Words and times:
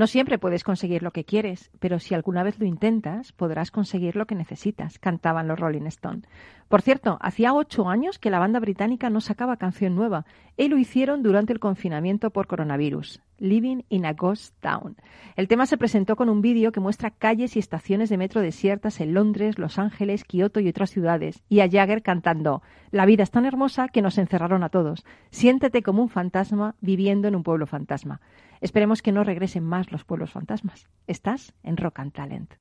No 0.00 0.06
siempre 0.06 0.38
puedes 0.38 0.64
conseguir 0.64 1.02
lo 1.02 1.10
que 1.10 1.26
quieres, 1.26 1.70
pero 1.78 1.98
si 1.98 2.14
alguna 2.14 2.42
vez 2.42 2.58
lo 2.58 2.64
intentas, 2.64 3.32
podrás 3.32 3.70
conseguir 3.70 4.16
lo 4.16 4.24
que 4.24 4.34
necesitas, 4.34 4.98
cantaban 4.98 5.46
los 5.46 5.60
Rolling 5.60 5.84
Stones. 5.88 6.26
Por 6.70 6.80
cierto, 6.80 7.18
hacía 7.20 7.52
ocho 7.52 7.86
años 7.86 8.18
que 8.18 8.30
la 8.30 8.38
banda 8.38 8.60
británica 8.60 9.10
no 9.10 9.20
sacaba 9.20 9.58
canción 9.58 9.94
nueva, 9.94 10.24
y 10.56 10.68
lo 10.68 10.78
hicieron 10.78 11.22
durante 11.22 11.52
el 11.52 11.60
confinamiento 11.60 12.30
por 12.30 12.46
coronavirus. 12.46 13.20
Living 13.40 13.82
in 13.88 14.06
a 14.06 14.12
Ghost 14.12 14.54
Town. 14.60 14.96
El 15.34 15.48
tema 15.48 15.66
se 15.66 15.76
presentó 15.76 16.14
con 16.14 16.28
un 16.28 16.40
vídeo 16.40 16.70
que 16.70 16.78
muestra 16.78 17.10
calles 17.10 17.56
y 17.56 17.58
estaciones 17.58 18.08
de 18.08 18.18
metro 18.18 18.40
desiertas 18.40 19.00
en 19.00 19.14
Londres, 19.14 19.58
Los 19.58 19.78
Ángeles, 19.78 20.22
Kioto 20.24 20.60
y 20.60 20.68
otras 20.68 20.90
ciudades, 20.90 21.42
y 21.48 21.60
a 21.60 21.68
Jagger 21.68 22.02
cantando 22.02 22.62
La 22.92 23.06
vida 23.06 23.24
es 23.24 23.30
tan 23.32 23.46
hermosa 23.46 23.88
que 23.88 24.02
nos 24.02 24.18
encerraron 24.18 24.62
a 24.62 24.68
todos. 24.68 25.04
Siéntete 25.30 25.82
como 25.82 26.02
un 26.02 26.08
fantasma 26.08 26.76
viviendo 26.80 27.26
en 27.26 27.34
un 27.34 27.42
pueblo 27.42 27.66
fantasma. 27.66 28.20
Esperemos 28.60 29.02
que 29.02 29.12
no 29.12 29.24
regresen 29.24 29.64
más 29.64 29.90
los 29.90 30.04
pueblos 30.04 30.30
fantasmas. 30.30 30.88
Estás 31.06 31.54
en 31.62 31.76
Rock 31.76 31.98
and 31.98 32.12
Talent. 32.12 32.54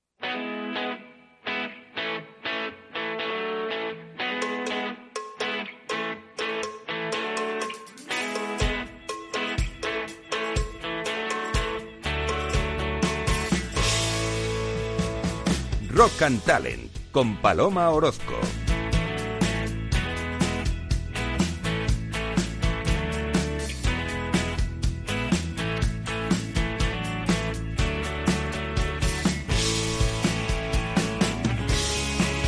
And 16.21 16.41
Talent 16.43 16.91
con 17.11 17.37
Paloma 17.37 17.89
Orozco. 17.91 18.33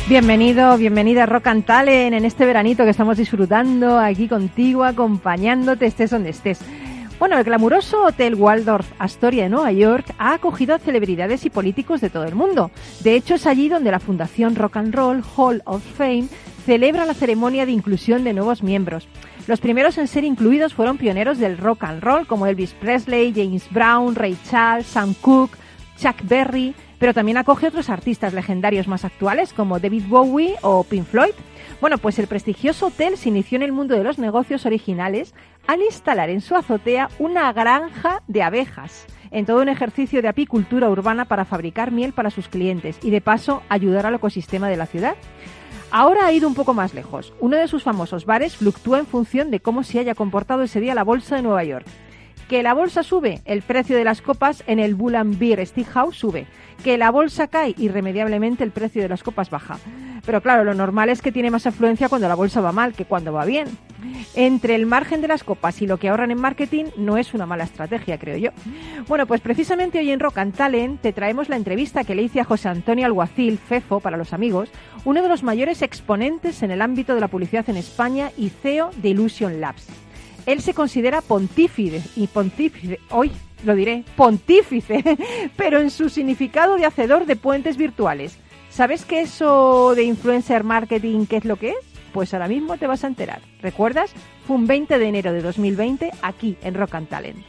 Bienvenido, 0.08 0.76
bienvenida 0.76 1.22
a 1.22 1.26
Rock 1.26 1.46
and 1.46 1.64
Talent 1.64 2.14
en 2.14 2.26
este 2.26 2.44
veranito 2.44 2.84
que 2.84 2.90
estamos 2.90 3.16
disfrutando 3.16 3.98
aquí 3.98 4.28
contigo, 4.28 4.84
acompañándote, 4.84 5.86
estés 5.86 6.10
donde 6.10 6.30
estés. 6.30 6.60
Bueno, 7.22 7.38
el 7.38 7.44
glamuroso 7.44 8.02
Hotel 8.02 8.34
Waldorf 8.34 8.90
Astoria 8.98 9.44
de 9.44 9.48
Nueva 9.48 9.70
York 9.70 10.12
ha 10.18 10.34
acogido 10.34 10.74
a 10.74 10.80
celebridades 10.80 11.44
y 11.44 11.50
políticos 11.50 12.00
de 12.00 12.10
todo 12.10 12.24
el 12.24 12.34
mundo. 12.34 12.72
De 13.04 13.14
hecho, 13.14 13.36
es 13.36 13.46
allí 13.46 13.68
donde 13.68 13.92
la 13.92 14.00
Fundación 14.00 14.56
Rock 14.56 14.78
and 14.78 14.92
Roll 14.92 15.22
Hall 15.36 15.62
of 15.64 15.84
Fame 15.96 16.26
celebra 16.66 17.06
la 17.06 17.14
ceremonia 17.14 17.64
de 17.64 17.70
inclusión 17.70 18.24
de 18.24 18.32
nuevos 18.32 18.64
miembros. 18.64 19.06
Los 19.46 19.60
primeros 19.60 19.98
en 19.98 20.08
ser 20.08 20.24
incluidos 20.24 20.74
fueron 20.74 20.98
pioneros 20.98 21.38
del 21.38 21.58
rock 21.58 21.84
and 21.84 22.02
roll 22.02 22.26
como 22.26 22.48
Elvis 22.48 22.72
Presley, 22.72 23.32
James 23.32 23.68
Brown, 23.70 24.16
Ray 24.16 24.36
Charles, 24.50 24.88
Sam 24.88 25.14
Cooke, 25.20 25.56
Chuck 25.98 26.16
Berry, 26.24 26.74
pero 26.98 27.14
también 27.14 27.38
acoge 27.38 27.68
otros 27.68 27.88
artistas 27.88 28.32
legendarios 28.32 28.88
más 28.88 29.04
actuales 29.04 29.52
como 29.52 29.78
David 29.78 30.06
Bowie 30.08 30.56
o 30.62 30.82
Pink 30.82 31.06
Floyd. 31.06 31.34
Bueno, 31.82 31.98
pues 31.98 32.20
el 32.20 32.28
prestigioso 32.28 32.86
hotel 32.86 33.16
se 33.16 33.28
inició 33.28 33.56
en 33.56 33.64
el 33.64 33.72
mundo 33.72 33.96
de 33.96 34.04
los 34.04 34.16
negocios 34.16 34.66
originales 34.66 35.34
al 35.66 35.82
instalar 35.82 36.30
en 36.30 36.40
su 36.40 36.54
azotea 36.54 37.08
una 37.18 37.52
granja 37.52 38.22
de 38.28 38.44
abejas, 38.44 39.04
en 39.32 39.46
todo 39.46 39.62
un 39.62 39.68
ejercicio 39.68 40.22
de 40.22 40.28
apicultura 40.28 40.88
urbana 40.88 41.24
para 41.24 41.44
fabricar 41.44 41.90
miel 41.90 42.12
para 42.12 42.30
sus 42.30 42.46
clientes 42.46 43.00
y 43.02 43.10
de 43.10 43.20
paso 43.20 43.64
ayudar 43.68 44.06
al 44.06 44.14
ecosistema 44.14 44.68
de 44.68 44.76
la 44.76 44.86
ciudad. 44.86 45.16
Ahora 45.90 46.24
ha 46.24 46.32
ido 46.32 46.46
un 46.46 46.54
poco 46.54 46.72
más 46.72 46.94
lejos. 46.94 47.32
Uno 47.40 47.56
de 47.56 47.66
sus 47.66 47.82
famosos 47.82 48.26
bares 48.26 48.56
fluctúa 48.56 49.00
en 49.00 49.06
función 49.06 49.50
de 49.50 49.58
cómo 49.58 49.82
se 49.82 49.98
haya 49.98 50.14
comportado 50.14 50.62
ese 50.62 50.78
día 50.78 50.94
la 50.94 51.02
bolsa 51.02 51.34
de 51.34 51.42
Nueva 51.42 51.64
York. 51.64 51.88
Que 52.52 52.62
la 52.62 52.74
bolsa 52.74 53.02
sube, 53.02 53.40
el 53.46 53.62
precio 53.62 53.96
de 53.96 54.04
las 54.04 54.20
copas 54.20 54.62
en 54.66 54.78
el 54.78 54.94
Bull 54.94 55.16
Beer 55.38 55.66
Steakhouse 55.66 56.18
sube. 56.18 56.46
Que 56.84 56.98
la 56.98 57.10
bolsa 57.10 57.46
cae, 57.46 57.74
irremediablemente 57.78 58.62
el 58.62 58.72
precio 58.72 59.00
de 59.00 59.08
las 59.08 59.22
copas 59.22 59.48
baja. 59.48 59.78
Pero 60.26 60.42
claro, 60.42 60.62
lo 60.62 60.74
normal 60.74 61.08
es 61.08 61.22
que 61.22 61.32
tiene 61.32 61.50
más 61.50 61.66
afluencia 61.66 62.10
cuando 62.10 62.28
la 62.28 62.34
bolsa 62.34 62.60
va 62.60 62.70
mal 62.70 62.92
que 62.92 63.06
cuando 63.06 63.32
va 63.32 63.46
bien. 63.46 63.68
Entre 64.34 64.74
el 64.74 64.84
margen 64.84 65.22
de 65.22 65.28
las 65.28 65.44
copas 65.44 65.80
y 65.80 65.86
lo 65.86 65.96
que 65.96 66.10
ahorran 66.10 66.30
en 66.30 66.42
marketing 66.42 66.84
no 66.98 67.16
es 67.16 67.32
una 67.32 67.46
mala 67.46 67.64
estrategia, 67.64 68.18
creo 68.18 68.36
yo. 68.36 68.50
Bueno, 69.08 69.26
pues 69.26 69.40
precisamente 69.40 70.00
hoy 70.00 70.10
en 70.10 70.20
Rock 70.20 70.36
and 70.36 70.54
Talent 70.54 71.00
te 71.00 71.14
traemos 71.14 71.48
la 71.48 71.56
entrevista 71.56 72.04
que 72.04 72.14
le 72.14 72.20
hice 72.20 72.40
a 72.40 72.44
José 72.44 72.68
Antonio 72.68 73.06
Alguacil, 73.06 73.56
FEFO 73.56 74.00
para 74.00 74.18
los 74.18 74.34
amigos, 74.34 74.68
uno 75.06 75.22
de 75.22 75.28
los 75.30 75.42
mayores 75.42 75.80
exponentes 75.80 76.62
en 76.62 76.70
el 76.70 76.82
ámbito 76.82 77.14
de 77.14 77.22
la 77.22 77.28
publicidad 77.28 77.70
en 77.70 77.78
España 77.78 78.30
y 78.36 78.50
CEO 78.50 78.90
de 78.98 79.08
Illusion 79.08 79.58
Labs. 79.58 79.88
Él 80.46 80.60
se 80.60 80.74
considera 80.74 81.20
pontífice 81.20 82.02
y 82.16 82.26
pontífice, 82.26 82.98
hoy 83.10 83.30
lo 83.64 83.74
diré, 83.74 84.04
pontífice, 84.16 85.02
pero 85.56 85.78
en 85.78 85.90
su 85.90 86.08
significado 86.08 86.76
de 86.76 86.86
hacedor 86.86 87.26
de 87.26 87.36
puentes 87.36 87.76
virtuales. 87.76 88.38
¿Sabes 88.70 89.04
qué 89.04 89.20
eso 89.20 89.94
de 89.94 90.04
influencer 90.04 90.64
marketing, 90.64 91.26
qué 91.26 91.36
es 91.36 91.44
lo 91.44 91.56
que 91.56 91.70
es? 91.70 91.76
Pues 92.12 92.32
ahora 92.34 92.48
mismo 92.48 92.76
te 92.76 92.86
vas 92.86 93.04
a 93.04 93.06
enterar. 93.06 93.40
¿Recuerdas? 93.60 94.12
Fue 94.46 94.56
un 94.56 94.66
20 94.66 94.98
de 94.98 95.06
enero 95.06 95.32
de 95.32 95.42
2020 95.42 96.10
aquí 96.22 96.56
en 96.62 96.74
Rock 96.74 96.94
and 96.94 97.08
Talent. 97.08 97.44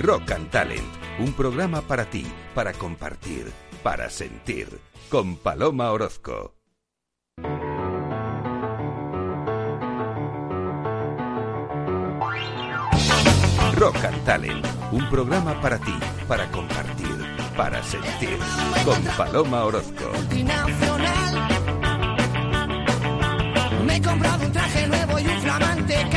Rock 0.00 0.32
and 0.32 0.50
Talent, 0.50 0.84
un 1.18 1.32
programa 1.32 1.80
para 1.80 2.04
ti, 2.04 2.26
para 2.54 2.74
compartir 2.74 3.50
para 3.84 4.08
sentir 4.08 4.80
con 5.10 5.36
Paloma 5.36 5.92
Orozco. 5.92 6.54
Rock 13.76 14.24
Talent, 14.24 14.66
un 14.90 15.06
programa 15.10 15.60
para 15.60 15.78
ti, 15.78 15.92
para 16.26 16.50
compartir, 16.50 17.26
para 17.58 17.82
sentir 17.82 18.38
con 18.86 19.02
Paloma 19.18 19.64
Orozco. 19.64 20.10
Me 23.86 23.96
he 23.96 24.00
comprado 24.00 24.46
un 24.46 24.52
traje 24.52 24.86
nuevo 24.88 25.18
y 25.18 25.26
un 25.26 25.40
flamante 25.42 26.08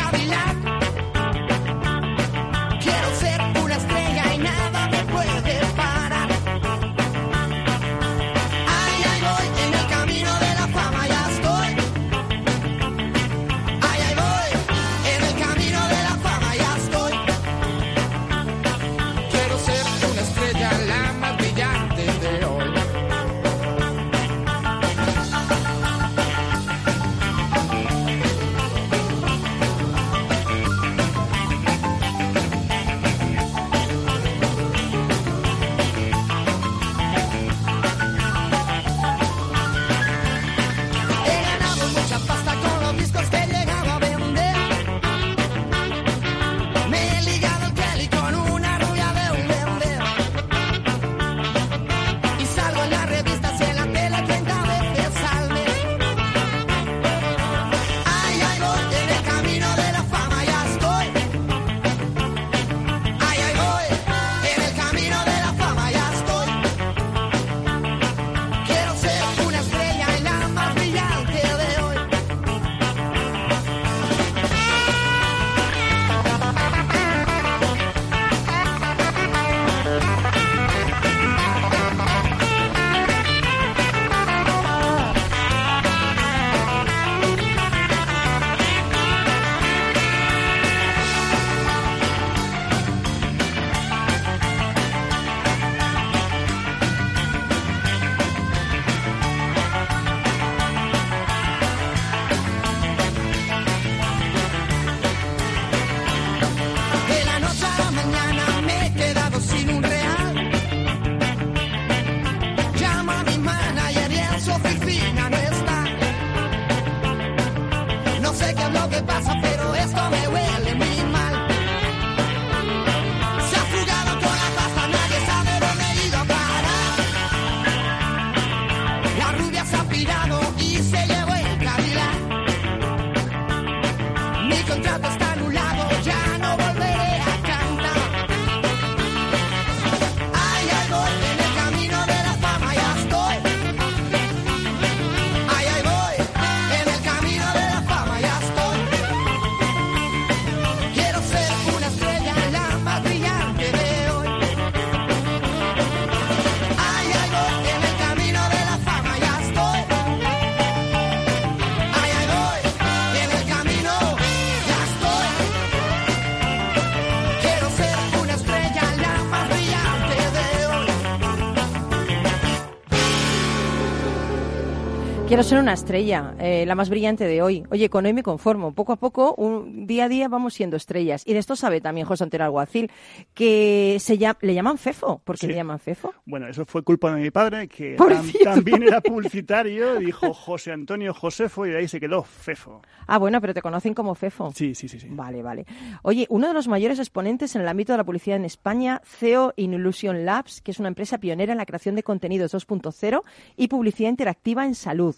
ser 175.47 175.59
una 175.59 175.71
estrella, 175.71 176.35
eh, 176.39 176.65
la 176.67 176.75
más 176.75 176.89
brillante 176.89 177.23
de 177.23 177.41
hoy. 177.41 177.63
Oye, 177.71 177.89
con 177.89 178.05
hoy 178.05 178.11
me 178.11 178.21
conformo. 178.21 178.73
Poco 178.73 178.91
a 178.91 178.97
poco, 178.97 179.33
un 179.35 179.76
día 179.87 180.05
a 180.05 180.09
día 180.09 180.27
vamos 180.27 180.53
siendo 180.53 180.77
estrellas. 180.77 181.23
Y 181.25 181.33
de 181.33 181.39
esto 181.39 181.55
sabe 181.55 181.81
también 181.81 182.05
José 182.05 182.23
Antero 182.25 182.43
Alguacil, 182.45 182.91
que 183.33 183.97
se 183.99 184.17
llama, 184.17 184.37
le 184.41 184.53
llaman 184.53 184.77
Fefo. 184.77 185.21
¿Por 185.23 185.35
qué 185.35 185.41
Sí. 185.41 185.47
le 185.47 185.55
llaman 185.55 185.79
Fefo? 185.79 186.13
Bueno, 186.25 186.47
eso 186.47 186.65
fue 186.65 186.83
culpa 186.83 187.13
de 187.13 187.21
mi 187.21 187.31
padre, 187.31 187.67
que 187.67 187.95
tam- 187.97 188.43
también 188.43 188.83
era 188.83 189.01
publicitario, 189.01 189.95
dijo 189.95 190.33
José 190.33 190.71
Antonio 190.71 191.13
Josefo 191.13 191.65
y 191.65 191.71
de 191.71 191.77
ahí 191.79 191.87
se 191.87 191.99
quedó 191.99 192.23
Fefo. 192.23 192.81
Ah, 193.07 193.17
bueno, 193.17 193.39
pero 193.41 193.53
te 193.53 193.61
conocen 193.61 193.93
como 193.93 194.13
Fefo. 194.15 194.51
Sí, 194.55 194.75
sí, 194.75 194.87
sí, 194.87 194.99
sí. 194.99 195.07
Vale, 195.09 195.41
vale. 195.41 195.65
Oye, 196.03 196.25
uno 196.29 196.47
de 196.47 196.53
los 196.53 196.67
mayores 196.67 196.99
exponentes 196.99 197.55
en 197.55 197.61
el 197.61 197.67
ámbito 197.67 197.93
de 197.93 197.97
la 197.97 198.03
publicidad 198.03 198.37
en 198.37 198.45
España, 198.45 199.01
CEO 199.05 199.53
in 199.55 199.73
Illusion 199.73 200.25
Labs, 200.25 200.61
que 200.61 200.71
es 200.71 200.79
una 200.79 200.89
empresa 200.89 201.17
pionera 201.17 201.51
en 201.53 201.57
la 201.57 201.65
creación 201.65 201.95
de 201.95 202.03
contenidos 202.03 202.53
2.0 202.53 203.21
y 203.55 203.67
publicidad 203.67 204.09
interactiva 204.09 204.65
en 204.65 204.75
salud. 204.75 205.15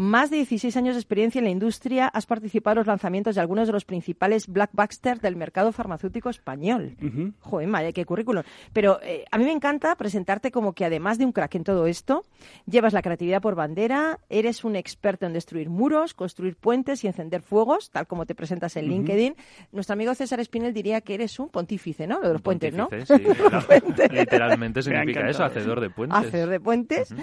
Más 0.00 0.30
de 0.30 0.38
16 0.38 0.78
años 0.78 0.94
de 0.94 1.00
experiencia 1.00 1.40
en 1.40 1.44
la 1.44 1.50
industria, 1.50 2.08
has 2.08 2.24
participado 2.24 2.72
en 2.72 2.78
los 2.78 2.86
lanzamientos 2.86 3.34
de 3.34 3.42
algunos 3.42 3.66
de 3.66 3.74
los 3.74 3.84
principales 3.84 4.48
blackbusters 4.48 5.20
del 5.20 5.36
mercado 5.36 5.72
farmacéutico 5.72 6.30
español. 6.30 6.96
Joder, 7.40 7.68
madre, 7.68 7.92
qué 7.92 8.06
currículum. 8.06 8.42
Pero 8.72 8.98
eh, 9.02 9.26
a 9.30 9.36
mí 9.36 9.44
me 9.44 9.52
encanta 9.52 9.94
presentarte 9.96 10.50
como 10.50 10.72
que 10.72 10.86
además 10.86 11.18
de 11.18 11.26
un 11.26 11.32
crack 11.32 11.54
en 11.56 11.64
todo 11.64 11.86
esto, 11.86 12.24
llevas 12.64 12.94
la 12.94 13.02
creatividad 13.02 13.42
por 13.42 13.56
bandera, 13.56 14.18
eres 14.30 14.64
un 14.64 14.74
experto 14.74 15.26
en 15.26 15.34
destruir 15.34 15.68
muros, 15.68 16.14
construir 16.14 16.56
puentes 16.56 17.04
y 17.04 17.06
encender 17.06 17.42
fuegos, 17.42 17.90
tal 17.90 18.06
como 18.06 18.24
te 18.24 18.34
presentas 18.34 18.78
en 18.78 18.86
LinkedIn. 18.86 19.36
Nuestro 19.70 19.92
amigo 19.92 20.14
César 20.14 20.40
Espinel 20.40 20.72
diría 20.72 21.02
que 21.02 21.12
eres 21.12 21.38
un 21.38 21.50
pontífice, 21.50 22.06
¿no? 22.06 22.20
Lo 22.22 22.28
de 22.28 22.32
los 22.32 22.42
puentes, 22.42 22.72
¿no? 22.72 22.88
Pontífice, 22.88 23.18
sí, 23.18 24.08
literalmente 24.12 24.80
significa 24.80 25.28
eso, 25.28 25.44
hacedor 25.44 25.78
de 25.78 25.90
puentes. 25.90 26.18
Hacedor 26.18 26.48
de 26.48 26.58
puentes. 26.58 27.14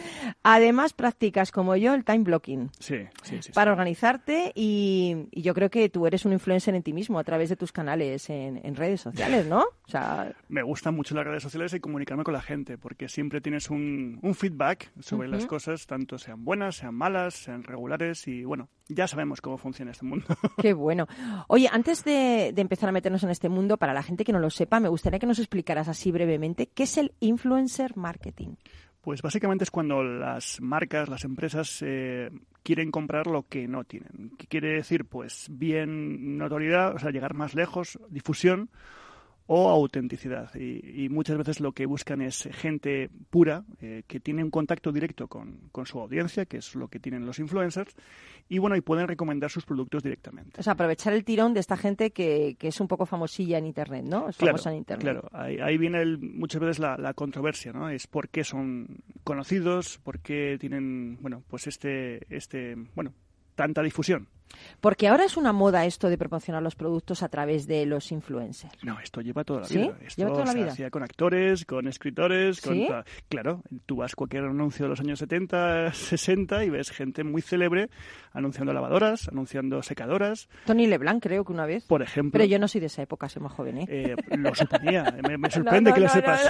Además, 0.44 0.94
practicas 0.94 1.52
como 1.52 1.76
yo 1.76 1.96
el 1.96 2.06
time 2.06 2.20
blocking 2.20 2.67
Sí, 2.80 2.98
sí, 3.24 3.42
sí. 3.42 3.52
para 3.52 3.72
sí. 3.72 3.74
organizarte 3.74 4.52
y, 4.56 5.28
y 5.32 5.42
yo 5.42 5.54
creo 5.54 5.70
que 5.70 5.90
tú 5.90 6.08
eres 6.08 6.26
un 6.26 6.34
influencer 6.34 6.76
en 6.76 6.84
ti 6.84 6.94
mismo 6.94 7.20
a 7.20 7.24
través 7.24 7.50
de 7.50 7.56
tus 7.56 7.72
canales 7.72 8.30
en, 8.30 8.60
en 8.64 8.76
redes 8.76 9.02
sociales, 9.02 9.46
¿no? 9.48 9.66
O 9.88 9.90
sea, 9.90 10.34
Me 10.50 10.64
gustan 10.64 10.96
mucho 10.96 11.16
las 11.16 11.26
redes 11.26 11.42
sociales 11.44 11.74
y 11.74 11.80
comunicarme 11.80 12.26
con 12.26 12.34
la 12.34 12.42
gente, 12.42 12.78
porque 12.78 13.08
siempre 13.08 13.40
tienes 13.40 13.70
un, 13.70 14.20
un 14.22 14.36
feedback 14.36 14.92
sobre 15.00 15.30
las 15.30 15.46
cosas, 15.46 15.88
tanto 15.88 16.18
sean 16.18 16.44
buenas, 16.44 16.76
sean 16.76 16.94
malas, 16.94 17.36
sean 17.36 17.64
regulares 17.64 18.28
y 18.28 18.44
bueno, 18.44 18.68
ya 18.90 19.08
sabemos 19.08 19.40
cómo 19.40 19.58
funciona 19.58 19.92
este 19.92 20.06
mundo. 20.06 20.26
Qué 20.62 20.74
bueno. 20.74 21.08
Oye, 21.48 21.70
antes 21.72 22.04
de, 22.04 22.52
de 22.54 22.62
empezar 22.62 22.90
a 22.90 22.92
meternos 22.92 23.24
en 23.24 23.30
este 23.30 23.48
mundo, 23.48 23.78
para 23.78 23.94
la 23.94 24.04
gente 24.04 24.26
que 24.26 24.34
no 24.34 24.40
lo 24.40 24.50
sepa, 24.50 24.82
me 24.82 24.90
gustaría 24.90 25.20
que 25.20 25.26
nos 25.26 25.40
explicaras 25.40 25.88
así 25.88 26.12
brevemente 26.12 26.68
qué 26.68 26.84
es 26.84 26.98
el 26.98 27.14
influencer 27.22 27.96
marketing. 27.96 28.56
Pues 29.08 29.22
básicamente 29.22 29.64
es 29.64 29.72
cuando 29.72 30.04
las 30.04 30.60
marcas, 30.60 31.08
las 31.08 31.24
empresas 31.24 31.82
eh, 31.82 32.30
quieren 32.62 32.92
comprar 32.92 33.26
lo 33.26 33.48
que 33.48 33.66
no 33.66 33.86
tienen. 33.86 34.34
¿Qué 34.38 34.48
quiere 34.48 34.74
decir? 34.74 35.06
Pues 35.06 35.48
bien 35.50 36.38
notoriedad, 36.38 36.94
o 36.94 37.00
sea, 37.00 37.12
llegar 37.12 37.34
más 37.34 37.56
lejos, 37.56 37.98
difusión 38.10 38.70
o 39.48 39.70
autenticidad. 39.70 40.54
Y, 40.56 41.06
y 41.06 41.10
muchas 41.10 41.38
veces 41.38 41.60
lo 41.62 41.72
que 41.72 41.86
buscan 41.86 42.22
es 42.22 42.48
gente 42.52 43.10
pura, 43.30 43.64
eh, 43.82 44.04
que 44.06 44.20
tiene 44.20 44.44
un 44.44 44.52
contacto 44.52 44.92
directo 44.92 45.28
con, 45.28 45.70
con 45.72 45.86
su 45.86 46.00
audiencia, 46.00 46.46
que 46.46 46.58
es 46.58 46.76
lo 46.76 46.90
que 46.90 47.00
tienen 47.00 47.26
los 47.26 47.40
influencers, 47.40 47.96
y 48.50 48.58
bueno, 48.60 48.76
y 48.76 48.82
pueden 48.82 49.08
recomendar 49.08 49.50
sus 49.50 49.66
productos 49.66 50.04
directamente. 50.04 50.60
O 50.60 50.64
sea, 50.64 50.74
aprovechar 50.74 51.14
el 51.14 51.24
tirón 51.24 51.54
de 51.54 51.62
esta 51.62 51.78
gente 51.78 52.12
que, 52.12 52.56
que 52.60 52.68
es 52.68 52.80
un 52.82 52.88
poco 52.88 53.06
famosilla 53.06 53.58
en 53.58 53.66
Internet, 53.66 54.04
¿no? 54.06 54.30
Es 54.30 54.38
Claro, 54.38 54.54
famosa 54.58 54.72
en 54.72 54.78
Internet. 54.78 55.02
claro. 55.04 55.30
Ahí, 55.32 55.58
ahí 55.60 55.78
viene 55.78 56.02
el- 56.02 56.20
muchas 56.20 56.60
veces 56.62 56.80
la, 56.80 56.98
la 56.98 57.14
controversia, 57.14 57.72
¿no? 57.74 57.90
Es 57.90 58.06
por 58.08 58.30
qué 58.30 58.44
son 58.44 58.98
conocidos, 59.24 60.00
por 60.04 60.20
qué 60.20 60.58
tienen, 60.60 61.18
bueno, 61.22 61.44
pues 61.48 61.68
este, 61.68 62.20
este, 62.36 62.76
bueno, 62.96 63.14
tanta 63.56 63.82
difusión. 63.82 64.28
Porque 64.82 65.08
ahora 65.08 65.26
es 65.26 65.38
una 65.38 65.54
moda 65.54 65.86
esto 65.86 66.10
de 66.10 66.18
promocionar 66.18 66.62
los 66.64 66.76
productos 66.76 67.24
a 67.24 67.30
través 67.30 67.68
de 67.68 67.86
los 67.86 68.12
influencers. 68.12 68.74
No, 68.84 69.00
esto 69.00 69.22
lleva 69.22 69.44
toda 69.44 69.62
la 69.62 69.68
¿Sí? 69.68 69.78
vida. 69.78 69.98
Esto 70.02 70.22
¿Lleva 70.22 70.32
toda 70.34 70.46
la 70.46 70.52
se 70.52 70.58
vida? 70.58 70.72
hacía 70.72 70.90
con 70.90 71.04
actores, 71.04 71.66
con 71.66 71.88
escritores, 71.88 72.62
con 72.62 72.78
claro, 73.30 73.62
tú 73.86 73.98
vas 73.98 74.14
a 74.14 74.16
cualquier 74.16 74.44
anuncio 74.46 74.86
de 74.86 74.90
los 74.90 75.00
años 75.00 75.20
70, 75.20 75.94
60 75.94 76.64
y 76.66 76.70
ves 76.70 76.92
gente 76.92 77.24
muy 77.24 77.42
célebre 77.42 77.90
anunciando 78.34 78.72
lavadoras, 78.74 79.28
anunciando 79.30 79.82
secadoras, 79.82 80.48
Tony 80.66 80.86
Leblanc, 80.88 81.22
creo 81.24 81.44
que 81.44 81.52
una 81.52 81.66
vez. 81.66 81.86
por 81.86 82.02
ejemplo. 82.04 82.34
Pero 82.34 82.46
yo 82.46 82.60
no 82.60 82.68
soy 82.68 82.82
de 82.82 82.88
esa 82.88 83.02
época, 83.02 83.28
soy 83.30 83.42
más 83.42 83.52
joven, 83.52 83.80
¿eh? 83.80 83.86
Eh, 83.88 84.16
lo 84.38 84.54
suponía. 84.54 85.04
Me, 85.28 85.38
me 85.38 85.48
No, 85.48 85.50
sorprende 85.50 85.90
no, 85.90 85.94
que 85.96 86.02
lo 86.02 86.08
no, 86.08 86.14
sepas. 86.14 86.44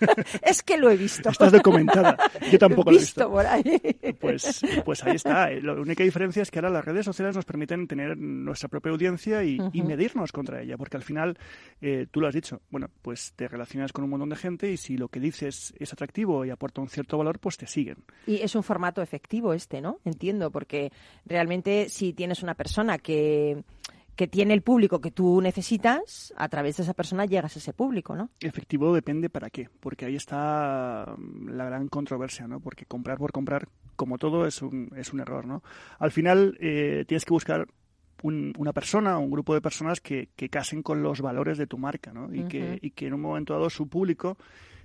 no, 0.00 0.06
no. 0.06 0.22
es 0.42 0.62
que 0.62 0.76
lo 0.76 0.90
he 0.90 0.96
visto. 0.96 1.30
Estás 1.30 1.52
documentada. 1.52 2.16
Yo 2.50 2.58
tampoco 2.58 2.90
lo 2.90 2.96
he 2.96 3.00
visto 3.00 3.30
por 3.30 3.46
ahí. 3.46 3.80
Pues, 4.20 4.60
pues 4.84 5.02
ahí 5.04 5.16
está. 5.16 5.50
Eh, 5.50 5.62
La 5.62 5.72
única 5.72 6.04
diferencia 6.04 6.42
es 6.42 6.50
que 6.50 6.58
ahora 6.58 6.68
las 6.70 6.84
redes 6.84 7.04
sociales 7.06 7.36
nos 7.40 7.46
permiten 7.46 7.86
tener 7.86 8.18
nuestra 8.18 8.68
propia 8.68 8.92
audiencia 8.92 9.42
y, 9.42 9.56
y 9.72 9.80
Ujú. 9.80 9.88
medirnos 9.88 10.30
contra 10.30 10.60
ella, 10.60 10.76
porque 10.76 10.98
al 10.98 11.02
final, 11.02 11.38
eh, 11.80 12.06
tú 12.10 12.20
lo 12.20 12.28
has 12.28 12.34
dicho, 12.34 12.60
bueno, 12.70 12.88
pues 13.00 13.32
te 13.34 13.48
relacionas 13.48 13.92
con 13.92 14.04
un 14.04 14.10
montón 14.10 14.28
de 14.28 14.36
gente 14.36 14.70
y 14.70 14.76
si 14.76 14.98
lo 14.98 15.08
que 15.08 15.20
dices 15.20 15.72
es 15.78 15.92
atractivo 15.94 16.44
y 16.44 16.50
aporta 16.50 16.82
un 16.82 16.88
cierto 16.88 17.16
valor, 17.16 17.38
pues 17.38 17.56
te 17.56 17.66
siguen. 17.66 18.04
Y 18.26 18.36
es 18.42 18.54
un 18.54 18.62
formato 18.62 19.00
efectivo 19.00 19.54
este, 19.54 19.80
¿no? 19.80 20.00
Entiendo, 20.04 20.50
porque 20.50 20.92
realmente 21.24 21.88
si 21.88 22.12
tienes 22.12 22.42
una 22.42 22.54
persona 22.54 22.98
que, 22.98 23.64
que 24.16 24.28
tiene 24.28 24.52
el 24.52 24.60
público 24.60 25.00
que 25.00 25.10
tú 25.10 25.40
necesitas, 25.40 26.34
a 26.36 26.48
través 26.50 26.76
de 26.76 26.82
esa 26.82 26.92
persona 26.92 27.24
llegas 27.24 27.56
a 27.56 27.58
ese 27.58 27.72
público, 27.72 28.14
¿no? 28.14 28.28
Efectivo 28.40 28.94
depende 28.94 29.30
para 29.30 29.48
qué, 29.48 29.70
porque 29.80 30.04
ahí 30.04 30.16
está 30.16 31.14
mm, 31.16 31.48
la 31.56 31.64
gran 31.64 31.88
controversia, 31.88 32.46
¿no? 32.46 32.60
Porque 32.60 32.84
comprar 32.84 33.16
por 33.16 33.32
comprar, 33.32 33.66
como 34.00 34.18
todo, 34.18 34.46
es 34.46 34.62
un, 34.62 34.90
es 34.96 35.12
un 35.12 35.20
error, 35.20 35.46
¿no? 35.46 35.62
Al 35.98 36.10
final 36.10 36.56
eh, 36.60 37.04
tienes 37.06 37.24
que 37.24 37.34
buscar 37.34 37.66
un- 38.22 38.52
una 38.58 38.72
persona, 38.72 39.18
un 39.18 39.30
grupo 39.30 39.54
de 39.54 39.60
personas 39.60 40.00
que, 40.00 40.28
que 40.36 40.48
casen 40.48 40.82
con 40.82 41.02
los 41.02 41.20
valores 41.20 41.58
de 41.58 41.66
tu 41.66 41.78
marca, 41.78 42.12
¿no? 42.12 42.32
Y, 42.34 42.44
que, 42.48 42.78
y 42.82 42.90
que 42.90 43.06
en 43.06 43.14
un 43.14 43.20
momento 43.20 43.52
dado 43.52 43.68
su 43.70 43.88
público 43.88 44.36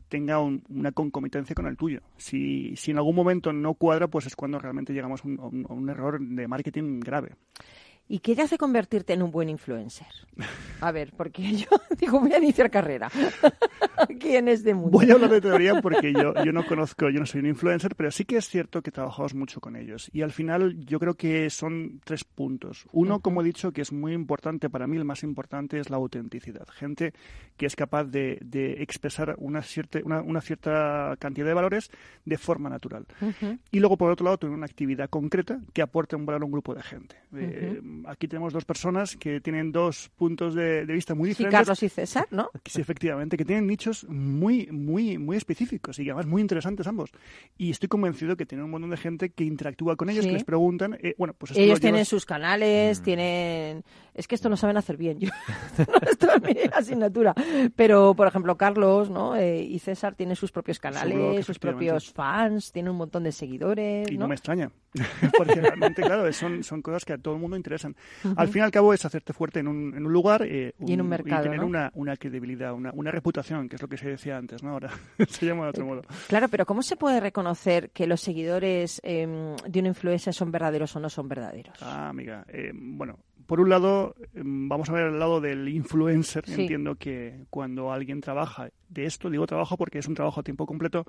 tenga 0.10 0.40
un- 0.40 0.64
una 0.70 0.92
concomitancia 0.92 1.56
con 1.56 1.66
el 1.68 1.78
tuyo. 1.78 2.02
Si, 2.18 2.76
si 2.76 2.92
en 2.92 2.98
algún 2.98 3.16
momento 3.16 3.52
no 3.52 3.74
cuadra, 3.74 4.08
pues 4.08 4.26
es 4.28 4.36
cuando 4.36 4.60
realmente 4.60 4.94
llegamos 4.94 5.24
un- 5.24 5.40
a 5.68 5.74
un 5.74 5.90
error 5.90 6.20
de 6.22 6.48
marketing 6.48 7.00
grave. 7.00 7.32
¿Y 8.08 8.20
qué 8.20 8.36
te 8.36 8.44
hace 8.44 8.58
convertirte 8.58 9.14
en 9.14 9.24
un 9.24 9.32
buen 9.32 9.50
influencer? 9.50 10.08
A 10.80 10.92
ver, 10.92 11.12
porque 11.18 11.42
yo 11.56 11.68
digo, 12.00 12.20
voy 12.20 12.34
a 12.34 12.38
iniciar 12.38 12.70
carrera. 12.70 13.10
¿Quién 14.20 14.48
es 14.48 14.64
de 14.64 14.76
mundo? 14.76 14.92
Voy 14.92 15.10
a 15.10 15.14
hablar 15.14 15.32
de 15.32 15.42
teoría 15.42 15.82
porque 15.82 16.14
yo, 16.14 16.34
yo 16.44 16.52
no 16.52 16.66
conozco, 16.66 17.10
yo 17.10 17.20
no 17.20 17.26
soy 17.26 17.42
un 17.42 17.48
influencer, 17.48 17.96
pero 17.96 18.12
sí 18.12 18.26
que 18.26 18.38
es 18.38 18.48
cierto 18.48 18.82
que 18.84 18.92
trabajamos 18.92 19.34
mucho 19.34 19.60
con 19.60 19.76
ellos. 19.76 20.10
Y 20.14 20.22
al 20.22 20.32
final 20.32 20.86
yo 20.86 21.00
creo 21.00 21.16
que 21.16 21.50
son 21.50 22.00
tres 22.04 22.24
puntos. 22.24 22.86
Uno, 22.92 23.22
como 23.22 23.42
he 23.42 23.44
dicho, 23.44 23.72
que 23.72 23.82
es 23.82 23.92
muy 23.92 24.14
importante 24.14 24.70
para 24.70 24.86
mí, 24.86 24.98
el 24.98 25.06
más 25.06 25.24
importante 25.24 25.80
es 25.80 25.90
la 25.90 25.98
autenticidad. 25.98 26.68
Gente 26.68 27.14
que 27.58 27.66
es 27.66 27.76
capaz 27.76 28.04
de, 28.04 28.38
de 28.42 28.84
expresar 28.84 29.36
una 29.40 29.64
cierta, 29.64 30.00
una, 30.04 30.22
una 30.22 30.42
cierta 30.42 31.16
cantidad 31.18 31.48
de 31.48 31.54
valores 31.54 31.90
de 32.24 32.38
forma 32.38 32.70
natural. 32.70 33.08
Y 33.72 33.80
luego, 33.80 33.98
por 33.98 34.12
otro 34.12 34.26
lado, 34.26 34.38
tener 34.38 34.56
una 34.56 34.66
actividad 34.66 35.10
concreta 35.10 35.60
que 35.74 35.82
aporte 35.82 36.16
un 36.16 36.26
valor 36.26 36.44
a 36.44 36.46
un 36.46 36.52
grupo 36.52 36.76
de 36.76 36.84
gente. 36.84 37.16
Eh, 37.34 37.80
aquí 38.06 38.28
tenemos 38.28 38.54
dos 38.54 38.66
personas 38.66 39.16
que 39.16 39.40
tienen 39.42 39.72
dos 39.72 40.10
puntos 40.16 40.54
de, 40.56 40.86
de 40.86 40.94
vista 40.94 41.16
muy 41.16 41.28
Sí, 41.30 41.30
diferentes. 41.44 41.60
Carlos 41.60 41.84
y 41.84 41.90
César, 41.90 42.28
¿no? 42.32 42.50
Sí, 42.66 42.82
efectivamente, 42.82 43.38
que 43.38 43.46
tienen 43.46 43.68
nichos 43.68 44.06
muy, 44.10 44.68
muy, 44.72 45.18
muy 45.18 45.38
específicos 45.38 46.00
y 46.00 46.04
además 46.10 46.26
muy 46.26 46.42
interesantes 46.42 46.88
ambos. 46.88 47.12
Y 47.58 47.72
estoy 47.72 47.90
convencido 47.90 48.36
que 48.38 48.46
tienen 48.46 48.66
un 48.66 48.72
montón 48.72 48.90
de 48.92 48.98
gente 48.98 49.30
que 49.30 49.44
interactúa 49.44 49.96
con 49.96 50.10
ellos, 50.10 50.24
Sí. 50.24 50.30
que 50.30 50.34
les 50.36 50.44
preguntan. 50.44 50.98
eh, 51.02 51.16
bueno, 51.18 51.34
pues 51.38 51.52
esto 51.52 51.62
Ellos 51.62 51.78
lo 51.78 51.82
tienen 51.82 52.00
llevas- 52.02 52.08
sus 52.10 52.26
canales, 52.26 53.02
tienen... 53.02 53.84
Es 54.16 54.28
que 54.28 54.36
esto 54.36 54.50
lo 54.50 54.56
saben 54.58 54.78
hacer 54.78 54.98
bien. 54.98 55.20
Yo... 55.20 55.30
no, 55.78 56.10
esto 56.10 56.28
es 56.34 56.42
mi 56.42 56.56
asignatura. 56.74 57.36
Pero, 57.76 58.16
por 58.16 58.28
ejemplo, 58.28 58.58
Carlos 58.58 59.10
¿no? 59.10 59.36
Eh, 59.36 59.62
y 59.62 59.80
César 59.80 60.16
tienen 60.16 60.36
sus 60.36 60.52
propios 60.52 60.80
canales, 60.80 61.16
blog, 61.16 61.44
sus 61.44 61.60
propios 61.60 62.12
fans, 62.12 62.72
tienen 62.72 62.92
un 62.92 62.98
montón 62.98 63.24
de 63.24 63.32
seguidores, 63.32 64.10
Y 64.10 64.16
no 64.16 64.22
¿no? 64.22 64.30
me 64.30 64.36
extraña, 64.36 64.72
porque 65.38 65.60
realmente, 65.60 66.02
claro, 66.02 66.32
son, 66.34 66.64
son 66.64 66.82
cosas 66.82 67.04
que 67.04 67.14
a 67.14 67.18
todo 67.18 67.36
el 67.36 67.42
mundo 67.42 67.58
interesan. 67.58 67.96
Al 68.36 68.48
fin 68.48 68.62
y 68.62 68.66
al 68.66 68.72
cabo 68.72 68.94
es 68.94 69.04
hacerte 69.06 69.34
fuerte 69.34 69.60
en 69.60 69.68
un, 69.68 69.94
en 69.96 70.06
un 70.06 70.14
lugar 70.14 70.44
eh, 70.44 70.74
Y 70.80 70.94
en 70.94 71.02
un 71.02 71.10
mercado, 71.10 71.44
tener 71.44 71.60
¿no? 71.60 71.66
una, 71.68 71.92
una 71.96 72.16
credibilidad, 72.16 72.74
una, 72.74 72.92
una 72.94 73.12
reputación, 73.12 73.68
que 73.68 73.76
es 73.76 73.82
lo 73.82 73.88
que 73.88 73.98
se 73.98 74.10
decía 74.10 74.38
antes, 74.38 74.64
¿no? 74.64 74.72
Ahora 74.72 74.92
se 75.28 75.46
llama 75.46 75.64
de 75.66 75.70
otro 75.70 75.86
modo. 75.86 76.02
Claro, 76.28 76.48
pero 76.48 76.66
¿cómo 76.66 76.82
se 76.82 76.96
puede 76.96 77.20
reconocer 77.20 77.90
que 77.92 78.08
los 78.08 78.22
seguidores 78.22 79.02
eh, 79.04 79.28
de 79.68 79.80
una 79.80 79.90
influencer 79.90 80.34
son 80.34 80.52
verdaderos 80.52 80.96
o 80.96 81.00
no 81.00 81.10
son 81.10 81.28
verdaderos? 81.28 81.78
Ah, 81.82 82.10
amiga. 82.10 82.46
eh, 82.50 82.72
bueno, 82.74 83.20
por 83.46 83.60
un 83.60 83.70
lado, 83.70 84.16
eh, 84.34 84.42
vamos 84.44 84.90
a 84.90 84.94
ver 84.94 85.08
el 85.08 85.20
lado 85.20 85.42
del 85.42 85.68
influencer. 85.68 86.46
Sí. 86.46 86.62
Entiendo 86.62 86.96
que 86.96 87.46
cuando 87.50 87.92
alguien 87.92 88.22
trabaja 88.22 88.70
de 88.90 89.06
esto, 89.06 89.30
digo 89.30 89.46
trabajo 89.48 89.78
porque 89.78 90.00
es 90.00 90.08
un 90.08 90.16
trabajo 90.16 90.40
a 90.40 90.44
tiempo 90.44 90.66
completo, 90.66 91.06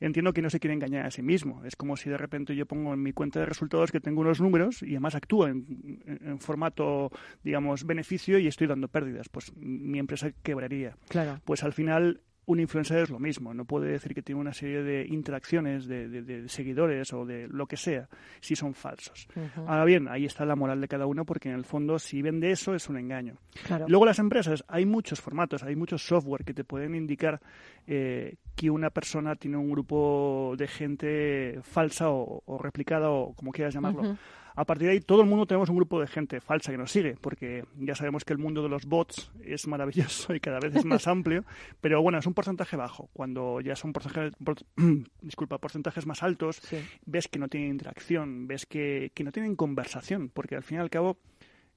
entiendo 0.00 0.32
que 0.32 0.42
no 0.42 0.50
se 0.50 0.60
quiere 0.60 0.74
engañar 0.74 1.06
a 1.06 1.10
sí 1.10 1.22
mismo. 1.22 1.64
Es 1.64 1.76
como 1.76 1.96
si 1.96 2.10
de 2.10 2.16
repente 2.16 2.54
yo 2.54 2.66
pongo 2.66 2.94
en 2.94 3.02
mi 3.02 3.12
cuenta 3.12 3.40
de 3.40 3.46
resultados 3.46 3.92
que 3.92 4.00
tengo 4.00 4.20
unos 4.20 4.40
números 4.40 4.82
y 4.82 4.90
además 4.90 5.14
actúo 5.14 5.46
en 5.48 6.38
formato, 6.40 7.10
digamos, 7.42 7.84
beneficio 7.84 8.38
y 8.38 8.46
estoy 8.46 8.66
dando 8.66 8.88
pérdidas. 8.88 9.28
Pues 9.28 9.54
mi 9.56 9.98
empresa 9.98 10.32
quebraría. 10.42 10.96
Claro. 11.08 11.40
Pues 11.44 11.62
al 11.62 11.72
final 11.72 12.20
un 12.48 12.60
influencer 12.60 12.98
es 13.02 13.10
lo 13.10 13.18
mismo, 13.18 13.54
no 13.54 13.64
puede 13.64 13.90
decir 13.92 14.14
que 14.14 14.22
tiene 14.22 14.40
una 14.40 14.52
serie 14.52 14.82
de 14.82 15.06
interacciones, 15.06 15.86
de, 15.86 16.08
de- 16.08 16.22
de 16.22 16.48
seguidores 16.48 17.12
o 17.12 17.24
de 17.24 17.46
lo 17.48 17.66
que 17.66 17.76
sea, 17.76 18.08
si 18.40 18.56
son 18.56 18.74
falsos. 18.74 19.28
Ahora 19.66 19.84
bien, 19.84 20.08
ahí 20.08 20.24
está 20.24 20.44
la 20.44 20.56
moral 20.56 20.80
de 20.80 20.88
cada 20.88 21.06
uno 21.06 21.24
porque 21.24 21.48
en 21.50 21.54
el 21.54 21.64
fondo 21.64 21.98
si 21.98 22.22
vende 22.22 22.50
eso 22.50 22.74
es 22.74 22.88
un 22.88 22.96
engaño. 22.98 23.36
Claro. 23.66 23.84
Luego 23.88 24.06
las 24.06 24.18
empresas, 24.18 24.64
hay 24.66 24.86
muchos 24.86 25.20
formatos, 25.20 25.62
hay 25.62 25.76
muchos 25.76 26.02
software 26.04 26.44
que 26.44 26.54
te 26.54 26.64
pueden 26.64 26.94
indicar 26.94 27.40
eh, 27.86 28.36
que 28.56 28.70
una 28.70 28.90
persona 28.90 29.36
tiene 29.36 29.56
un 29.56 29.70
grupo 29.70 30.54
de 30.56 30.66
gente 30.66 31.60
falsa 31.62 32.10
o, 32.10 32.42
o 32.46 32.58
replicada 32.58 33.10
o 33.10 33.34
como 33.34 33.52
quieras 33.52 33.74
llamarlo. 33.74 34.16
A 34.60 34.64
partir 34.64 34.88
de 34.88 34.94
ahí, 34.94 35.00
todo 35.00 35.22
el 35.22 35.28
mundo 35.28 35.46
tenemos 35.46 35.68
un 35.68 35.76
grupo 35.76 36.00
de 36.00 36.08
gente 36.08 36.40
falsa 36.40 36.72
que 36.72 36.78
nos 36.78 36.90
sigue, 36.90 37.16
porque 37.20 37.64
ya 37.76 37.94
sabemos 37.94 38.24
que 38.24 38.32
el 38.32 38.40
mundo 38.40 38.60
de 38.60 38.68
los 38.68 38.86
bots 38.86 39.30
es 39.44 39.68
maravilloso 39.68 40.34
y 40.34 40.40
cada 40.40 40.58
vez 40.58 40.74
es 40.74 40.84
más 40.84 41.06
amplio, 41.06 41.44
pero 41.80 42.02
bueno, 42.02 42.18
es 42.18 42.26
un 42.26 42.34
porcentaje 42.34 42.76
bajo. 42.76 43.08
Cuando 43.12 43.60
ya 43.60 43.76
son 43.76 43.92
porcentajes, 43.92 44.32
por- 44.44 44.56
disculpa, 45.22 45.58
porcentajes 45.58 46.06
más 46.06 46.24
altos, 46.24 46.56
Sí. 46.56 46.76
ves 47.06 47.28
que 47.28 47.38
no 47.38 47.46
tienen 47.48 47.70
interacción, 47.70 48.48
ves 48.48 48.66
que, 48.66 49.12
que 49.14 49.22
no 49.22 49.30
tienen 49.30 49.54
conversación, 49.54 50.28
porque 50.28 50.56
al 50.56 50.64
fin 50.64 50.78
y 50.78 50.80
al 50.80 50.90
cabo, 50.90 51.18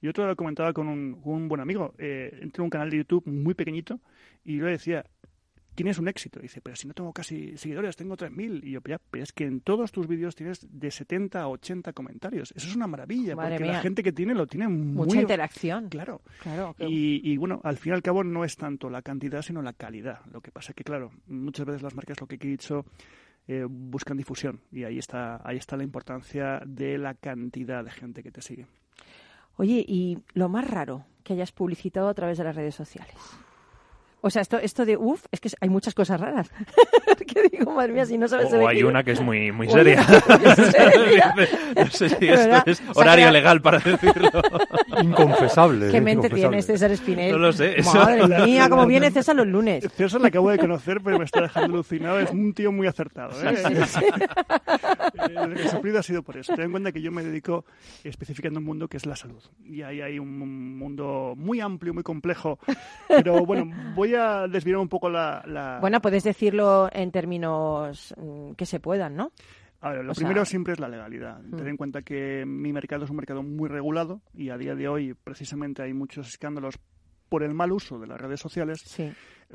yo 0.02 0.10
otro 0.10 0.26
lo 0.26 0.36
comentaba 0.36 0.74
con 0.74 0.88
un, 0.88 1.22
con 1.22 1.34
un 1.34 1.48
buen 1.48 1.62
amigo, 1.62 1.94
eh, 2.00 2.32
entré 2.42 2.62
en 2.62 2.64
un 2.64 2.70
canal 2.72 2.90
de 2.90 2.98
YouTube 2.98 3.28
muy 3.28 3.54
pequeñito 3.54 4.00
y 4.44 4.58
yo 4.58 4.66
le 4.66 4.72
decía, 4.72 5.06
tienes 5.76 5.98
un 6.00 6.08
éxito. 6.08 6.40
Y 6.40 6.44
dice, 6.44 6.62
pero 6.62 6.76
si 6.76 6.88
no 6.88 6.94
tengo 6.94 7.12
casi 7.14 7.58
seguidores, 7.58 7.96
tengo 7.96 8.16
3.000. 8.18 8.64
Y 8.64 8.72
yo, 8.72 8.80
ya, 8.88 9.00
pero 9.10 9.24
es 9.24 9.32
que 9.34 9.46
en 9.46 9.62
todos 9.62 9.92
tus 9.92 10.08
vídeos 10.08 10.36
tienes 10.36 10.68
de 10.70 10.92
70 10.92 11.42
a 11.42 11.48
80 11.48 11.94
comentarios. 11.94 12.54
Eso 12.56 12.68
es 12.68 12.76
una 12.76 12.88
maravilla, 12.88 13.36
Madre 13.36 13.52
porque 13.56 13.64
mía. 13.64 13.74
la 13.74 13.82
gente 13.82 14.04
que 14.04 14.12
tiene 14.12 14.34
lo 14.36 14.48
tiene 14.48 14.68
muy... 14.68 15.08
Mucha 15.08 15.22
interacción. 15.22 15.90
Claro. 15.90 16.22
Claro. 16.42 16.76
que- 16.78 16.88
Y, 16.88 17.22
y, 17.24 17.38
bueno, 17.38 17.62
al 17.64 17.78
fin 17.78 17.92
y 17.94 17.96
al 17.96 18.02
cabo 18.02 18.24
no 18.24 18.44
es 18.44 18.56
tanto 18.58 18.90
la 18.90 19.02
cantidad, 19.02 19.42
sino 19.42 19.62
la 19.62 19.74
calidad. 19.74 20.20
Lo 20.32 20.42
que 20.42 20.52
pasa 20.52 20.72
es 20.72 20.76
que, 20.76 20.84
claro, 20.84 21.12
muchas 21.28 21.66
veces 21.66 21.82
las 21.82 21.96
marcas 21.96 22.20
lo 22.22 22.28
que 22.28 22.36
he 22.36 22.48
dicho 22.48 22.86
eh, 23.48 23.66
buscan 23.68 24.18
difusión 24.18 24.62
y 24.72 24.84
ahí 24.84 25.00
está, 25.00 25.42
ahí 25.44 25.58
está 25.58 25.76
la 25.76 25.84
importancia 25.84 26.62
de 26.66 26.98
la 27.00 27.16
cantidad 27.16 27.84
de 27.84 27.90
gente 27.92 28.22
que 28.22 28.32
te 28.32 28.42
sigue. 28.42 28.68
Oye, 29.58 29.84
y 29.88 30.20
lo 30.34 30.48
más 30.48 30.70
raro 30.70 31.06
que 31.24 31.34
hayas 31.34 31.52
publicitado 31.52 32.08
a 32.08 32.14
través 32.14 32.38
de 32.38 32.44
las 32.44 32.56
redes 32.56 32.76
sociales. 32.76 33.16
O 34.24 34.30
sea, 34.30 34.42
esto, 34.44 34.58
esto 34.60 34.86
de 34.86 34.98
uff, 34.98 35.26
es 35.32 35.40
que 35.40 35.50
hay 35.60 35.70
muchas 35.70 35.94
cosas 35.96 36.20
raras. 36.22 36.52
que 37.28 37.50
digo, 37.50 37.72
madre 37.74 37.94
mía, 37.94 38.06
si 38.06 38.18
no 38.18 38.28
sabes 38.28 38.54
O 38.54 38.68
hay 38.68 38.84
una 38.84 39.04
que 39.04 39.12
es 39.12 39.22
muy, 39.22 39.52
muy 39.54 39.68
seria. 39.70 40.04
seria. 40.72 41.34
no 41.76 41.86
sé 41.88 42.10
si 42.10 42.28
¿Verdad? 42.28 42.64
esto 42.68 42.72
es 42.72 42.82
O 42.90 42.94
sea, 42.94 43.02
horario 43.02 43.32
legal 43.32 43.62
para 43.62 43.80
decirlo. 43.80 44.30
Inconfesable. 45.02 45.90
¿Qué 45.92 45.98
¿eh? 45.98 46.02
mente 46.02 46.28
Inconfesable. 46.28 46.40
tienes, 46.50 46.66
César 46.66 46.92
Espinel? 46.92 47.32
No 47.32 47.38
lo 47.40 47.52
sé, 47.54 47.80
eso- 47.80 47.94
Madre 47.94 48.46
mía, 48.46 48.70
cómo 48.70 48.86
viene 48.86 49.12
César 49.12 49.36
los 49.36 49.48
lunes. 49.48 49.88
César 49.96 50.22
le 50.22 50.28
acabo 50.28 50.50
de 50.52 50.58
conocer, 50.60 51.02
pero 51.04 51.18
me 51.18 51.26
está 51.26 51.42
dejando 51.42 51.76
alucinado. 51.76 52.20
Es 52.20 52.30
un 52.32 52.54
tío 52.54 52.72
muy 52.72 52.88
acertado. 52.88 53.32
¿eh? 53.44 53.56
El 55.30 55.56
resoplido 55.56 56.00
ha 56.00 56.04
sido 56.04 56.24
por 56.24 56.38
eso. 56.38 56.54
Ten 56.56 56.66
en 56.66 56.72
cuenta 56.72 56.92
que 56.92 57.02
yo 57.02 57.12
me 57.12 57.24
dedico 57.24 57.66
específicamente 58.04 58.58
a 58.58 58.60
un 58.60 58.66
mundo 58.66 58.88
que 58.88 58.98
es 58.98 59.06
la 59.06 59.16
salud. 59.16 59.42
Y 59.66 59.82
ahí 59.82 60.02
hay 60.02 60.20
un 60.20 60.78
mundo 60.78 61.34
muy 61.38 61.60
amplio, 61.60 61.94
muy 61.94 62.04
complejo. 62.04 62.60
Pero 63.08 63.46
bueno, 63.46 63.72
voy 63.96 64.11
a 64.16 64.48
desviar 64.48 64.78
un 64.78 64.90
poco 64.90 65.10
la... 65.10 65.44
la- 65.46 65.78
Bueno, 65.80 66.02
puedes 66.02 66.24
decirlo 66.24 66.90
en 66.92 67.12
términos 67.12 68.14
mm, 68.18 68.52
que 68.54 68.66
se 68.66 68.80
puedan, 68.80 69.16
¿no? 69.16 69.32
A 69.82 69.90
ver, 69.92 70.06
lo 70.06 70.12
O 70.12 70.16
sea- 70.16 70.28
primero 70.28 70.46
siempre 70.46 70.74
es 70.74 70.80
la 70.80 70.88
legalidad. 70.88 71.42
Ten 71.42 71.64
Mm. 71.66 71.68
en 71.70 71.78
cuenta 71.78 72.02
que 72.04 72.46
mi 72.46 72.72
mercado 72.72 73.06
es 73.06 73.10
un 73.10 73.16
mercado 73.18 73.42
muy 73.44 73.68
regulado 73.68 74.22
y 74.34 74.50
a 74.50 74.58
día 74.58 74.76
de 74.76 74.88
hoy 74.88 75.14
precisamente 75.16 75.82
hay 75.82 75.94
muchos 75.94 76.28
escándalos 76.28 76.76
por 77.32 77.44
el 77.44 77.54
mal 77.54 77.72
uso 77.72 77.98
de 77.98 78.08
las 78.08 78.20
redes 78.20 78.42
sociales. 78.42 78.82
Sí. 78.86 79.10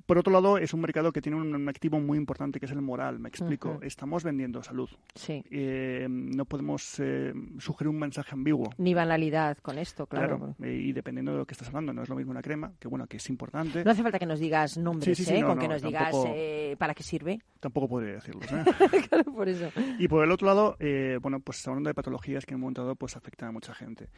Por 0.06 0.16
otro 0.18 0.33
lado, 0.33 0.56
es 0.56 0.73
un 0.73 0.80
mercado 0.80 1.12
que 1.12 1.21
tiene 1.21 1.37
un, 1.38 1.54
un 1.54 1.68
activo 1.68 2.00
muy 2.00 2.16
importante 2.16 2.59
que 2.59 2.64
es 2.64 2.73
el 2.73 2.80
moral. 2.80 3.18
Me 3.18 3.28
explico. 3.28 3.78
Estamos 3.83 4.25
vendiendo 4.25 4.62
salud. 4.62 4.88
Sí. 5.14 5.42
Eh, 5.50 6.06
no 6.09 6.47
podemos 6.47 6.99
eh, 7.00 7.35
sugerir 7.59 7.88
un 7.90 7.99
mensaje 7.99 8.30
ambiguo. 8.33 8.71
Ni 8.78 8.95
banalidad 8.95 9.59
con 9.59 9.76
esto, 9.78 10.06
claro. 10.06 10.54
Claro, 10.59 10.71
y 10.73 10.92
dependiendo 10.92 11.33
de 11.33 11.38
lo 11.38 11.47
que 11.47 11.52
estás 11.52 11.68
hablando, 11.68 11.92
no 11.92 12.02
es 12.02 12.09
lo 12.09 12.16
mismo 12.16 12.30
una 12.30 12.40
crema, 12.42 12.73
que 12.78 12.88
bueno, 12.88 13.06
que 13.06 13.18
es 13.18 13.28
importante, 13.28 13.85
No 13.85 13.90
hace 13.90 14.02
falta 14.02 14.18
que 14.18 14.26
nos 14.26 14.40
digas 14.40 14.78
nombres, 14.78 15.16
Sí, 15.18 15.35
¿eh? 15.35 15.40
no, 15.42 15.49
Con 15.49 15.59
que 15.59 15.68
no, 15.68 15.75
nos 15.75 15.83
digas 15.83 16.11
tampoco- 16.12 16.76
para 16.78 16.95
qué 16.95 17.02
sirve. 17.02 17.38
tampoco 17.61 17.88
podría 17.88 18.14
decirlos. 18.14 18.47
¿eh? 18.52 18.64
claro, 19.11 19.33
por 19.33 19.49
eso. 19.50 19.71
Y 19.99 20.09
por 20.09 20.25
el 20.25 20.30
otro 20.30 20.47
lado, 20.47 20.76
bueno, 21.21 21.40
pues 21.40 21.66
hablando 21.68 21.88
de 21.88 21.95
patologías 21.95 22.47
que 22.47 22.52
en 22.52 22.56
un 22.56 22.61
momento 22.62 22.83
dado 22.83 22.97
pues 22.97 23.16
afectan 23.16 23.49
a 23.50 23.52
mucha 23.52 23.75
gente. 23.75 24.09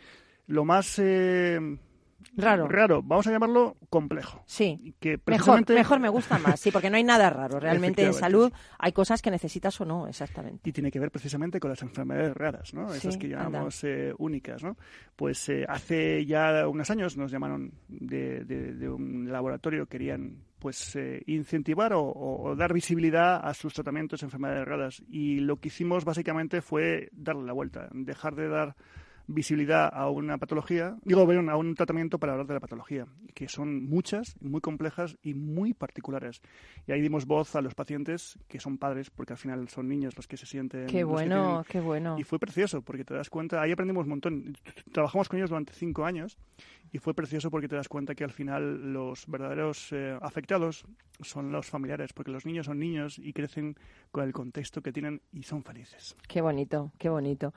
Lo 0.47 0.65
más 0.65 0.99
eh, 0.99 1.61
Raro. 2.37 2.69
raro, 2.69 3.03
vamos 3.03 3.27
a 3.27 3.31
llamarlo 3.33 3.77
complejo. 3.91 4.43
Sí. 4.47 4.95
Que 5.01 5.11
Mejor, 5.11 5.25
precisamente- 5.25 5.75
mejor 5.75 6.01
me 6.01 6.09
gusta 6.09 6.39
más, 6.39 6.59
sí, 6.61 6.71
porque 6.71 6.91
no 6.91 6.97
hay 6.97 7.05
nada 7.05 7.31
raro. 7.31 7.59
Realmente 7.61 8.05
en 8.05 8.13
salud 8.15 8.53
hay 8.79 8.93
cosas 8.93 9.23
que 9.23 9.31
necesitas 9.31 9.81
o 9.81 9.85
no, 9.85 10.07
exactamente. 10.07 10.69
Y 10.69 10.73
tiene 10.73 10.91
que 10.91 10.99
ver 11.01 11.11
precisamente 11.11 11.61
con 11.61 11.71
las 11.71 11.83
enfermedades 11.83 12.37
raras, 12.37 12.75
¿no? 12.75 12.93
Esas 12.93 13.15
Sí, 13.15 13.21
que 13.21 13.27
anda. 13.35 13.45
llamamos 13.45 13.83
eh, 13.85 14.13
únicas, 14.19 14.63
¿no? 14.63 14.77
Pues 15.17 15.49
eh, 15.49 15.65
hace 15.69 16.25
ya 16.27 16.67
unos 16.69 16.91
años 16.91 17.17
nos 17.17 17.31
llamaron 17.31 17.73
de, 17.89 18.45
de- 18.45 18.75
de 18.75 18.89
un 18.89 19.31
laboratorio, 19.31 19.87
querían 19.87 20.43
pues 20.59 20.97
eh, 20.97 21.23
incentivar 21.27 21.93
o, 21.93 22.01
o- 22.03 22.49
o 22.51 22.57
dar 22.57 22.73
visibilidad 22.73 23.41
a 23.47 23.55
sus 23.55 23.73
tratamientos 23.75 24.21
de 24.21 24.27
enfermedades 24.27 24.67
raras. 24.67 25.03
Y 25.09 25.39
lo 25.39 25.59
que 25.61 25.69
hicimos 25.69 26.05
básicamente 26.05 26.63
fue 26.63 27.09
darle 27.13 27.45
la 27.45 27.53
vuelta, 27.53 27.89
dejar 27.93 28.35
de 28.35 28.49
dar 28.49 28.75
visibilidad 29.29 29.89
a 29.93 30.11
una 30.11 30.39
patología, 30.39 30.97
digo, 31.05 31.27
perdón, 31.27 31.51
a 31.51 31.57
un 31.57 31.75
tratamiento 31.75 32.19
para 32.19 32.33
hablar 32.33 32.47
de 32.47 32.55
la 32.55 32.61
patología, 32.61 33.07
que 33.35 33.49
son 33.49 33.85
muchas, 33.85 34.37
muy 34.41 34.61
complejas 34.61 35.17
y 35.23 35.35
muy 35.35 35.75
particulares. 35.75 36.41
Y 36.87 36.93
ahí 36.93 37.01
dimos 37.01 37.27
voz 37.27 37.55
a 37.55 37.61
los 37.61 37.75
pacientes, 37.75 38.39
que 38.49 38.59
son 38.59 38.79
padres, 38.79 39.11
porque 39.11 39.35
al 39.35 39.39
final 39.39 39.69
son 39.69 39.89
niños 39.89 40.17
los 40.17 40.27
que 40.27 40.37
se 40.37 40.47
sienten... 40.47 40.87
Qué 40.87 41.05
bueno, 41.05 41.65
qué 41.69 41.81
bueno. 41.81 42.19
y 42.19 42.25
fue 42.25 42.39
precioso 42.39 42.83
porque 42.83 43.05
te 43.05 43.15
das 43.15 43.29
cuenta, 43.29 43.61
ahí 43.61 43.71
aprendimos 43.71 44.05
un 44.05 44.11
montón. 44.11 44.57
Trabajamos 44.93 45.29
con 45.29 45.39
ellos 45.39 45.51
durante 45.51 45.75
cinco 45.75 46.05
años 46.05 46.39
y 46.93 46.99
fue 46.99 47.15
precioso 47.15 47.51
porque 47.51 47.69
te 47.69 47.77
das 47.77 47.89
cuenta 47.89 48.15
que 48.15 48.25
al 48.25 48.31
final 48.33 48.93
los 48.93 49.27
verdaderos 49.27 49.89
eh, 49.93 50.17
afectados 50.21 50.85
son 51.21 51.51
los 51.53 51.67
familiares, 51.67 52.13
porque 52.13 52.31
los 52.31 52.47
niños 52.47 52.67
son 52.67 52.79
niños 52.79 53.19
y 53.19 53.33
crecen 53.33 53.77
con 54.11 54.25
el 54.25 54.33
contexto 54.33 54.81
que 54.83 54.93
tienen 54.93 55.21
y 55.33 55.43
son 55.43 55.63
felices. 55.65 56.17
Qué 56.29 56.41
bonito, 56.41 56.93
qué 56.99 57.09
bonito. 57.09 57.53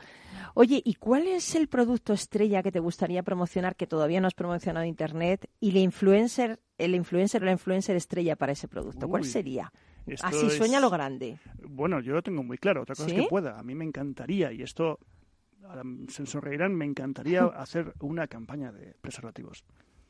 Oye, 0.55 0.81
¿y 0.83 0.95
cuál 0.95 1.27
es 1.27 1.55
el 1.55 1.67
producto 1.67 2.13
estrella 2.13 2.63
que 2.63 2.71
te 2.71 2.79
gustaría 2.79 3.23
promocionar 3.23 3.75
que 3.75 3.87
todavía 3.87 4.19
no 4.21 4.27
has 4.27 4.33
promocionado 4.33 4.83
en 4.83 4.89
internet 4.89 5.49
y 5.59 5.71
la 5.71 5.79
influencer, 5.79 6.59
el 6.77 6.95
influencer 6.95 7.41
o 7.43 7.45
la 7.45 7.51
influencer 7.51 7.95
estrella 7.95 8.35
para 8.35 8.51
ese 8.53 8.67
producto? 8.67 9.07
¿Cuál 9.07 9.25
sería? 9.25 9.71
Esto 10.07 10.25
Así 10.27 10.47
es- 10.47 10.57
sueña 10.57 10.79
lo 10.79 10.89
grande. 10.89 11.37
Bueno, 11.69 11.99
yo 11.99 12.13
lo 12.13 12.23
tengo 12.23 12.41
muy 12.43 12.57
claro. 12.57 12.81
Otra 12.81 12.95
cosa 12.95 13.07
¿Sí? 13.07 13.15
es 13.15 13.21
que 13.23 13.29
pueda. 13.29 13.59
A 13.59 13.63
mí 13.63 13.75
me 13.75 13.85
encantaría, 13.85 14.51
y 14.51 14.63
esto 14.63 14.97
ahora 15.67 15.83
se 16.07 16.25
sonreirán, 16.25 16.75
me 16.75 16.85
encantaría 16.85 17.43
hacer 17.55 17.93
una 18.01 18.27
campaña 18.27 18.71
de 18.71 18.93
preservativos. 19.01 19.63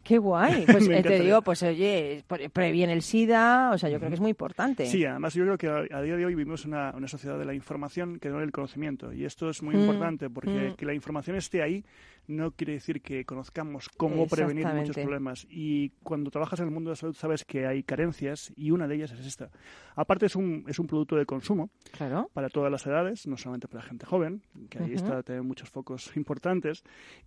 Qué 0.03 0.17
guay. 0.17 0.65
Pues 0.72 0.88
eh, 0.89 1.03
te 1.03 1.20
digo, 1.20 1.43
pues 1.43 1.62
oye, 1.62 2.24
pre- 2.27 2.50
previene 2.50 2.93
el 2.93 3.03
SIDA, 3.03 3.70
o 3.72 3.77
sea, 3.77 3.88
yo 3.89 3.98
creo 4.00 4.10
que 4.10 4.15
es 4.15 4.20
muy 4.22 4.31
importante. 4.31 4.88
Sí, 4.88 5.05
además 5.05 5.36
yo 5.36 5.43
creo 5.43 5.58
que 5.60 5.67
a, 5.67 5.98
a 5.98 6.01
día 6.01 6.15
de 6.17 6.25
hoy 6.25 6.34
vivimos 6.34 6.65
una, 6.65 6.91
una 6.96 7.08
sociedad 7.08 7.38
de 7.38 7.46
la 7.46 7.53
información 7.53 8.17
que 8.20 8.29
no 8.29 8.39
del 8.39 8.51
conocimiento. 8.51 9.13
Y 9.13 9.25
esto 9.25 9.50
es 9.51 9.62
muy 9.62 9.75
Mm, 9.75 9.79
importante 9.81 10.29
porque 10.31 10.72
mm. 10.72 10.75
que 10.75 10.86
la 10.88 10.96
información 10.96 11.36
esté 11.36 11.62
ahí 11.62 11.86
no 12.28 12.51
quiere 12.51 12.74
decir 12.74 13.01
que 13.01 13.25
conozcamos 13.25 13.90
cómo 13.98 14.28
prevenir 14.28 14.66
muchos 14.68 14.96
problemas. 14.96 15.46
Y 15.50 15.90
cuando 16.04 16.32
trabajas 16.32 16.60
en 16.60 16.66
el 16.68 16.72
mundo 16.72 16.90
de 16.90 16.94
la 16.94 16.96
salud 16.96 17.16
sabes 17.16 17.44
que 17.44 17.66
hay 17.68 17.84
carencias 17.84 18.54
y 18.56 18.72
una 18.72 18.88
de 18.88 18.96
ellas 18.96 19.12
es 19.12 19.25
esta. 19.25 19.50
Aparte 19.96 20.28
es 20.28 20.36
un, 20.36 20.63
es 20.68 20.80
un 20.80 20.88
producto 20.88 21.16
de 21.18 21.25
consumo 21.25 21.70
Claro. 21.92 22.30
para 22.34 22.50
todas 22.50 22.72
las 22.72 22.86
edades, 22.88 23.28
no 23.28 23.38
solamente 23.38 23.68
para 23.68 23.84
la 23.84 23.90
gente 23.90 24.06
joven, 24.06 24.42
que 24.70 24.80
ahí 24.80 24.94
está 24.94 25.24
también 25.24 25.46
muchos 25.46 25.70
focos 25.70 26.16
importantes. 26.16 26.84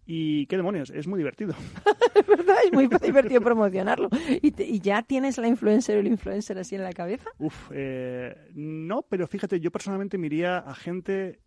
Y 0.06 0.46
qué 0.46 0.56
demonios, 0.56 0.90
es 0.90 1.06
muy 1.06 1.18
divertido. 1.18 1.54
Es 2.14 2.24
verdad, 2.28 2.54
es 2.64 2.72
muy 2.72 2.86
divertido 2.86 3.40
promocionarlo. 3.40 4.08
¿Y, 4.40 4.52
te- 4.52 4.64
y 4.64 4.78
ya 4.78 5.02
tienes 5.02 5.36
la 5.36 5.48
influencer 5.48 5.96
o 5.96 6.00
el 6.00 6.06
influencer 6.06 6.56
así 6.58 6.76
en 6.76 6.84
la 6.84 6.92
cabeza? 6.92 7.28
Uf, 7.38 7.70
eh, 7.74 8.36
no, 8.54 9.02
pero 9.02 9.26
fíjate, 9.26 9.58
yo 9.58 9.72
personalmente 9.72 10.16
me 10.16 10.26
iría 10.28 10.58
a 10.58 10.74
gente... 10.76 11.40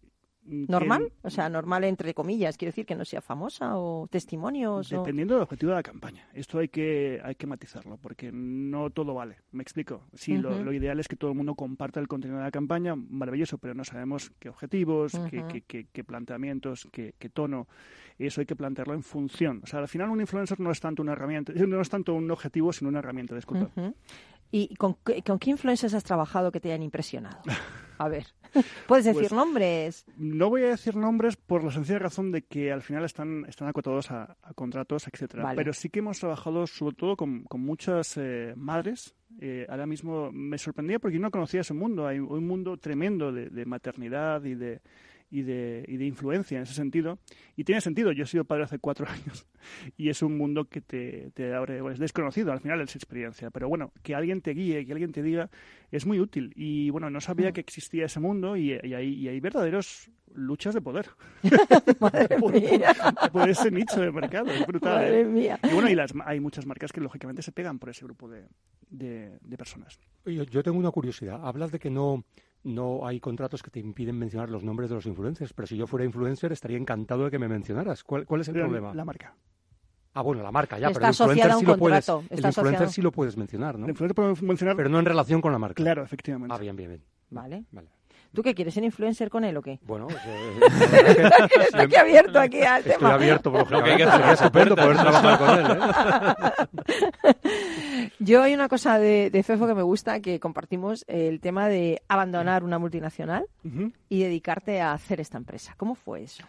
¿Normal? 0.47 1.11
O 1.23 1.29
sea, 1.29 1.49
normal 1.49 1.83
entre 1.83 2.13
comillas, 2.13 2.57
quiero 2.57 2.69
decir 2.69 2.85
que 2.85 2.95
no 2.95 3.03
sea 3.05 3.21
famosa 3.21 3.77
o 3.77 4.07
testimonios 4.07 4.91
o... 4.93 4.99
Dependiendo 4.99 5.33
del 5.33 5.43
objetivo 5.43 5.71
de 5.71 5.75
la 5.75 5.83
campaña. 5.83 6.27
Esto 6.33 6.59
hay 6.59 6.69
que, 6.69 7.19
hay 7.23 7.35
que 7.35 7.45
matizarlo, 7.47 7.97
porque 7.97 8.31
no 8.31 8.89
todo 8.89 9.13
vale. 9.13 9.37
¿Me 9.51 9.61
explico? 9.61 10.03
Sí, 10.13 10.37
lo, 10.37 10.71
ideal 10.71 10.99
es 10.99 11.07
que 11.07 11.15
todo 11.15 11.31
el 11.31 11.37
mundo 11.37 11.55
comparta 11.55 11.99
el 11.99 12.07
contenido 12.07 12.37
de 12.39 12.45
la 12.45 12.51
campaña, 12.51 12.95
maravilloso, 12.95 13.57
pero 13.57 13.73
no 13.73 13.83
sabemos 13.83 14.31
qué 14.39 14.49
objetivos, 14.49 15.11
qué, 15.29 15.43
qué- 15.47 15.61
qué- 15.63 15.87
qué 15.91 16.03
planteamientos, 16.03 16.87
qué, 16.91 17.13
qué 17.19 17.29
tono. 17.29 17.67
Eso 18.17 18.41
hay 18.41 18.47
que 18.47 18.55
plantearlo 18.55 18.93
en 18.93 19.03
función. 19.03 19.61
O 19.63 19.67
sea, 19.67 19.79
al 19.79 19.87
final 19.87 20.09
un 20.09 20.21
influencer 20.21 20.59
no 20.59 20.71
es 20.71 20.79
tanto 20.79 21.01
una 21.01 21.11
herramienta, 21.11 21.51
no 21.67 21.81
es 21.81 21.89
tanto 21.89 22.13
un 22.13 22.31
objetivo, 22.31 22.71
sino 22.71 22.89
una 22.89 22.99
herramienta, 22.99 23.35
disculpa. 23.35 23.69
Ujú. 23.75 23.93
¿Y 24.49 24.73
con, 24.75 24.95
con 25.25 25.39
qué 25.39 25.49
influencers 25.49 25.93
has 25.93 26.03
trabajado 26.05 26.51
que 26.53 26.59
te 26.61 26.69
hayan 26.71 26.83
impresionado? 26.83 27.39
A 27.97 28.07
ver, 28.07 28.27
puedes 28.87 29.05
decir 29.05 29.21
Pues- 29.21 29.31
nombres. 29.33 30.05
No 30.17 30.49
voy 30.49 30.63
a 30.63 30.67
decir 30.69 30.95
nombres 30.95 31.35
por 31.35 31.63
la 31.63 31.71
sencilla 31.71 31.99
razón 31.99 32.31
de 32.31 32.41
que 32.43 32.71
al 32.71 32.81
final 32.81 33.05
están, 33.05 33.45
están 33.47 33.67
acotados 33.67 34.11
a, 34.11 34.37
a 34.41 34.53
contratos, 34.53 35.07
etcétera. 35.07 35.43
Vale. 35.43 35.55
Pero 35.55 35.73
sí 35.73 35.89
que 35.89 35.99
hemos 35.99 36.19
trabajado 36.19 36.67
sobre 36.67 36.95
todo 36.95 37.15
con, 37.15 37.43
con 37.43 37.61
muchas 37.61 38.17
eh, 38.17 38.53
madres. 38.55 39.15
Eh, 39.39 39.65
ahora 39.69 39.85
mismo 39.85 40.31
me 40.31 40.57
sorprendía 40.57 40.99
porque 40.99 41.15
yo 41.15 41.21
no 41.21 41.31
conocía 41.31 41.61
ese 41.61 41.73
mundo. 41.73 42.07
Hay 42.07 42.19
un 42.19 42.47
mundo 42.47 42.77
tremendo 42.77 43.31
de, 43.31 43.49
de 43.49 43.65
maternidad 43.65 44.43
y 44.43 44.55
de, 44.55 44.81
y, 45.29 45.41
de, 45.41 45.83
y 45.87 45.97
de 45.97 46.05
influencia 46.05 46.57
en 46.57 46.63
ese 46.63 46.73
sentido. 46.73 47.19
Y 47.55 47.63
tiene 47.63 47.81
sentido. 47.81 48.11
Yo 48.11 48.23
he 48.23 48.27
sido 48.27 48.45
padre 48.45 48.63
hace 48.63 48.79
cuatro 48.79 49.05
años 49.09 49.45
y 49.97 50.09
es 50.09 50.21
un 50.21 50.37
mundo 50.37 50.65
que 50.65 50.81
te, 50.81 51.31
te 51.33 51.53
abre, 51.53 51.81
bueno, 51.81 51.93
es 51.93 51.99
desconocido, 51.99 52.51
al 52.51 52.59
final 52.61 52.79
es 52.81 52.95
experiencia. 52.95 53.49
Pero 53.51 53.67
bueno, 53.69 53.91
que 54.03 54.15
alguien 54.15 54.41
te 54.41 54.51
guíe, 54.51 54.85
que 54.85 54.91
alguien 54.93 55.11
te 55.11 55.21
diga, 55.23 55.49
es 55.91 56.05
muy 56.05 56.19
útil. 56.19 56.53
Y 56.55 56.89
bueno, 56.89 57.09
no 57.09 57.19
sabía 57.21 57.49
Mm. 57.49 57.53
que 57.53 57.61
existía 57.61 58.05
ese 58.05 58.19
mundo 58.19 58.55
y, 58.57 58.71
y 58.83 58.93
hay, 58.93 59.13
y 59.13 59.27
hay 59.27 59.39
verdaderos 59.39 60.09
luchas 60.33 60.73
de 60.73 60.81
poder 60.81 61.07
Madre 61.99 62.37
por, 62.39 62.51
mía, 62.53 62.93
por- 63.21 63.31
por 63.31 63.49
ese 63.49 63.71
nicho 63.71 63.99
de 64.01 64.11
mercado. 64.11 64.51
Es 64.51 64.65
brutal. 64.67 64.95
madre 64.95 65.21
¿eh? 65.21 65.25
mía. 65.25 65.59
Y 65.63 65.73
bueno, 65.73 65.89
y 65.89 65.95
las, 65.95 66.13
hay 66.25 66.39
muchas 66.39 66.65
marcas 66.65 66.91
que 66.91 67.01
lógicamente 67.01 67.41
se 67.41 67.51
pegan 67.51 67.79
por 67.79 67.89
ese 67.89 68.05
grupo 68.05 68.27
de, 68.29 68.45
de, 68.89 69.37
de 69.41 69.57
personas. 69.57 69.99
Yo, 70.25 70.43
yo 70.43 70.63
tengo 70.63 70.77
una 70.77 70.91
curiosidad. 70.91 71.39
Hablas 71.45 71.71
de 71.71 71.79
que 71.79 71.89
no, 71.89 72.23
no 72.67 73.07
hay 73.07 73.19
contratos 73.19 73.63
que 73.63 73.71
te 73.71 73.79
impiden 73.79 74.17
mencionar 74.19 74.49
los 74.49 74.63
nombres 74.63 74.89
de 74.89 74.95
los 74.95 75.05
influencers, 75.05 75.53
pero 75.53 75.67
si 75.67 75.77
yo 75.77 75.87
fuera 75.87 76.05
influencer 76.05 76.51
estaría 76.51 76.77
encantado 76.77 77.25
de 77.25 77.31
que 77.31 77.39
me 77.39 77.47
mencionaras. 77.47 78.03
¿Cuál, 78.03 78.25
cuál 78.25 78.41
es 78.41 78.49
el 78.49 78.55
problema? 78.55 78.93
La 78.93 79.05
marca. 79.05 79.35
Ah, 80.13 80.21
bueno, 80.21 80.41
la 80.41 80.51
marca 80.51 80.79
ya, 80.79 80.87
Está 80.87 80.99
pero 80.99 81.05
el 81.05 81.11
influencer 81.13 81.53
sí 81.53 81.65
lo 81.65 81.77
puedes, 81.77 82.09
el 82.09 82.45
influencer 82.45 82.89
sí 82.89 83.01
lo 83.01 83.11
puedes 83.11 83.37
mencionar, 83.37 83.77
¿no? 83.77 83.85
El 83.85 83.91
influencer 83.91 84.15
puede 84.15 84.33
mencionar. 84.41 84.75
Pero 84.75 84.89
no 84.89 84.99
en 84.99 85.05
relación 85.05 85.41
con 85.41 85.51
la 85.51 85.59
marca. 85.59 85.75
Claro, 85.75 86.03
efectivamente. 86.03 86.53
Ah, 86.53 86.57
bien, 86.57 86.75
bien, 86.75 86.89
bien. 86.89 87.03
Vale. 87.29 87.65
Vale. 87.71 87.89
¿Tú 88.37 88.43
qué 88.43 88.53
quieres, 88.53 88.75
ser 88.75 88.83
influencer 88.83 89.31
con 89.31 89.43
él 89.43 89.57
o 89.57 89.63
qué? 89.63 89.79
Bueno, 89.81 90.05
pues, 90.05 90.19
eh, 90.27 90.59
Está 91.63 91.81
aquí 91.81 91.95
abierto 91.95 92.39
aquí 92.39 92.61
al 92.61 92.81
estoy 92.81 92.93
tema. 92.97 93.15
abierto, 93.15 93.51
por 93.51 93.71
Lo 93.71 93.83
que 93.83 93.89
hay 93.89 93.97
que 93.97 94.03
hacer 94.03 94.19
Sería 94.19 94.33
es 94.33 94.41
estupendo 94.41 94.75
poder 94.75 94.95
trabajar 94.97 95.39
con 95.39 95.49
él, 95.59 95.77
¿eh? 96.85 98.09
Yo 98.19 98.43
hay 98.43 98.53
una 98.53 98.67
cosa 98.67 98.99
de, 98.99 99.31
de 99.31 99.41
Fefo 99.43 99.65
que 99.65 99.73
me 99.73 99.81
gusta, 99.81 100.19
que 100.19 100.39
compartimos, 100.39 101.03
el 101.07 101.39
tema 101.39 101.67
de 101.67 102.01
abandonar 102.07 102.63
una 102.63 102.77
multinacional 102.77 103.45
y 104.07 104.21
dedicarte 104.21 104.81
a 104.81 104.93
hacer 104.93 105.19
esta 105.19 105.37
empresa. 105.37 105.73
¿Cómo 105.77 105.95
fue 105.95 106.21
eso? 106.21 106.43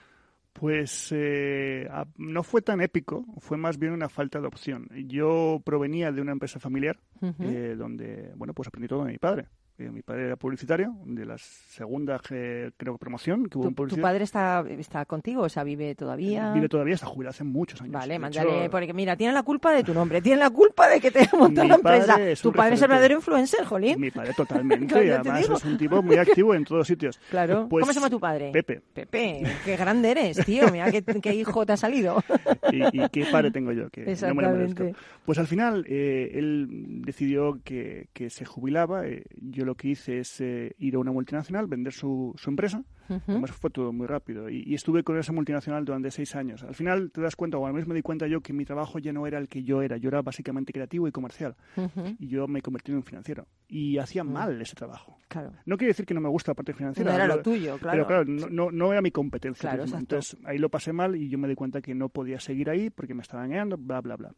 Pues 0.52 1.08
eh, 1.16 1.88
a- 1.90 2.04
no 2.18 2.42
fue 2.42 2.60
tan 2.62 2.80
épico, 2.82 3.24
fue 3.38 3.56
más 3.56 3.78
bien 3.78 3.92
una 3.92 4.08
falta 4.10 4.40
de 4.40 4.46
opción. 4.48 4.88
Yo 5.06 5.62
provenía 5.64 6.10
de 6.12 6.20
una 6.20 6.32
empresa 6.32 6.58
familiar 6.60 6.98
eh, 7.40 7.76
donde, 7.78 8.32
bueno, 8.36 8.52
pues 8.54 8.68
aprendí 8.68 8.88
todo 8.88 9.04
de 9.04 9.12
mi 9.12 9.18
padre. 9.18 9.46
Eh, 9.80 9.90
mi 9.92 10.02
padre 10.02 10.26
era 10.26 10.34
publicitario, 10.34 10.92
de 11.04 11.24
la 11.24 11.38
segunda, 11.38 12.18
ge- 12.18 12.72
creo, 12.76 12.98
promoción 12.98 13.46
que 13.48 13.58
hubo 13.58 13.62
¿Tu, 13.62 13.68
en 13.68 13.74
tu 13.74 13.76
publicidad. 13.76 14.02
padre 14.02 14.24
está, 14.24 14.64
está 14.70 15.04
contigo? 15.04 15.42
O 15.42 15.48
sea, 15.48 15.62
¿vive 15.62 15.94
todavía? 15.94 16.52
Vive 16.52 16.68
todavía, 16.68 16.94
está 16.96 17.06
jubilado 17.06 17.30
hace 17.30 17.44
muchos 17.44 17.80
años. 17.80 17.92
Vale, 17.92 18.14
De 18.14 18.18
mándale, 18.18 18.62
hecho, 18.64 18.70
porque 18.72 18.92
mira, 18.92 19.14
tiene 19.16 19.32
la 19.32 19.44
culpa 19.44 19.72
de 19.72 19.84
tu 19.84 19.94
nombre, 19.94 20.20
tiene 20.20 20.38
la 20.40 20.50
culpa 20.50 20.88
de 20.88 21.00
que 21.00 21.12
te 21.12 21.28
Mi 21.32 21.54
la 21.68 21.76
empresa. 21.76 22.18
Tu 22.42 22.52
padre 22.52 22.74
es 22.74 22.82
el 22.82 22.88
verdadero 22.88 23.14
influencer, 23.14 23.64
Jolín. 23.66 24.00
Mi 24.00 24.10
padre 24.10 24.32
totalmente, 24.36 24.86
Claro, 24.88 25.04
y 25.04 25.10
además 25.10 25.48
es 25.48 25.64
un 25.64 25.78
tipo 25.78 26.02
muy 26.02 26.16
activo 26.16 26.56
en 26.56 26.64
todos 26.64 26.84
sitios. 26.84 27.20
Claro. 27.30 27.68
Pues, 27.68 27.82
¿Cómo 27.82 27.92
se 27.92 28.00
llama 28.00 28.10
tu 28.10 28.18
padre? 28.18 28.50
Pepe. 28.52 28.80
Pepe, 28.92 29.44
qué 29.64 29.76
grande 29.76 30.10
eres, 30.10 30.44
tío. 30.44 30.68
Mira 30.72 30.90
qué, 30.90 31.02
qué 31.04 31.34
hijo 31.34 31.64
te 31.64 31.74
ha 31.74 31.76
salido. 31.76 32.20
y, 32.72 33.00
y 33.04 33.08
qué 33.10 33.26
padre 33.30 33.52
tengo 33.52 33.70
yo, 33.70 33.90
que 33.90 34.04
no 34.22 34.34
me 34.34 34.42
lo 34.42 34.50
merezco. 34.50 34.90
Pues 35.24 35.38
al 35.38 35.46
final 35.46 35.84
eh, 35.88 36.32
él 36.34 36.66
decidió 37.04 37.60
que, 37.62 38.08
que 38.12 38.28
se 38.28 38.44
jubilaba. 38.44 39.06
eh, 39.06 39.22
yo 39.40 39.67
lo 39.68 39.74
que 39.76 39.88
hice 39.88 40.18
es 40.18 40.40
eh, 40.40 40.74
ir 40.78 40.96
a 40.96 40.98
una 40.98 41.12
multinacional, 41.12 41.66
vender 41.66 41.92
su, 41.92 42.34
su 42.36 42.50
empresa. 42.50 42.82
Ujú. 43.08 43.22
Además 43.28 43.52
fue 43.52 43.70
todo 43.70 43.92
muy 43.92 44.06
rápido. 44.06 44.50
Y, 44.50 44.64
y 44.66 44.74
estuve 44.74 45.02
con 45.02 45.16
esa 45.18 45.32
multinacional 45.32 45.84
durante 45.84 46.10
seis 46.10 46.34
años. 46.36 46.62
Al 46.62 46.74
final 46.74 47.10
te 47.10 47.20
das 47.20 47.36
cuenta, 47.36 47.56
o 47.56 47.66
al 47.66 47.72
menos 47.72 47.88
me 47.88 47.94
di 47.94 48.02
cuenta 48.02 48.26
yo, 48.26 48.40
que 48.40 48.52
mi 48.52 48.64
trabajo 48.64 48.98
ya 48.98 49.12
no 49.12 49.26
era 49.26 49.38
el 49.38 49.48
que 49.48 49.62
yo 49.62 49.80
era. 49.82 49.96
Yo 49.96 50.08
era 50.08 50.20
básicamente 50.22 50.72
creativo 50.72 51.06
y 51.08 51.12
comercial. 51.12 51.54
Ujú. 51.76 52.16
Y 52.18 52.26
yo 52.28 52.46
me 52.48 52.60
convertí 52.60 52.90
en 52.90 52.96
un 52.98 53.02
financiero. 53.04 53.46
Y 53.68 53.98
hacía 53.98 54.24
Mm. 54.24 54.32
mal 54.32 54.60
ese 54.60 54.74
trabajo. 54.74 55.16
Claro. 55.28 55.52
No 55.64 55.76
quiere 55.76 55.90
decir 55.92 56.04
que 56.06 56.14
no 56.14 56.20
me 56.20 56.28
gusta 56.28 56.50
la 56.50 56.56
parte 56.56 56.72
financiera. 56.74 57.10
No 57.10 57.16
era 57.16 57.28
yo- 57.28 57.36
lo 57.36 57.42
tuyo, 57.42 57.78
claro. 57.78 57.92
Pero 57.96 58.06
claro, 58.06 58.24
no, 58.26 58.48
no, 58.50 58.70
no 58.70 58.92
era 58.92 59.00
mi 59.00 59.10
competencia. 59.10 59.70
Claro. 59.70 59.84
Entonces 59.96 60.36
ahí 60.44 60.58
lo 60.58 60.68
pasé 60.68 60.92
mal 60.92 61.16
y 61.16 61.28
yo 61.28 61.38
me 61.38 61.48
di 61.48 61.54
cuenta 61.54 61.80
que 61.80 61.94
no 61.94 62.08
podía 62.08 62.40
seguir 62.40 62.68
ahí 62.68 62.90
porque 62.90 63.14
me 63.14 63.22
estaban 63.22 63.46
engañando, 63.46 63.76
bla, 63.78 64.00
bla, 64.00 64.16
bla. 64.16 64.32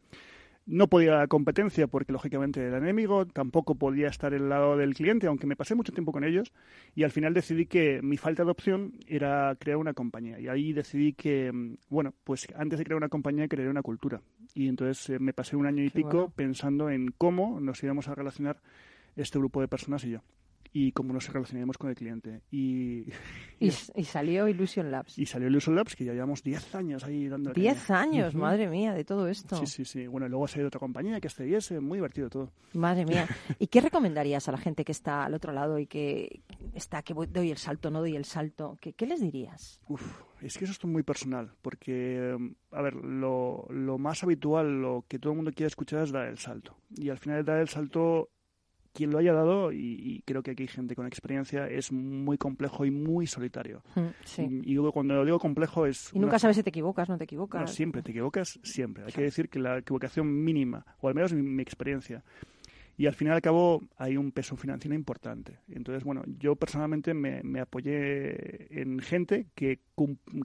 No 0.70 0.86
podía 0.86 1.16
la 1.16 1.26
competencia 1.26 1.88
porque 1.88 2.12
lógicamente 2.12 2.64
era 2.64 2.78
enemigo, 2.78 3.26
tampoco 3.26 3.74
podía 3.74 4.06
estar 4.06 4.32
al 4.32 4.48
lado 4.48 4.76
del 4.76 4.94
cliente, 4.94 5.26
aunque 5.26 5.48
me 5.48 5.56
pasé 5.56 5.74
mucho 5.74 5.92
tiempo 5.92 6.12
con 6.12 6.22
ellos 6.22 6.52
y 6.94 7.02
al 7.02 7.10
final 7.10 7.34
decidí 7.34 7.66
que 7.66 8.00
mi 8.02 8.16
falta 8.16 8.44
de 8.44 8.52
opción 8.52 8.92
era 9.08 9.56
crear 9.58 9.78
una 9.78 9.94
compañía 9.94 10.38
y 10.38 10.46
ahí 10.46 10.72
decidí 10.72 11.12
que, 11.12 11.50
mm, 11.50 11.74
bueno, 11.88 12.14
pues 12.22 12.46
antes 12.54 12.78
de 12.78 12.84
crear 12.84 12.98
una 12.98 13.08
compañía 13.08 13.48
crearía 13.48 13.70
una 13.72 13.82
cultura 13.82 14.22
y 14.54 14.68
entonces 14.68 15.10
eh, 15.10 15.18
me 15.18 15.32
pasé 15.32 15.56
un 15.56 15.66
año 15.66 15.82
y 15.82 15.90
Qué 15.90 15.96
pico 15.96 16.10
bueno. 16.18 16.32
pensando 16.36 16.88
en 16.88 17.10
cómo 17.18 17.58
nos 17.60 17.82
íbamos 17.82 18.06
a 18.06 18.14
relacionar 18.14 18.60
este 19.16 19.40
grupo 19.40 19.60
de 19.60 19.66
personas 19.66 20.04
y 20.04 20.10
yo 20.10 20.20
y 20.72 20.92
cómo 20.92 21.12
nos 21.12 21.26
relacionaríamos 21.32 21.76
con 21.78 21.90
el 21.90 21.96
cliente 21.96 22.42
y, 22.50 23.00
Y, 23.58 23.70
y 23.96 24.04
salió 24.04 24.46
Illusion 24.48 24.90
Labs. 24.90 25.18
y 25.18 25.26
salió 25.26 25.48
Illusion 25.48 25.74
Labs, 25.74 25.96
que 25.96 26.04
ya 26.04 26.12
llevamos 26.12 26.42
10 26.42 26.74
años 26.74 27.02
ahí 27.04 27.26
dando 27.28 27.52
Diez 27.52 27.90
años, 27.90 28.34
Ujú. 28.34 28.42
madre 28.42 28.68
mía, 28.68 28.94
de 28.94 29.04
todo 29.04 29.26
esto. 29.28 29.56
Sí, 29.56 29.66
sí, 29.66 29.84
sí. 29.84 30.06
Bueno, 30.06 30.28
luego 30.28 30.44
ha 30.44 30.48
salido 30.48 30.68
otra 30.68 30.78
compañía 30.80 31.20
que 31.20 31.26
es 31.26 31.72
muy 31.80 31.98
divertido 31.98 32.30
todo. 32.30 32.52
Madre 32.74 33.04
mía. 33.04 33.26
¿Y 33.58 33.66
qué 33.66 33.80
recomendarías 33.80 34.48
a 34.48 34.52
la 34.52 34.58
gente 34.58 34.84
que 34.84 34.92
está 34.92 35.24
al 35.24 35.34
otro 35.34 35.52
lado 35.52 35.78
y 35.78 35.86
que 35.86 36.40
está, 36.74 37.02
que 37.02 37.14
voy- 37.14 37.26
doy 37.26 37.50
el 37.50 37.56
salto, 37.58 37.90
no 37.90 37.98
doy 38.00 38.14
el 38.16 38.24
salto? 38.24 38.78
¿Qué, 38.80 38.92
qué 38.92 39.06
les 39.06 39.20
dirías? 39.20 39.80
Uf, 39.88 40.22
es 40.40 40.56
que 40.56 40.64
eso 40.64 40.72
es 40.72 40.84
muy 40.84 41.02
personal, 41.02 41.50
porque, 41.62 42.36
mm, 42.38 42.74
a 42.74 42.82
ver, 42.82 42.94
lo, 42.94 43.66
lo 43.70 43.98
más 43.98 44.22
habitual, 44.22 44.80
lo 44.80 45.04
que 45.08 45.18
todo 45.18 45.32
el 45.32 45.36
mundo 45.36 45.50
quiere 45.52 45.66
escuchar 45.66 46.04
es 46.04 46.12
dar 46.12 46.28
el 46.28 46.38
salto. 46.38 46.76
Y 46.96 47.08
al 47.10 47.18
final 47.18 47.44
dar 47.44 47.58
el 47.58 47.68
salto, 47.68 48.30
quien 48.92 49.10
lo 49.10 49.18
haya 49.18 49.32
dado, 49.32 49.72
y, 49.72 49.78
y 50.00 50.22
creo 50.22 50.42
que 50.42 50.50
aquí 50.52 50.64
hay 50.64 50.68
gente 50.68 50.94
con 50.96 51.06
experiencia, 51.06 51.68
es 51.68 51.92
muy 51.92 52.36
complejo 52.38 52.84
y 52.84 52.90
muy 52.90 53.26
solitario. 53.26 53.82
Mm, 53.94 54.00
Sí. 54.24 54.42
Y 54.42 54.70
digo, 54.70 54.92
cuando 54.92 55.14
lo 55.14 55.24
digo 55.24 55.38
complejo 55.38 55.86
es... 55.86 56.10
Y 56.12 56.18
nunca 56.18 56.32
una- 56.32 56.38
sabes 56.38 56.56
si 56.56 56.62
te 56.62 56.70
equivocas, 56.70 57.08
no 57.08 57.16
te 57.16 57.22
No, 57.22 57.24
equivocas. 57.24 57.72
siempre, 57.74 58.02
te 58.02 58.10
equivocas 58.10 58.58
siempre. 58.62 59.04
Hay 59.04 59.12
que 59.12 59.22
decir 59.22 59.48
que 59.48 59.58
la 59.58 59.78
equivocación 59.78 60.42
mínima, 60.44 60.84
o 61.00 61.08
al 61.08 61.14
menos 61.14 61.32
mi, 61.32 61.42
mi 61.42 61.62
experiencia, 61.62 62.22
y 62.96 63.06
al 63.06 63.14
final 63.14 63.34
y 63.34 63.36
al 63.36 63.42
cabo 63.42 63.82
hay 63.96 64.16
un 64.16 64.30
peso 64.32 64.56
financiero 64.56 64.94
importante. 64.94 65.58
Entonces, 65.68 66.04
bueno, 66.04 66.22
yo 66.38 66.54
personalmente 66.56 67.14
me, 67.14 67.42
me 67.42 67.60
apoyé 67.60 68.80
en 68.82 68.98
gente 68.98 69.46
que, 69.54 69.78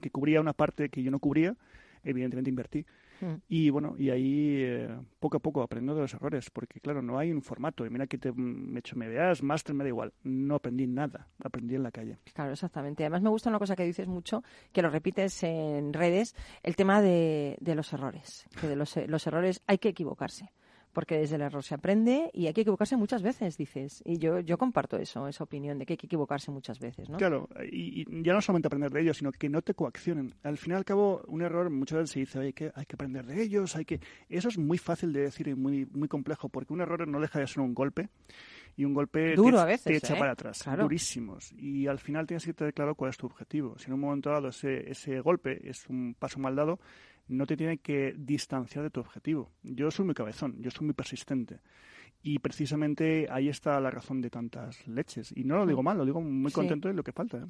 que 0.00 0.10
cubría 0.10 0.40
una 0.40 0.52
parte 0.54 0.88
que 0.88 1.02
yo 1.02 1.10
no 1.10 1.18
cubría, 1.18 1.54
evidentemente 2.02 2.48
invertí. 2.48 2.86
Mm. 3.20 3.34
Y 3.48 3.70
bueno, 3.70 3.94
y 3.98 4.10
ahí 4.10 4.62
eh, 4.62 4.98
poco 5.18 5.38
a 5.38 5.40
poco 5.40 5.62
aprendo 5.62 5.94
de 5.94 6.02
los 6.02 6.14
errores, 6.14 6.50
porque 6.50 6.80
claro, 6.80 7.02
no 7.02 7.18
hay 7.18 7.32
un 7.32 7.42
formato. 7.42 7.86
Y 7.86 7.90
mira 7.90 8.06
que 8.06 8.18
te 8.18 8.32
me 8.32 8.76
he 8.76 8.78
hecho 8.80 8.96
MBAs, 8.96 9.42
máster, 9.42 9.74
me 9.74 9.84
da 9.84 9.88
igual. 9.88 10.12
No 10.22 10.56
aprendí 10.56 10.86
nada, 10.86 11.28
aprendí 11.42 11.74
en 11.74 11.82
la 11.82 11.90
calle. 11.90 12.18
Claro, 12.34 12.52
exactamente. 12.52 13.04
Además 13.04 13.22
me 13.22 13.30
gusta 13.30 13.50
una 13.50 13.58
cosa 13.58 13.76
que 13.76 13.84
dices 13.84 14.08
mucho, 14.08 14.42
que 14.72 14.82
lo 14.82 14.90
repites 14.90 15.42
en 15.42 15.92
redes, 15.92 16.34
el 16.62 16.76
tema 16.76 17.02
de, 17.02 17.56
de 17.60 17.74
los 17.74 17.92
errores. 17.92 18.46
Que 18.60 18.68
de 18.68 18.76
los, 18.76 18.96
los 19.06 19.26
errores 19.26 19.62
hay 19.66 19.78
que 19.78 19.88
equivocarse. 19.88 20.52
Porque 20.96 21.18
desde 21.18 21.36
el 21.36 21.42
error 21.42 21.62
se 21.62 21.74
aprende 21.74 22.30
y 22.32 22.46
hay 22.46 22.54
que 22.54 22.62
equivocarse 22.62 22.96
muchas 22.96 23.20
veces, 23.20 23.58
dices. 23.58 24.02
Y 24.06 24.16
yo, 24.16 24.40
yo 24.40 24.56
comparto 24.56 24.96
eso, 24.96 25.28
esa 25.28 25.44
opinión 25.44 25.78
de 25.78 25.84
que 25.84 25.92
hay 25.92 25.96
que 25.98 26.06
equivocarse 26.06 26.50
muchas 26.50 26.80
veces, 26.80 27.10
¿no? 27.10 27.18
Claro, 27.18 27.50
y, 27.70 28.00
y 28.00 28.22
ya 28.22 28.32
no 28.32 28.40
solamente 28.40 28.68
aprender 28.68 28.90
de 28.90 29.02
ellos, 29.02 29.18
sino 29.18 29.30
que 29.30 29.50
no 29.50 29.60
te 29.60 29.74
coaccionen. 29.74 30.34
Al 30.42 30.56
fin 30.56 30.72
y 30.72 30.76
al 30.76 30.86
cabo, 30.86 31.22
un 31.26 31.42
error 31.42 31.68
muchas 31.68 31.98
veces 31.98 32.10
se 32.12 32.20
dice, 32.20 32.38
oye, 32.38 32.54
que 32.54 32.72
hay 32.74 32.86
que 32.86 32.94
aprender 32.94 33.26
de 33.26 33.42
ellos, 33.42 33.76
hay 33.76 33.84
que... 33.84 34.00
Eso 34.30 34.48
es 34.48 34.56
muy 34.56 34.78
fácil 34.78 35.12
de 35.12 35.20
decir 35.20 35.48
y 35.48 35.54
muy, 35.54 35.84
muy 35.84 36.08
complejo, 36.08 36.48
porque 36.48 36.72
un 36.72 36.80
error 36.80 37.06
no 37.06 37.20
deja 37.20 37.40
de 37.40 37.46
ser 37.46 37.60
un 37.60 37.74
golpe 37.74 38.08
y 38.74 38.86
un 38.86 38.94
golpe 38.94 39.34
Duro 39.34 39.58
te, 39.58 39.62
a 39.62 39.66
veces, 39.66 39.84
te 39.84 39.96
echa 39.96 40.14
¿eh? 40.14 40.18
para 40.18 40.32
atrás, 40.32 40.62
Claro. 40.62 40.84
durísimos. 40.84 41.52
Y 41.58 41.88
al 41.88 41.98
final 41.98 42.26
tienes 42.26 42.46
que 42.46 42.54
tener 42.54 42.72
claro 42.72 42.94
cuál 42.94 43.10
es 43.10 43.18
tu 43.18 43.26
objetivo. 43.26 43.76
Si 43.78 43.88
en 43.88 43.92
un 43.92 44.00
momento 44.00 44.30
dado 44.30 44.48
ese, 44.48 44.90
ese 44.90 45.20
golpe 45.20 45.60
es 45.68 45.86
un 45.90 46.14
paso 46.18 46.38
mal 46.38 46.56
dado, 46.56 46.80
no 47.28 47.46
te 47.46 47.56
tiene 47.56 47.78
que 47.78 48.14
distanciar 48.16 48.84
de 48.84 48.90
tu 48.90 49.00
objetivo. 49.00 49.50
Yo 49.62 49.90
soy 49.90 50.04
muy 50.04 50.14
cabezón, 50.14 50.56
yo 50.60 50.70
soy 50.70 50.86
muy 50.86 50.94
persistente. 50.94 51.60
Y 52.22 52.38
precisamente 52.38 53.28
ahí 53.30 53.48
está 53.48 53.78
la 53.80 53.90
razón 53.90 54.20
de 54.20 54.30
tantas 54.30 54.86
leches. 54.88 55.32
Y 55.36 55.44
no 55.44 55.56
lo 55.56 55.66
digo 55.66 55.82
mal, 55.82 55.98
lo 55.98 56.04
digo 56.04 56.20
muy 56.20 56.50
Sí. 56.50 56.54
contento 56.54 56.88
de 56.88 56.94
lo 56.94 57.04
que 57.04 57.12
falta. 57.12 57.38
¿eh? 57.38 57.46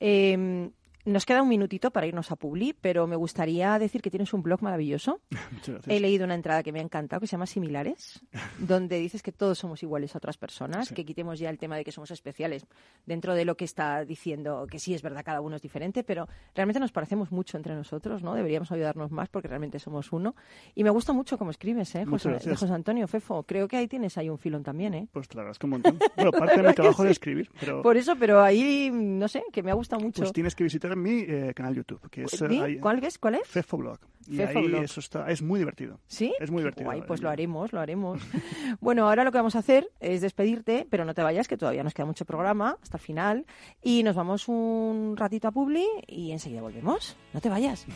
Eh, 0.00 0.70
nos 1.04 1.24
queda 1.26 1.42
un 1.42 1.48
minutito 1.48 1.90
para 1.90 2.06
irnos 2.06 2.30
a 2.30 2.36
Publi, 2.36 2.74
pero 2.80 3.06
me 3.06 3.16
gustaría 3.16 3.78
decir 3.78 4.02
que 4.02 4.10
tienes 4.10 4.32
un 4.34 4.42
blog 4.42 4.62
maravilloso. 4.62 5.20
He 5.88 6.00
leído 6.00 6.24
una 6.24 6.34
entrada 6.34 6.62
que 6.62 6.72
me 6.72 6.80
ha 6.80 6.82
encantado 6.82 7.20
que 7.20 7.26
se 7.26 7.32
llama 7.32 7.46
Similares, 7.46 8.20
donde 8.58 8.98
dices 8.98 9.22
que 9.22 9.32
todos 9.32 9.58
somos 9.58 9.82
iguales 9.82 10.14
a 10.14 10.18
otras 10.18 10.36
personas, 10.36 10.88
Sí. 10.88 10.94
que 10.94 11.04
quitemos 11.04 11.38
ya 11.38 11.50
el 11.50 11.58
tema 11.58 11.76
de 11.76 11.84
que 11.84 11.92
somos 11.92 12.10
especiales 12.10 12.66
dentro 13.06 13.34
de 13.34 13.44
lo 13.44 13.56
que 13.56 13.64
está 13.64 14.04
diciendo, 14.04 14.66
que 14.70 14.78
sí 14.78 14.94
es 14.94 15.02
verdad, 15.02 15.22
cada 15.24 15.40
uno 15.40 15.56
es 15.56 15.62
diferente, 15.62 16.04
pero 16.04 16.28
realmente 16.54 16.80
nos 16.80 16.92
parecemos 16.92 17.32
mucho 17.32 17.56
entre 17.56 17.74
nosotros, 17.74 18.22
¿no? 18.22 18.34
Deberíamos 18.34 18.70
ayudarnos 18.72 19.10
más 19.10 19.28
porque 19.28 19.48
realmente 19.48 19.78
somos 19.78 20.12
uno. 20.12 20.34
Y 20.74 20.84
me 20.84 20.90
gusta 20.90 21.12
mucho 21.12 21.38
cómo 21.38 21.50
escribes, 21.50 21.94
¿eh? 21.94 22.04
José, 22.04 22.30
Antonio 22.72 23.06
Fefo. 23.08 23.42
Creo 23.44 23.68
que 23.68 23.76
ahí 23.76 23.88
tienes 23.88 24.16
ahí 24.18 24.28
un 24.28 24.38
filón 24.38 24.62
también, 24.62 24.94
¿eh? 24.94 25.08
Pues 25.12 25.28
te 25.28 25.34
lo 25.36 25.40
agradezco 25.42 25.66
un 25.66 25.70
montón. 25.70 25.98
Bueno, 26.16 26.30
parte 26.32 26.52
de 26.52 26.56
mi 26.58 26.62
¿Verdad 26.62 26.70
que 26.70 26.76
trabajo 26.82 27.04
de 27.04 27.10
escribir, 27.10 27.50
pero 27.58 27.82
Por 27.82 27.96
eso, 27.96 28.16
pero 28.16 28.42
ahí, 28.42 28.90
no 28.92 29.28
sé, 29.28 29.42
que 29.52 29.62
me 29.62 29.70
ha 29.70 29.74
gustado 29.74 30.02
mucho. 30.02 30.20
pues 30.22 30.32
tienes 30.32 30.54
que 30.54 30.64
visitar 30.64 30.89
mi 30.96 31.20
eh, 31.26 31.52
canal 31.54 31.74
YouTube, 31.74 32.00
que 32.10 32.24
es 32.24 32.40
eh, 32.42 32.48
¿Di? 32.48 32.60
ahí- 32.60 32.78
¿Cuál 32.78 33.02
es? 33.04 33.18
¿Cuál 33.18 33.36
es? 33.36 33.46
Fefo 33.48 33.76
Blog. 33.76 33.98
Y 34.28 34.40
ahí 34.42 34.66
Blog. 34.66 34.82
eso 34.82 35.00
está, 35.00 35.28
es 35.30 35.42
muy 35.42 35.58
divertido. 35.58 35.98
¿Sí? 36.06 36.32
Es 36.38 36.50
muy 36.50 36.60
divertido. 36.62 36.84
Guay, 36.84 37.02
pues 37.06 37.20
lo 37.22 37.30
haremos, 37.30 37.72
lo 37.72 37.80
haremos. 37.80 38.20
bueno, 38.80 39.08
ahora 39.08 39.24
lo 39.24 39.32
que 39.32 39.38
vamos 39.38 39.56
a 39.56 39.60
hacer 39.60 39.88
es 39.98 40.20
despedirte, 40.20 40.86
pero 40.88 41.04
no 41.04 41.14
te 41.14 41.22
vayas, 41.22 41.48
que 41.48 41.56
todavía 41.56 41.82
nos 41.82 41.94
queda 41.94 42.06
mucho 42.06 42.24
programa 42.24 42.76
hasta 42.82 42.98
el 42.98 43.02
final. 43.02 43.46
Y 43.82 44.02
nos 44.02 44.14
vamos 44.14 44.46
un 44.48 45.14
ratito 45.16 45.48
a 45.48 45.52
Publi 45.52 45.86
y 46.06 46.30
enseguida 46.32 46.60
volvemos. 46.60 47.16
No 47.32 47.40
te 47.40 47.48
vayas. 47.48 47.86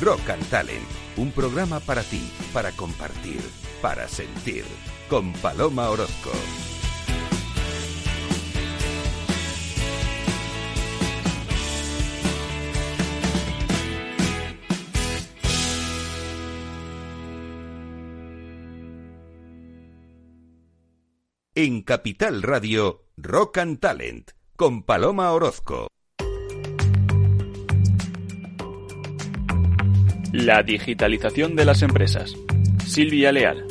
Rock 0.00 0.30
and 0.30 0.44
Talent, 0.50 0.82
un 1.16 1.30
programa 1.30 1.78
para 1.78 2.02
ti, 2.02 2.22
para 2.52 2.72
compartir, 2.72 3.40
para 3.80 4.08
sentir, 4.08 4.64
con 5.08 5.32
Paloma 5.34 5.90
Orozco. 5.90 6.30
En 21.54 21.82
Capital 21.82 22.40
Radio, 22.40 23.04
Rock 23.18 23.58
and 23.58 23.78
Talent, 23.78 24.30
con 24.56 24.84
Paloma 24.84 25.32
Orozco. 25.32 25.86
La 30.32 30.62
digitalización 30.62 31.54
de 31.54 31.66
las 31.66 31.82
empresas. 31.82 32.32
Silvia 32.86 33.32
Leal. 33.32 33.66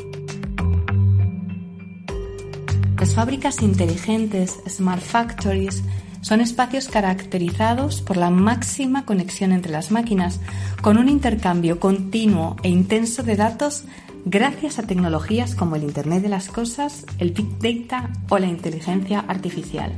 Las 3.00 3.16
fábricas 3.16 3.64
inteligentes, 3.64 4.60
smart 4.70 5.02
factories, 5.02 5.84
son 6.22 6.40
espacios 6.40 6.88
caracterizados 6.88 8.04
por 8.04 8.16
la 8.16 8.30
máxima 8.30 9.06
conexión 9.06 9.52
entre 9.52 9.72
las 9.72 9.90
máquinas, 9.90 10.40
con 10.84 11.00
un 11.00 11.10
intercambio 11.10 11.80
continuo 11.80 12.58
e 12.62 12.70
intenso 12.70 13.24
de 13.24 13.36
datos 13.36 13.86
gracias 14.26 14.80
a 14.80 14.84
tecnologías 14.84 15.56
como 15.56 15.76
el 15.76 15.84
Internet 15.84 16.24
de 16.24 16.30
las 16.30 16.50
Cosas, 16.50 17.06
el 17.18 17.32
Big 17.32 17.58
Data 17.60 18.12
o 18.30 18.38
la 18.38 18.48
inteligencia 18.48 19.20
artificial. 19.20 19.94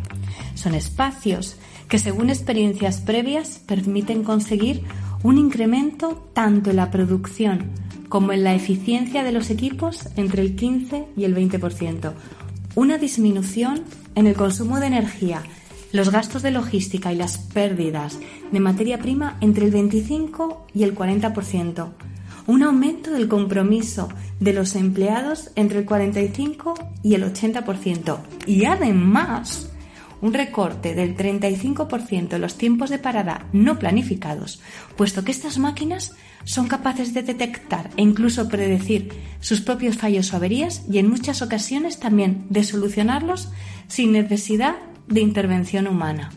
Son 0.56 0.76
espacios 0.76 1.58
que, 1.88 2.00
según 2.00 2.30
experiencias 2.30 3.02
previas, 3.02 3.60
permiten 3.60 4.24
conseguir 4.24 4.84
un 5.24 5.38
incremento 5.38 6.30
tanto 6.34 6.70
en 6.70 6.78
la 6.78 6.92
producción 6.92 7.72
como 8.10 8.32
en 8.32 8.44
la 8.44 8.54
eficiencia 8.54 9.24
de 9.24 9.32
los 9.32 9.50
equipos 9.50 10.08
entre 10.18 10.42
el 10.42 10.56
15 10.56 11.08
y 11.18 11.24
el 11.24 11.36
20%, 11.36 12.14
una 12.76 12.98
disminución 12.98 13.84
en 14.16 14.28
el 14.28 14.36
consumo 14.36 14.80
de 14.80 14.88
energía, 14.88 15.44
los 15.92 16.12
gastos 16.12 16.42
de 16.42 16.52
logística 16.52 17.12
y 17.12 17.16
las 17.16 17.38
pérdidas 17.38 18.20
de 18.52 18.60
materia 18.60 19.00
prima 19.00 19.38
entre 19.42 19.66
el 19.66 19.72
25 19.72 20.68
y 20.74 20.84
el 20.84 20.96
40%, 20.96 21.90
un 22.48 22.64
aumento 22.64 23.12
del 23.12 23.28
compromiso 23.28 24.10
de 24.40 24.54
los 24.54 24.76
empleados 24.76 25.52
entre 25.56 25.80
el 25.80 25.86
45 25.86 26.74
y 27.04 27.16
el 27.16 27.24
80% 27.24 28.20
y 28.46 28.66
además 28.66 29.70
un 30.22 30.34
recorte 30.34 30.96
del 30.96 31.18
35% 31.18 32.34
en 32.34 32.42
los 32.42 32.58
tiempos 32.58 32.90
de 32.90 32.98
parada 32.98 33.46
no 33.52 33.78
planificados, 33.78 34.62
puesto 34.96 35.26
que 35.26 35.32
estas 35.32 35.58
máquinas 35.58 36.16
son 36.46 36.68
capaces 36.68 37.14
de 37.14 37.24
detectar 37.24 37.90
e 37.98 38.04
incluso 38.04 38.48
predecir 38.48 39.10
sus 39.42 39.60
propios 39.60 39.98
fallos 39.98 40.32
o 40.32 40.38
averías 40.38 40.86
y 40.90 41.00
en 41.00 41.10
muchas 41.10 41.42
ocasiones 41.42 42.00
también 42.00 42.46
de 42.50 42.64
solucionarlos 42.64 43.52
sin 43.88 44.14
necesidad 44.14 44.76
de 45.10 45.20
intervención 45.20 45.88
humana. 45.88 46.32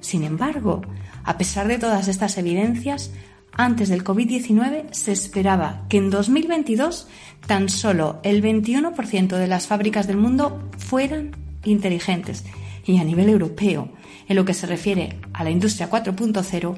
Sin 0.00 0.24
embargo, 0.24 0.80
a 1.22 1.36
pesar 1.36 1.68
de 1.68 1.78
todas 1.78 2.08
estas 2.08 2.38
evidencias, 2.38 3.10
antes 3.56 3.88
del 3.88 4.04
COVID-19 4.04 4.92
se 4.92 5.12
esperaba 5.12 5.84
que 5.88 5.96
en 5.96 6.10
2022 6.10 7.08
tan 7.46 7.68
solo 7.68 8.20
el 8.22 8.42
21% 8.42 9.36
de 9.36 9.46
las 9.46 9.66
fábricas 9.66 10.06
del 10.06 10.18
mundo 10.18 10.68
fueran 10.78 11.32
inteligentes 11.64 12.44
y 12.84 12.98
a 12.98 13.04
nivel 13.04 13.28
europeo, 13.28 13.88
en 14.28 14.36
lo 14.36 14.44
que 14.44 14.54
se 14.54 14.66
refiere 14.66 15.18
a 15.32 15.42
la 15.42 15.50
industria 15.50 15.90
4.0, 15.90 16.76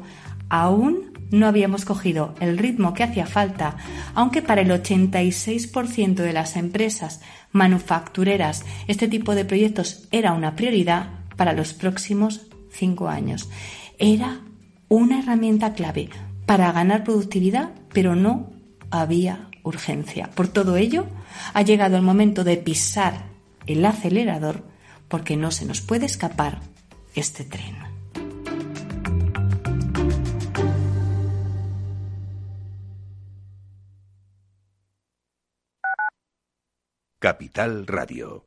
aún 0.48 1.12
no 1.30 1.46
habíamos 1.46 1.84
cogido 1.84 2.34
el 2.40 2.56
ritmo 2.56 2.94
que 2.94 3.02
hacía 3.02 3.26
falta, 3.26 3.76
aunque 4.14 4.40
para 4.40 4.62
el 4.62 4.70
86% 4.70 6.14
de 6.14 6.32
las 6.32 6.56
empresas 6.56 7.20
manufactureras 7.52 8.64
este 8.86 9.08
tipo 9.08 9.34
de 9.34 9.44
proyectos 9.44 10.08
era 10.10 10.32
una 10.32 10.56
prioridad 10.56 11.10
para 11.36 11.52
los 11.52 11.74
próximos 11.74 12.46
cinco 12.70 13.08
años. 13.08 13.50
Era 13.98 14.40
una 14.88 15.18
herramienta 15.18 15.74
clave 15.74 16.08
para 16.48 16.72
ganar 16.72 17.04
productividad, 17.04 17.74
pero 17.92 18.16
no 18.16 18.50
había 18.90 19.50
urgencia. 19.64 20.30
Por 20.30 20.48
todo 20.48 20.78
ello, 20.78 21.06
ha 21.52 21.61
llegado 21.61 21.96
el 21.96 22.02
momento 22.02 22.42
de 22.42 22.56
pisar 22.56 23.26
el 23.66 23.84
acelerador 23.84 24.64
porque 25.08 25.37
no 25.37 25.50
se 25.50 25.66
nos 25.66 25.82
puede 25.82 26.06
escapar 26.06 26.62
este 27.14 27.44
tren. 27.44 27.76
Capital 37.18 37.87
Radio. 37.87 38.46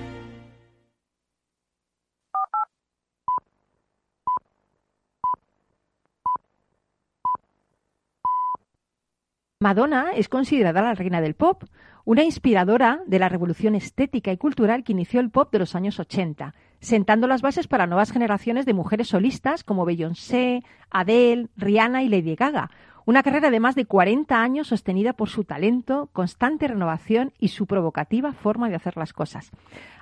Madonna 9.61 10.07
es 10.15 10.27
considerada 10.27 10.81
la 10.81 10.95
reina 10.95 11.21
del 11.21 11.35
pop, 11.35 11.65
una 12.03 12.23
inspiradora 12.23 13.01
de 13.05 13.19
la 13.19 13.29
revolución 13.29 13.75
estética 13.75 14.31
y 14.31 14.37
cultural 14.37 14.83
que 14.83 14.93
inició 14.93 15.19
el 15.19 15.29
pop 15.29 15.51
de 15.51 15.59
los 15.59 15.75
años 15.75 15.99
80, 15.99 16.55
sentando 16.79 17.27
las 17.27 17.43
bases 17.43 17.67
para 17.67 17.85
nuevas 17.85 18.11
generaciones 18.11 18.65
de 18.65 18.73
mujeres 18.73 19.09
solistas 19.09 19.63
como 19.63 19.85
Beyoncé, 19.85 20.63
Adele, 20.89 21.49
Rihanna 21.57 22.01
y 22.01 22.09
Lady 22.09 22.33
Gaga. 22.33 22.71
Una 23.05 23.21
carrera 23.21 23.51
de 23.51 23.59
más 23.59 23.75
de 23.75 23.85
40 23.85 24.41
años 24.41 24.67
sostenida 24.67 25.13
por 25.13 25.29
su 25.29 25.43
talento, 25.43 26.09
constante 26.11 26.67
renovación 26.67 27.31
y 27.37 27.49
su 27.49 27.67
provocativa 27.67 28.33
forma 28.33 28.67
de 28.67 28.77
hacer 28.77 28.97
las 28.97 29.13
cosas. 29.13 29.51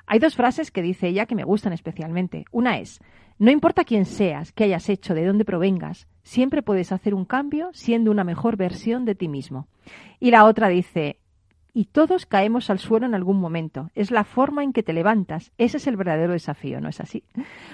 Hay 0.08 0.19
dos 0.19 0.38
frases 0.38 0.72
que 0.72 0.82
dice 0.82 1.10
ella 1.10 1.26
que 1.26 1.36
me 1.36 1.43
gustan 1.43 1.74
especialmente. 1.74 2.45
Una 2.54 2.80
es, 2.80 3.02
no 3.39 3.52
importa 3.52 3.86
quién 3.86 4.06
seas, 4.06 4.52
qué 4.52 4.65
hayas 4.65 4.89
hecho, 4.89 5.13
de 5.13 5.25
dónde 5.25 5.45
provengas, 5.45 6.08
siempre 6.23 6.62
puedes 6.62 6.91
hacer 6.91 7.13
un 7.13 7.23
cambio 7.23 7.69
siendo 7.71 8.12
una 8.12 8.25
mejor 8.25 8.58
versión 8.58 9.06
de 9.06 9.15
ti 9.15 9.30
mismo. 9.30 9.67
Y 10.19 10.32
la 10.32 10.43
otra 10.43 10.67
dice, 10.67 11.19
y 11.73 11.86
todos 11.86 12.25
caemos 12.25 12.69
al 12.69 12.80
suelo 12.80 13.06
en 13.06 13.15
algún 13.15 13.39
momento. 13.39 13.91
Es 13.95 14.12
la 14.12 14.25
forma 14.25 14.63
en 14.63 14.73
que 14.73 14.84
te 14.84 14.91
levantas. 14.91 15.54
Ese 15.58 15.78
es 15.78 15.88
el 15.88 15.95
verdadero 15.95 16.34
desafío, 16.34 16.82
¿no 16.82 16.89
es 16.89 16.99
así? 16.99 17.23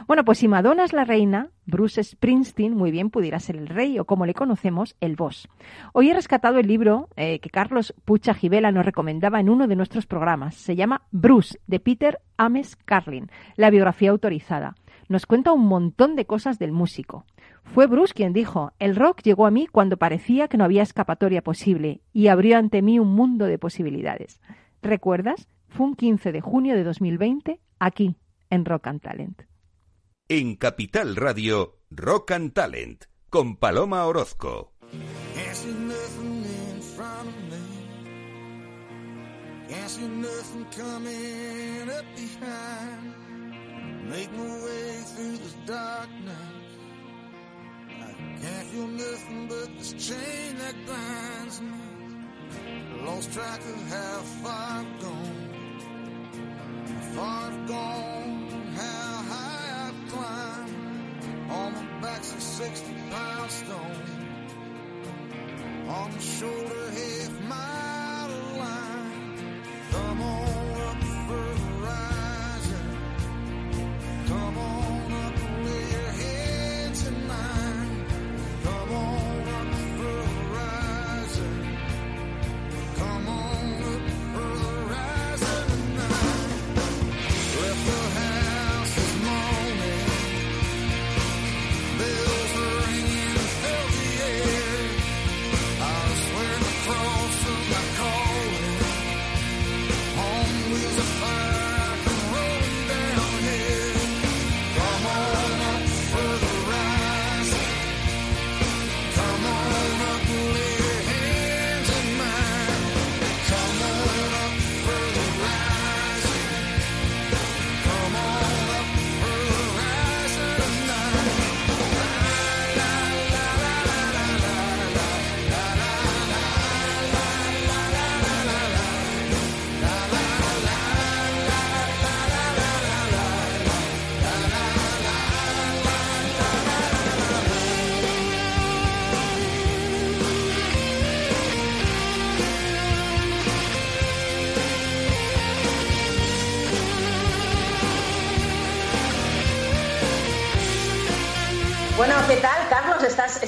Bueno, 0.05 0.23
pues 0.23 0.37
si 0.37 0.47
Madonna 0.47 0.83
es 0.83 0.93
la 0.93 1.05
reina, 1.05 1.49
Bruce 1.65 2.03
Springsteen 2.03 2.75
muy 2.75 2.91
bien 2.91 3.09
pudiera 3.09 3.39
ser 3.39 3.55
el 3.55 3.67
rey 3.67 3.97
o 3.97 4.05
como 4.05 4.27
le 4.27 4.35
conocemos, 4.35 4.95
el 5.01 5.15
boss. 5.15 5.47
Hoy 5.93 6.11
he 6.11 6.13
rescatado 6.13 6.59
el 6.59 6.67
libro 6.67 7.09
eh, 7.15 7.39
que 7.39 7.49
Carlos 7.49 7.95
Pucha 8.05 8.35
Givela 8.35 8.71
nos 8.71 8.85
recomendaba 8.85 9.39
en 9.39 9.49
uno 9.49 9.65
de 9.65 9.75
nuestros 9.75 10.05
programas. 10.05 10.53
Se 10.53 10.75
llama 10.75 11.01
Bruce, 11.09 11.59
de 11.65 11.79
Peter 11.79 12.19
Ames 12.37 12.75
Carlin, 12.75 13.31
la 13.55 13.71
biografía 13.71 14.11
autorizada 14.11 14.75
nos 15.07 15.25
cuenta 15.25 15.51
un 15.51 15.65
montón 15.65 16.15
de 16.15 16.25
cosas 16.25 16.59
del 16.59 16.71
músico. 16.71 17.25
Fue 17.63 17.87
Bruce 17.87 18.13
quien 18.13 18.33
dijo, 18.33 18.73
el 18.79 18.95
rock 18.95 19.21
llegó 19.23 19.45
a 19.45 19.51
mí 19.51 19.67
cuando 19.67 19.97
parecía 19.97 20.47
que 20.47 20.57
no 20.57 20.63
había 20.63 20.83
escapatoria 20.83 21.41
posible 21.41 22.01
y 22.13 22.27
abrió 22.27 22.57
ante 22.57 22.81
mí 22.81 22.99
un 22.99 23.13
mundo 23.13 23.45
de 23.45 23.57
posibilidades. 23.57 24.39
¿Recuerdas? 24.81 25.47
Fue 25.67 25.87
un 25.87 25.95
15 25.95 26.31
de 26.31 26.41
junio 26.41 26.75
de 26.75 26.83
2020, 26.83 27.59
aquí, 27.79 28.15
en 28.49 28.65
Rock 28.65 28.87
and 28.87 29.01
Talent. 29.01 29.41
En 30.29 30.55
Capital 30.55 31.15
Radio, 31.15 31.79
Rock 31.89 32.31
and 32.31 32.53
Talent, 32.53 33.05
con 33.29 33.57
Paloma 33.57 34.05
Orozco. 34.05 34.73
make 44.09 44.31
my 44.33 44.63
way 44.63 44.94
through 45.15 45.37
this 45.37 45.55
darkness. 45.65 46.35
I 47.89 48.37
can't 48.41 48.67
feel 48.67 48.87
nothing 48.87 49.47
but 49.47 49.69
this 49.77 49.93
chain 49.93 50.57
that 50.57 50.75
binds 50.85 51.61
me. 51.61 51.69
Lost 53.05 53.31
track 53.31 53.59
of 53.59 53.89
how 53.89 54.19
far 54.43 54.79
I've 54.81 55.01
gone, 55.01 55.49
how 56.87 57.01
far 57.15 57.51
I've 57.51 57.67
gone, 57.67 58.47
how 58.75 59.23
high 59.31 59.87
I've 59.87 60.11
climbed. 60.11 61.49
On 61.49 61.73
my 61.73 62.01
back's 62.01 62.33
a 62.33 62.41
60 62.41 62.93
pound 63.09 63.51
stone, 63.51 64.01
on 65.87 66.11
the 66.11 66.19
shoulder 66.19 66.89
half 66.91 67.41
mile 67.47 68.59
line. 68.59 69.61
Come 69.91 70.21
on 70.21 70.64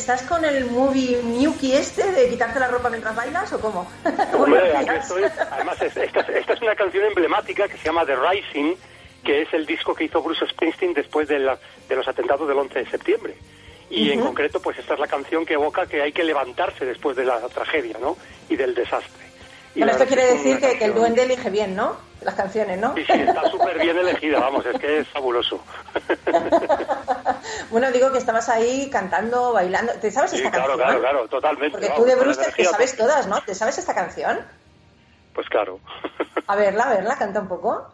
¿Estás, 0.07 0.21
¿Estás 0.21 0.29
con 0.29 0.45
el 0.45 0.71
movie 0.71 1.21
Miyuki 1.21 1.73
este 1.73 2.09
de 2.13 2.29
quitarte 2.29 2.61
la 2.61 2.69
ropa 2.69 2.89
mientras 2.89 3.13
bailas 3.13 3.51
o 3.51 3.59
cómo? 3.59 3.85
Hombre, 4.33 4.73
aquí 4.77 4.95
estoy. 4.95 5.23
Además, 5.51 5.81
esta, 5.81 6.21
esta, 6.21 6.53
es 6.53 6.61
una 6.61 6.75
canción 6.75 7.03
emblemática 7.07 7.67
que 7.67 7.75
se 7.75 7.83
llama 7.83 8.05
The 8.05 8.15
Rising, 8.15 8.75
que 9.25 9.41
es 9.41 9.53
el 9.53 9.65
disco 9.65 9.93
que 9.93 10.05
hizo 10.05 10.21
Bruce 10.21 10.47
Springsteen 10.47 10.93
después 10.93 11.27
de, 11.27 11.39
la, 11.39 11.59
de 11.89 11.95
los 11.97 12.07
atentados 12.07 12.47
del 12.47 12.57
11 12.57 12.79
de 12.79 12.89
septiembre. 12.89 13.35
Y 13.89 14.11
en 14.11 14.21
concreto, 14.21 14.61
pues 14.61 14.79
esta 14.79 14.93
es 14.93 14.99
la 15.01 15.07
canción 15.07 15.45
que 15.45 15.55
evoca 15.55 15.85
que 15.87 16.01
hay 16.01 16.13
que 16.13 16.23
levantarse 16.23 16.85
después 16.85 17.17
de 17.17 17.25
la 17.25 17.41
tragedia, 17.49 17.97
¿no? 17.99 18.15
Y 18.47 18.55
del 18.55 18.75
desastre. 18.75 19.26
Bueno, 19.77 19.91
esto 19.91 20.05
quiere 20.05 20.25
decir 20.33 20.59
que, 20.59 20.77
que, 20.77 20.85
el 20.85 20.93
duende 20.93 21.23
elige 21.23 21.49
bien, 21.49 21.75
¿no? 21.75 21.95
Las 22.21 22.35
canciones, 22.35 22.79
¿no? 22.79 22.95
Sí, 22.95 23.05
sí, 23.05 23.13
está 23.13 23.49
súper 23.49 23.79
bien 23.79 23.97
elegida, 23.97 24.39
vamos, 24.39 24.65
es 24.65 24.79
que 24.79 24.99
es 24.99 25.07
fabuloso. 25.09 25.63
bueno, 27.69 27.91
digo 27.91 28.11
que 28.11 28.17
estabas 28.17 28.49
ahí 28.49 28.89
cantando, 28.89 29.53
bailando. 29.53 29.93
¿Te 29.93 30.09
sabes 30.09 30.33
esta 30.33 30.49
claro, 30.49 30.77
canción? 30.77 30.87
Claro, 30.87 30.99
claro, 30.99 31.27
totalmente. 31.27 31.77
Porque 31.77 31.93
tú 31.95 32.05
de 32.05 32.15
Bruce 32.15 32.51
te 32.51 32.65
sabes 32.65 32.97
todas, 32.97 33.27
¿no? 33.27 33.39
¿Te 33.41 33.53
sabes 33.53 33.77
esta 33.77 33.93
canción? 33.93 34.39
Pues 35.33 35.47
claro. 35.49 35.79
A 36.47 36.55
verla, 36.55 36.85
a 36.85 36.89
verla, 36.89 37.15
canta 37.19 37.39
un 37.39 37.47
poco. 37.47 37.87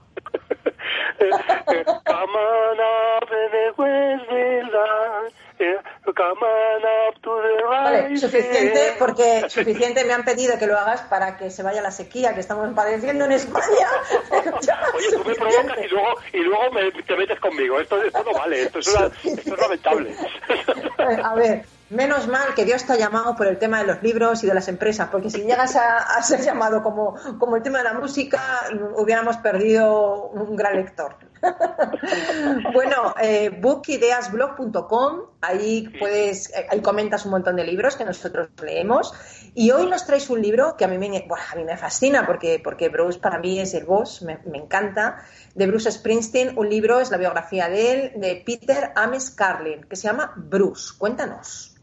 Vale, 7.69 8.17
suficiente, 8.17 8.95
porque 8.99 9.49
suficiente 9.49 10.03
me 10.05 10.13
han 10.13 10.23
pedido 10.23 10.57
que 10.57 10.67
lo 10.67 10.77
hagas 10.77 11.01
para 11.01 11.37
que 11.37 11.49
se 11.49 11.63
vaya 11.63 11.81
la 11.81 11.91
sequía 11.91 12.33
que 12.33 12.39
estamos 12.39 12.73
padeciendo 12.73 13.25
en 13.25 13.33
España. 13.33 13.87
Oye, 14.95 15.07
tú 15.11 15.23
me 15.25 15.35
provocas 15.35 15.77
y 15.83 15.87
luego, 15.87 16.15
y 16.33 16.39
luego 16.39 16.71
me, 16.71 16.91
te 17.03 17.15
metes 17.15 17.39
conmigo. 17.39 17.79
Esto, 17.79 18.01
esto 18.01 18.23
no 18.23 18.33
vale, 18.33 18.63
esto 18.63 18.79
es, 18.79 18.87
una, 18.87 19.07
esto 19.07 19.53
es 19.53 19.59
lamentable. 19.59 20.15
A 21.23 21.35
ver, 21.35 21.65
menos 21.93 22.27
mal 22.27 22.53
que 22.55 22.65
Dios 22.65 22.85
te 22.85 22.93
ha 22.93 22.97
llamado 22.97 23.35
por 23.35 23.47
el 23.47 23.57
tema 23.57 23.79
de 23.79 23.87
los 23.87 24.03
libros 24.03 24.43
y 24.43 24.47
de 24.47 24.53
las 24.53 24.67
empresas, 24.67 25.09
porque 25.09 25.29
si 25.29 25.41
llegas 25.41 25.75
a, 25.75 25.97
a 25.97 26.21
ser 26.23 26.41
llamado 26.41 26.83
como, 26.83 27.15
como 27.39 27.55
el 27.55 27.63
tema 27.63 27.79
de 27.79 27.85
la 27.85 27.93
música, 27.93 28.41
hubiéramos 28.97 29.37
perdido 29.37 30.29
un 30.29 30.55
gran 30.55 30.75
lector. 30.75 31.15
bueno, 32.73 33.15
eh, 33.21 33.49
bookideasblog.com, 33.49 35.21
ahí 35.41 35.89
puedes, 35.99 36.49
eh, 36.51 36.67
ahí 36.69 36.81
comentas 36.81 37.25
un 37.25 37.31
montón 37.31 37.55
de 37.55 37.65
libros 37.65 37.95
que 37.95 38.05
nosotros 38.05 38.49
leemos. 38.61 39.13
Y 39.53 39.71
hoy 39.71 39.87
nos 39.87 40.05
traes 40.05 40.29
un 40.29 40.41
libro 40.41 40.75
que 40.77 40.85
a 40.85 40.87
mí 40.87 40.97
me, 40.97 41.09
bueno, 41.27 41.43
a 41.51 41.55
mí 41.55 41.63
me 41.63 41.77
fascina 41.77 42.25
porque, 42.25 42.59
porque 42.63 42.89
Bruce 42.89 43.19
para 43.19 43.39
mí 43.39 43.59
es 43.59 43.73
el 43.73 43.85
boss, 43.85 44.21
me, 44.23 44.39
me 44.45 44.57
encanta, 44.57 45.23
de 45.53 45.67
Bruce 45.67 45.91
Springsteen. 45.91 46.57
Un 46.57 46.69
libro 46.69 46.99
es 46.99 47.11
la 47.11 47.17
biografía 47.17 47.69
de 47.69 47.91
él, 47.91 48.11
de 48.15 48.41
Peter 48.45 48.91
Ames 48.95 49.29
Carlin, 49.31 49.83
que 49.83 49.95
se 49.95 50.03
llama 50.03 50.33
Bruce. 50.35 50.93
Cuéntanos. 50.97 51.75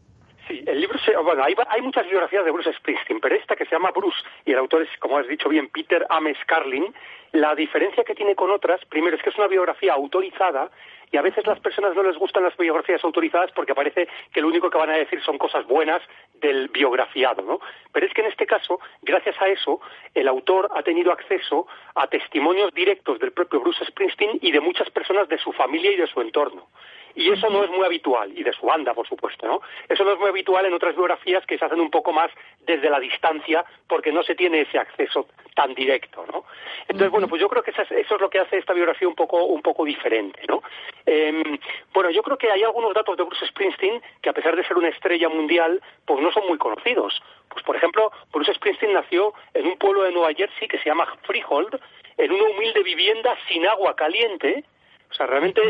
Sí, 0.51 0.63
el 0.67 0.81
libro, 0.81 0.99
se, 0.99 1.15
bueno, 1.15 1.43
hay, 1.43 1.55
hay, 1.69 1.81
muchas 1.81 2.05
biografías 2.05 2.43
de 2.43 2.51
Bruce 2.51 2.73
Springsteen, 2.73 3.21
pero 3.21 3.35
esta 3.35 3.55
que 3.55 3.63
se 3.63 3.71
llama 3.71 3.91
Bruce, 3.91 4.21
y 4.45 4.51
el 4.51 4.57
autor 4.57 4.81
es, 4.81 4.89
como 4.99 5.17
has 5.17 5.27
dicho 5.27 5.47
bien, 5.47 5.69
Peter 5.69 6.05
Ames 6.09 6.37
Carlin, 6.45 6.93
la 7.31 7.55
diferencia 7.55 8.03
que 8.03 8.15
tiene 8.15 8.35
con 8.35 8.51
otras, 8.51 8.83
primero, 8.85 9.15
es 9.15 9.23
que 9.23 9.29
es 9.29 9.37
una 9.37 9.47
biografía 9.47 9.93
autorizada, 9.93 10.69
y 11.09 11.17
a 11.17 11.21
veces 11.21 11.45
las 11.45 11.59
personas 11.59 11.95
no 11.95 12.03
les 12.03 12.17
gustan 12.17 12.43
las 12.43 12.55
biografías 12.57 13.03
autorizadas 13.03 13.51
porque 13.51 13.75
parece 13.75 14.07
que 14.33 14.41
lo 14.41 14.47
único 14.47 14.69
que 14.69 14.77
van 14.77 14.89
a 14.89 14.97
decir 14.97 15.21
son 15.21 15.37
cosas 15.37 15.65
buenas 15.67 16.01
del 16.35 16.69
biografiado, 16.69 17.41
¿no? 17.41 17.59
Pero 17.91 18.05
es 18.05 18.13
que 18.13 18.21
en 18.21 18.27
este 18.27 18.45
caso, 18.45 18.79
gracias 19.01 19.35
a 19.41 19.47
eso, 19.47 19.81
el 20.13 20.27
autor 20.27 20.69
ha 20.73 20.83
tenido 20.83 21.11
acceso 21.11 21.67
a 21.95 22.07
testimonios 22.07 22.73
directos 22.73 23.19
del 23.19 23.33
propio 23.33 23.59
Bruce 23.59 23.85
Springsteen 23.85 24.39
y 24.41 24.51
de 24.51 24.61
muchas 24.61 24.89
personas 24.89 25.27
de 25.27 25.37
su 25.37 25.51
familia 25.51 25.91
y 25.91 25.97
de 25.97 26.07
su 26.07 26.21
entorno. 26.21 26.67
Y 27.15 27.31
eso 27.31 27.49
no 27.49 27.63
es 27.63 27.69
muy 27.69 27.85
habitual, 27.85 28.31
y 28.37 28.43
de 28.43 28.53
su 28.53 28.65
banda, 28.65 28.93
por 28.93 29.07
supuesto, 29.07 29.47
¿no? 29.47 29.61
Eso 29.89 30.03
no 30.03 30.13
es 30.13 30.19
muy 30.19 30.29
habitual 30.29 30.65
en 30.65 30.73
otras 30.73 30.95
biografías 30.95 31.45
que 31.45 31.57
se 31.57 31.65
hacen 31.65 31.79
un 31.79 31.89
poco 31.89 32.11
más 32.11 32.31
desde 32.61 32.89
la 32.89 32.99
distancia 32.99 33.65
porque 33.87 34.11
no 34.11 34.23
se 34.23 34.35
tiene 34.35 34.61
ese 34.61 34.77
acceso 34.77 35.27
tan 35.55 35.73
directo, 35.73 36.25
¿no? 36.31 36.45
Entonces, 36.87 37.11
bueno, 37.11 37.27
pues 37.27 37.41
yo 37.41 37.49
creo 37.49 37.63
que 37.63 37.71
eso 37.71 37.81
es, 37.81 38.21
lo 38.21 38.29
que 38.29 38.39
hace 38.39 38.57
esta 38.57 38.73
biografía 38.73 39.07
un 39.07 39.15
poco, 39.15 39.43
un 39.45 39.61
poco 39.61 39.85
diferente, 39.85 40.41
¿no? 40.47 40.61
Eh, 41.05 41.59
bueno, 41.93 42.09
yo 42.09 42.21
creo 42.23 42.37
que 42.37 42.51
hay 42.51 42.63
algunos 42.63 42.93
datos 42.93 43.17
de 43.17 43.23
Bruce 43.23 43.45
Springsteen 43.47 44.01
que 44.21 44.29
a 44.29 44.33
pesar 44.33 44.55
de 44.55 44.63
ser 44.63 44.77
una 44.77 44.89
estrella 44.89 45.29
mundial, 45.29 45.81
pues 46.05 46.21
no 46.21 46.31
son 46.31 46.47
muy 46.47 46.57
conocidos. 46.57 47.21
Pues, 47.49 47.63
por 47.63 47.75
ejemplo, 47.75 48.11
Bruce 48.31 48.53
Springsteen 48.53 48.93
nació 48.93 49.33
en 49.53 49.67
un 49.67 49.77
pueblo 49.77 50.03
de 50.03 50.11
Nueva 50.11 50.33
Jersey 50.33 50.67
que 50.67 50.79
se 50.79 50.85
llama 50.85 51.07
Freehold, 51.23 51.79
en 52.17 52.31
una 52.31 52.43
humilde 52.43 52.83
vivienda 52.83 53.35
sin 53.47 53.65
agua 53.67 53.95
caliente, 53.95 54.63
o 55.11 55.13
sea, 55.13 55.25
realmente 55.25 55.61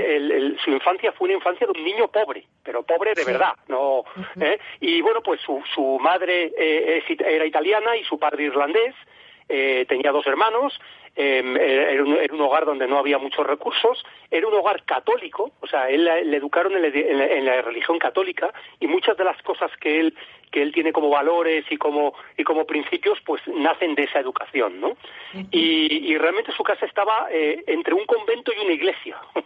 su 0.64 0.70
infancia 0.70 1.12
fue 1.14 1.26
una 1.26 1.38
infancia 1.38 1.66
de 1.66 1.74
un 1.80 1.84
niño 1.84 2.08
pobre, 2.10 2.46
pero 2.64 2.84
pobre 2.84 3.16
de 3.16 3.26
verdad, 3.26 3.56
no. 3.68 4.04
¿eh? 4.40 4.60
Y 4.80 5.02
bueno, 5.02 5.22
pues 5.22 5.42
su, 5.42 5.64
su 5.74 5.98
madre 6.00 6.52
eh, 6.56 7.04
era 7.26 7.46
italiana 7.46 7.98
y 7.98 8.04
su 8.04 8.20
padre 8.20 8.44
irlandés. 8.44 8.94
Eh, 9.50 9.86
tenía 9.90 10.12
dos 10.12 10.26
hermanos, 10.28 10.80
em, 11.16 11.58
era, 11.58 12.04
un, 12.04 12.42
hogar 12.42 12.66
donde 12.66 12.88
no 12.88 12.98
había 12.98 13.18
muchos 13.18 13.46
recursos, 13.46 14.04
era 14.30 14.48
un 14.48 14.54
hogar 14.54 14.84
católico, 14.84 15.52
o 15.60 15.68
sea, 15.68 15.90
él 15.90 16.06
le 16.06 16.38
educaron 16.38 16.74
en 16.76 17.46
la, 17.46 17.62
religión 17.62 18.00
católica 18.00 18.54
y 18.80 18.88
muchas 18.88 19.18
de 19.18 19.24
las 19.24 19.42
cosas 19.44 19.72
que 19.80 20.00
él 20.00 20.16
que 20.52 20.62
él 20.62 20.74
tiene 20.74 20.92
como 20.92 21.10
valores 21.10 21.66
y 21.70 21.78
como 21.78 22.14
y 22.38 22.44
como 22.44 22.66
principios 22.66 23.18
pues 23.26 23.42
nacen 23.48 23.96
de 23.96 24.04
esa 24.04 24.20
educación 24.20 24.82
no 24.82 24.98
y, 25.50 26.18
realmente 26.18 26.52
su 26.52 26.64
casa 26.64 26.86
estaba 26.86 27.28
eh, 27.32 27.64
entre 27.68 27.94
un 27.94 28.06
convento 28.06 28.52
y 28.54 28.64
una 28.64 28.74
iglesia. 28.74 29.18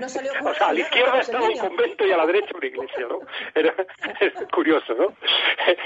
No 0.00 0.08
salió 0.08 0.32
o 0.44 0.54
sea 0.54 0.68
a 0.68 0.72
la 0.72 0.80
izquierda 0.80 1.20
estaba 1.20 1.46
un 1.46 1.56
convento 1.56 2.06
y 2.06 2.12
a 2.12 2.16
la 2.16 2.26
derecha 2.26 2.50
una 2.54 2.66
iglesia 2.66 3.06
no 3.08 3.20
era 3.54 3.74
curioso 4.52 4.94
no 4.94 5.14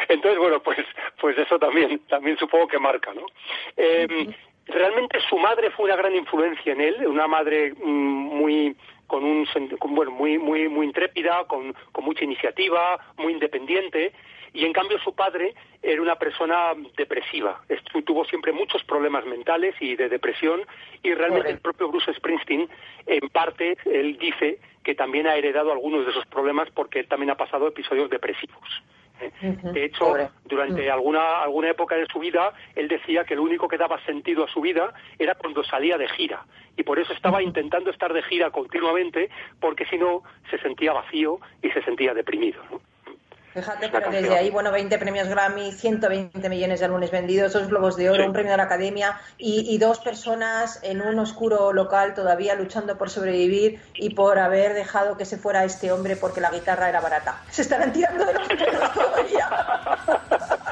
entonces 0.09 0.39
bueno 0.39 0.61
pues 0.61 0.79
pues 1.21 1.39
eso 1.39 1.59
también 1.59 2.01
también 2.09 2.37
supongo 2.37 2.67
que 2.67 2.79
marca 2.79 3.13
no 3.15 3.27
eh, 3.77 4.04
realmente 4.67 5.19
su 5.29 5.39
madre 5.39 5.71
fue 5.71 5.87
una 5.87 5.97
gran 5.97 6.15
influencia 6.15 6.73
en 6.73 6.81
él 6.81 7.07
una 7.07 7.27
madre 7.27 7.75
mm, 7.75 7.87
muy 7.87 8.77
con 9.07 9.23
un 9.25 9.47
bueno 9.91 10.11
muy 10.11 10.39
muy 10.39 10.69
muy 10.69 10.87
intrépida 10.87 11.45
con, 11.45 11.75
con 11.93 12.05
mucha 12.05 12.25
iniciativa 12.25 12.99
muy 13.19 13.33
independiente 13.33 14.13
y 14.55 14.65
en 14.65 14.73
cambio 14.73 14.99
su 15.01 15.15
padre 15.15 15.53
era 15.83 16.01
una 16.01 16.15
persona 16.15 16.73
depresiva. 16.97 17.61
Tuvo 18.07 18.25
siempre 18.25 18.53
muchos 18.53 18.85
problemas 18.85 19.27
mentales 19.27 19.75
y 19.81 19.97
de 19.97 20.09
depresión 20.09 20.63
y 21.03 21.13
realmente 21.13 21.51
el 21.51 21.59
propio 21.59 21.89
Bruce 21.89 22.15
Springsteen 22.15 22.69
en 23.07 23.29
parte 23.31 23.77
él 23.85 24.17
dice 24.17 24.61
que 24.85 24.95
también 24.95 25.27
ha 25.27 25.35
heredado 25.35 25.73
algunos 25.73 26.05
de 26.05 26.13
esos 26.13 26.25
problemas 26.27 26.71
porque 26.71 27.01
él 27.01 27.09
también 27.09 27.31
ha 27.31 27.37
pasado 27.37 27.67
episodios 27.67 28.09
depresivos 28.09 28.63
de 29.41 29.85
hecho, 29.85 30.15
durante 30.45 30.89
mm. 30.89 30.93
alguna, 30.93 31.43
alguna 31.43 31.71
época 31.71 31.97
de 31.97 32.07
su 32.07 32.19
vida, 32.19 32.53
él 32.75 32.89
decía 32.89 33.25
que 33.25 33.37
lo 33.37 33.43
único 33.43 33.69
que 33.69 33.79
daba 33.79 34.03
sentido 34.05 34.45
a 34.45 34.49
su 34.49 34.61
vida 34.61 34.93
era 35.19 35.35
cuando 35.35 35.63
salía 35.65 35.97
de 35.97 36.09
gira. 36.09 36.45
Y 36.77 36.83
por 36.83 36.99
eso 36.99 37.13
estaba 37.13 37.43
intentando 37.43 37.91
estar 37.91 38.13
de 38.13 38.23
gira 38.23 38.51
continuamente, 38.51 39.31
porque 39.61 39.87
si 39.87 39.99
no, 39.99 40.23
se 40.51 40.59
sentía 40.59 40.93
vacío 40.93 41.39
y 41.63 41.71
se 41.71 41.83
sentía 41.83 42.15
deprimido. 42.15 42.61
Fíjate, 43.55 43.89
pero 43.89 44.11
desde 44.11 44.37
ahí, 44.37 44.51
bueno, 44.51 44.73
20 44.73 44.99
premios 44.99 45.29
Grammy, 45.29 45.71
120 45.71 46.49
millones 46.49 46.81
de 46.81 46.87
álbumes 46.87 47.13
vendidos, 47.13 47.53
dos 47.53 47.69
globos 47.69 47.97
de 47.97 48.11
oro, 48.11 48.27
un 48.27 48.33
premio 48.33 48.51
de 48.51 48.57
la 48.57 48.65
Academia 48.65 49.21
y, 49.39 49.79
dos 49.79 50.01
personas 50.01 50.81
en 50.83 51.01
un 51.01 51.19
oscuro 51.21 51.73
local 51.73 52.15
todavía 52.15 52.57
luchando 52.57 52.99
por 52.99 53.11
sobrevivir 53.11 53.81
y 53.95 54.11
por 54.11 54.41
haber 54.41 54.75
dejado 54.75 55.17
que 55.17 55.25
se 55.25 55.37
fuera 55.37 55.65
este 55.65 55.93
hombre 55.93 56.17
porque 56.17 56.41
la 56.41 56.51
guitarra 56.51 56.89
era 56.89 57.01
barata. 57.01 57.43
Se 57.51 57.63
estarán 57.63 57.93
tirando 57.93 58.25
de 58.25 58.35
los 58.35 58.49
pelos 58.49 58.93
todavía. 58.93 59.49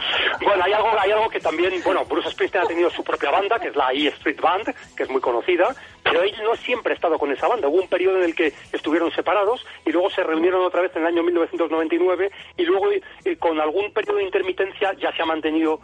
Bueno, 0.45 0.65
hay 0.65 0.73
algo, 0.73 0.91
hay 0.99 1.11
algo 1.11 1.29
que 1.29 1.41
también, 1.41 1.73
bueno, 1.85 2.05
Bruce 2.05 2.31
Springsteen 2.31 2.65
ha 2.65 2.69
tenido 2.69 2.91
su 2.91 3.05
propia 3.05 3.31
banda, 3.31 3.59
que 3.59 3.69
es 3.69 3.77
la 3.77 3.93
E 3.93 4.09
Street 4.09 4.41
Band, 4.41 4.75
que 4.97 5.05
es 5.05 5.11
muy 5.11 5.21
conocida, 5.21 5.75
pero 6.03 6.23
él 6.23 6.35
no 6.43 6.57
siempre 6.57 6.93
ha 6.93 6.97
estado 6.97 7.19
con 7.19 7.31
esa 7.33 7.49
banda. 7.49 7.69
Hubo 7.69 7.81
un 7.81 7.89
periodo 7.89 8.19
en 8.19 8.25
el 8.25 8.35
que 8.35 8.53
estuvieron 8.73 9.11
separados 9.13 9.65
y 9.87 9.93
luego 9.93 10.11
se 10.11 10.23
reunieron 10.23 10.63
otra 10.63 10.83
vez 10.83 10.95
en 10.97 11.03
el 11.03 11.09
año 11.09 11.23
1999 11.23 12.31
y 12.57 12.65
luego 12.65 12.91
eh, 12.91 13.37
con 13.39 13.61
algún 13.61 13.93
periodo 13.93 14.19
de 14.19 14.25
intermitencia 14.25 14.93
ya 14.95 15.13
se 15.13 15.23
ha 15.23 15.27
mantenido, 15.27 15.81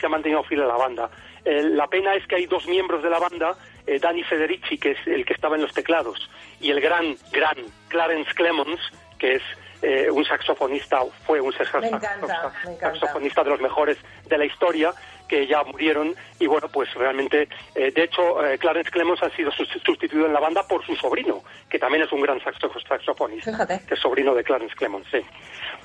se 0.00 0.06
ha 0.06 0.08
mantenido 0.08 0.42
fiel 0.44 0.62
a 0.62 0.66
la 0.66 0.76
banda. 0.76 1.10
Eh, 1.44 1.62
la 1.62 1.88
pena 1.88 2.14
es 2.14 2.26
que 2.26 2.36
hay 2.36 2.46
dos 2.46 2.66
miembros 2.66 3.02
de 3.02 3.10
la 3.10 3.18
banda, 3.18 3.56
eh, 3.86 3.98
Danny 3.98 4.22
Federici, 4.22 4.78
que 4.78 4.92
es 4.92 5.06
el 5.06 5.24
que 5.24 5.34
estaba 5.34 5.56
en 5.56 5.62
los 5.62 5.74
teclados, 5.74 6.30
y 6.60 6.70
el 6.70 6.80
gran, 6.80 7.16
gran 7.32 7.56
Clarence 7.88 8.32
Clemons, 8.34 8.80
que 9.18 9.34
es 9.34 9.42
un 9.82 10.24
saxofonista, 10.24 11.00
fue 11.26 11.40
un 11.40 11.52
saxofonista 11.52 13.42
de 13.42 13.50
los 13.50 13.60
mejores 13.60 13.98
de 14.28 14.38
la 14.38 14.44
historia, 14.44 14.92
que 15.32 15.46
ya 15.46 15.62
murieron 15.64 16.14
y 16.38 16.46
bueno, 16.46 16.68
pues 16.68 16.92
realmente, 16.92 17.48
eh, 17.74 17.90
de 17.90 18.04
hecho, 18.04 18.44
eh, 18.44 18.58
Clarence 18.58 18.90
Clemons 18.90 19.22
ha 19.22 19.30
sido 19.30 19.50
sustituido 19.50 20.26
en 20.26 20.34
la 20.34 20.40
banda 20.40 20.62
por 20.68 20.84
su 20.84 20.94
sobrino, 20.94 21.42
que 21.70 21.78
también 21.78 22.02
es 22.02 22.12
un 22.12 22.20
gran 22.20 22.38
saxofonista, 22.44 23.50
Fíjate. 23.50 23.80
que 23.86 23.94
es 23.94 24.00
sobrino 24.00 24.34
de 24.34 24.44
Clarence 24.44 24.74
Clemons, 24.74 25.06
sí. 25.10 25.20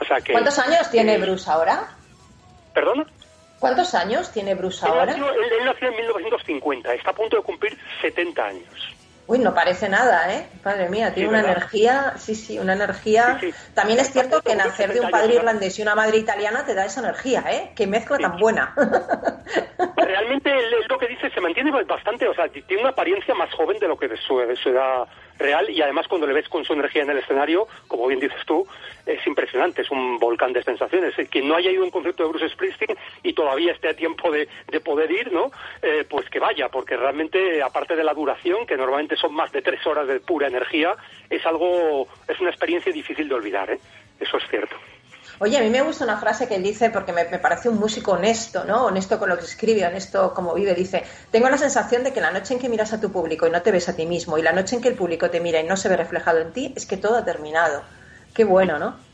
O 0.02 0.04
sea 0.04 0.20
que, 0.20 0.34
¿Cuántos 0.34 0.60
años 0.60 0.92
tiene 0.92 1.14
eh, 1.14 1.18
Bruce 1.18 1.50
ahora? 1.50 1.88
¿Perdón? 2.74 3.10
¿Cuántos 3.60 3.96
años 3.96 4.34
tiene 4.34 4.54
Bruce 4.54 4.86
ahora? 4.86 5.14
él, 5.14 5.22
nació 5.64 5.88
en 5.88 5.96
1950, 5.96 6.94
está 6.94 7.12
a 7.12 7.16
punto 7.16 7.38
de 7.38 7.44
cumplir 7.44 7.78
70 8.02 8.46
años. 8.46 8.98
Uy, 9.28 9.40
no 9.40 9.54
parece 9.54 9.90
nada, 9.90 10.34
¿eh? 10.34 10.48
Madre 10.64 10.90
mía, 10.90 11.14
tiene 11.14 11.30
una 11.30 11.42
energía, 11.42 12.14
sí, 12.18 12.34
sí, 12.34 12.58
una 12.60 12.74
energía. 12.74 13.40
También 13.74 14.00
es 14.00 14.12
cierto 14.12 14.42
que 14.42 14.56
nacer 14.56 14.94
de 14.94 15.02
un 15.02 15.12
padre 15.12 15.36
irlandés 15.36 15.78
y 15.78 15.82
una 15.82 15.96
madre 15.96 16.18
italiana 16.18 16.66
te 16.66 16.74
da 16.74 16.86
esa 16.86 17.02
energía, 17.02 17.44
¿eh? 17.50 17.72
Qué 17.76 17.88
mezcla 17.88 18.18
tan 18.18 18.38
buena. 18.38 18.74
Realmente 19.98 20.50
lo 20.88 20.98
que 20.98 21.08
dice 21.08 21.30
se 21.30 21.42
mantiene 21.42 21.72
bastante, 21.84 22.26
o 22.28 22.34
sea, 22.34 22.48
tiene 22.48 22.82
una 22.82 22.92
apariencia 22.92 23.36
más 23.36 23.54
joven 23.54 23.78
de 23.80 23.88
lo 23.90 23.98
que 23.98 24.08
de 24.08 24.16
su, 24.16 24.38
de 24.40 24.56
su 24.56 24.70
edad 24.70 25.08
real 25.38 25.70
y 25.70 25.82
además 25.82 26.08
cuando 26.08 26.28
le 26.28 26.34
ves 26.34 26.50
con 26.50 26.66
su 26.66 26.74
energía 26.74 27.04
en 27.04 27.10
el 27.10 27.20
escenario, 27.20 27.68
como 27.88 28.08
bien 28.08 28.20
dices 28.20 28.40
tú, 28.46 28.68
es 29.06 29.26
impresionante, 29.26 29.82
es 29.82 29.92
un 29.92 30.18
volcán 30.18 30.54
de 30.54 30.64
sensaciones. 30.64 31.16
Que 31.30 31.42
no 31.42 31.56
haya 31.56 31.72
ido 31.72 31.84
un 31.84 31.92
concierto 31.92 32.24
de 32.24 32.30
Bruce 32.30 32.50
Springsteen 32.50 32.98
y 33.24 33.34
todavía 33.34 33.72
esté 33.72 33.90
a 33.90 33.94
tiempo 33.96 34.32
de, 34.32 34.48
poder 34.84 35.12
ir, 35.12 35.32
¿no? 35.32 35.52
Eh, 35.82 36.06
pues 36.08 36.30
que 36.30 36.40
vaya, 36.40 36.70
porque 36.70 36.96
realmente, 36.96 37.62
aparte 37.62 37.96
de 37.96 38.04
la 38.04 38.14
duración, 38.14 38.66
que 38.66 38.78
normalmente 38.78 39.16
son 39.16 39.34
más 39.34 39.52
de 39.52 39.62
tres 39.62 39.86
horas 39.86 40.08
de 40.08 40.20
pura 40.20 40.48
energía, 40.48 40.96
es 41.30 41.46
algo, 41.46 42.08
es 42.28 42.40
una 42.40 42.50
experiencia 42.50 42.92
difícil 42.92 43.28
de 43.28 43.36
olvidar, 43.36 43.70
¿eh? 43.72 43.80
Eso 44.20 44.38
es 44.38 44.48
cierto. 44.50 44.76
Oye, 45.40 45.58
a 45.58 45.62
mí 45.62 45.70
me 45.70 45.82
gusta 45.82 46.04
una 46.04 46.18
frase 46.18 46.48
que 46.48 46.56
él 46.56 46.64
dice, 46.64 46.90
porque 46.90 47.14
me, 47.14 47.26
parece 47.26 47.70
un 47.70 47.78
músico 47.78 48.14
honesto, 48.14 48.64
¿no? 48.64 48.86
Honesto 48.86 49.20
con 49.20 49.30
lo 49.30 49.38
que 49.38 49.46
escribe, 49.46 49.86
honesto 49.86 50.34
como 50.34 50.56
vive. 50.56 50.74
Dice, 50.74 51.04
tengo 51.30 51.48
la 51.48 51.60
sensación 51.60 52.04
de 52.04 52.12
que 52.12 52.22
la 52.22 52.32
noche 52.32 52.56
en 52.56 52.60
que 52.60 52.70
miras 52.70 52.92
a 52.94 53.00
tu 53.00 53.12
público 53.12 53.46
y 53.46 53.52
no 53.52 53.62
te 53.62 53.72
ves 53.72 53.88
a 53.88 53.96
ti 53.96 54.08
mismo, 54.08 54.40
y 54.40 54.42
la 54.42 54.52
noche 54.52 54.76
en 54.76 54.82
que 54.82 54.90
el 54.90 54.96
público 54.96 55.30
te 55.30 55.40
mira 55.40 55.62
y 55.62 55.68
no 55.68 55.78
se 55.78 55.90
ve 55.90 55.98
reflejado 55.98 56.40
en 56.40 56.54
ti, 56.54 56.74
es 56.76 56.88
que 56.88 56.98
todo 56.98 57.18
ha 57.18 57.26
terminado. 57.26 57.84
Qué 58.34 58.46
bueno, 58.46 58.80
¿no? 58.80 59.07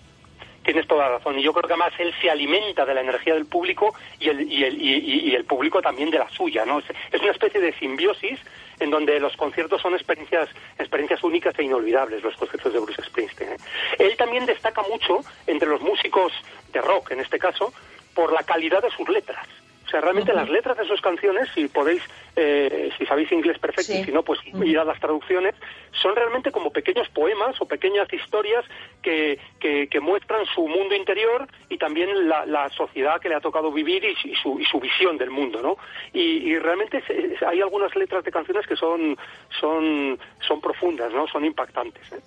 Tienes 0.64 0.88
toda 0.88 1.10
la 1.10 1.18
razón. 1.18 1.38
Y 1.38 1.44
yo 1.44 1.54
creo 1.54 1.68
que 1.68 1.74
además 1.74 1.94
él 2.00 2.14
se 2.22 2.30
alimenta 2.30 2.86
de 2.86 2.94
la 2.94 3.02
energía 3.02 3.34
del 3.34 3.46
público 3.46 3.94
y 4.20 4.30
el, 4.30 4.52
y 4.52 4.64
el, 4.64 4.82
y, 4.82 5.36
el 5.36 5.46
público 5.46 5.82
también 5.82 6.10
de 6.10 6.20
la 6.20 6.30
suya, 6.30 6.66
¿no? 6.66 6.80
Es, 6.80 7.22
una 7.22 7.32
especie 7.32 7.60
de 7.60 7.74
simbiosis 7.74 8.40
en 8.80 8.90
donde 8.90 9.20
los 9.20 9.36
conciertos 9.36 9.82
son 9.82 9.94
experiencias, 9.94 10.50
experiencias 10.78 11.24
únicas 11.24 11.58
e 11.60 11.64
inolvidables, 11.64 12.24
los 12.24 12.36
conciertos 12.36 12.74
de 12.74 12.80
Bruce 12.80 13.02
Springsteen. 13.04 13.54
¿eh? 13.54 13.58
Él 14.00 14.18
también 14.18 14.46
destaca 14.46 14.82
mucho 14.84 15.20
entre 15.48 15.70
los 15.70 15.82
músicos 15.82 16.34
de 16.72 16.82
rock, 16.82 17.12
en 17.12 17.20
este 17.20 17.40
caso, 17.40 17.74
por 18.14 18.32
la 18.34 18.44
calidad 18.44 18.82
de 18.82 18.90
sus 18.92 19.08
letras 19.10 19.48
sea, 19.90 20.02
realmente 20.02 20.34
las 20.34 20.50
letras 20.50 20.78
de 20.78 20.86
sus 20.86 21.02
canciones, 21.02 21.50
si 21.54 21.68
podéis, 21.68 22.02
eh, 22.36 22.90
si 22.98 23.06
sabéis 23.06 23.32
inglés 23.32 23.60
perfecto 23.60 23.94
y 23.94 24.04
si 24.04 24.12
no, 24.12 24.24
pues 24.24 24.40
ir 24.46 24.80
a 24.80 24.86
las 24.86 25.00
traducciones, 25.00 25.56
son 26.02 26.16
realmente 26.16 26.52
como 26.52 26.72
pequeños 26.72 27.08
poemas 27.10 27.60
o 27.60 27.66
pequeñas 27.66 28.12
historias 28.12 28.66
que, 29.02 29.40
que, 29.60 30.00
muestran 30.00 30.46
su 30.46 30.68
mundo 30.68 30.96
interior 30.96 31.48
y 31.70 31.78
también 31.78 32.28
la, 32.28 32.46
la, 32.46 32.70
sociedad 32.70 33.22
que 33.22 33.30
le 33.30 33.36
ha 33.36 33.40
tocado 33.40 33.72
vivir 33.72 34.04
y, 34.04 34.36
su, 34.36 34.60
y 34.60 34.66
su 34.66 34.80
visión 34.80 35.18
del 35.18 35.30
mundo, 35.30 35.62
¿no? 35.62 35.78
Y, 36.14 36.58
realmente 36.58 37.04
hay 37.46 37.62
algunas 37.62 37.96
letras 37.96 38.24
de 38.24 38.32
canciones 38.32 38.66
que 38.68 38.76
son, 38.76 39.18
son, 39.60 40.20
son 40.48 40.62
profundas, 40.62 41.12
¿no? 41.14 41.28
Son 41.28 41.44
impactantes. 41.46 42.12
¿eh? 42.12 42.22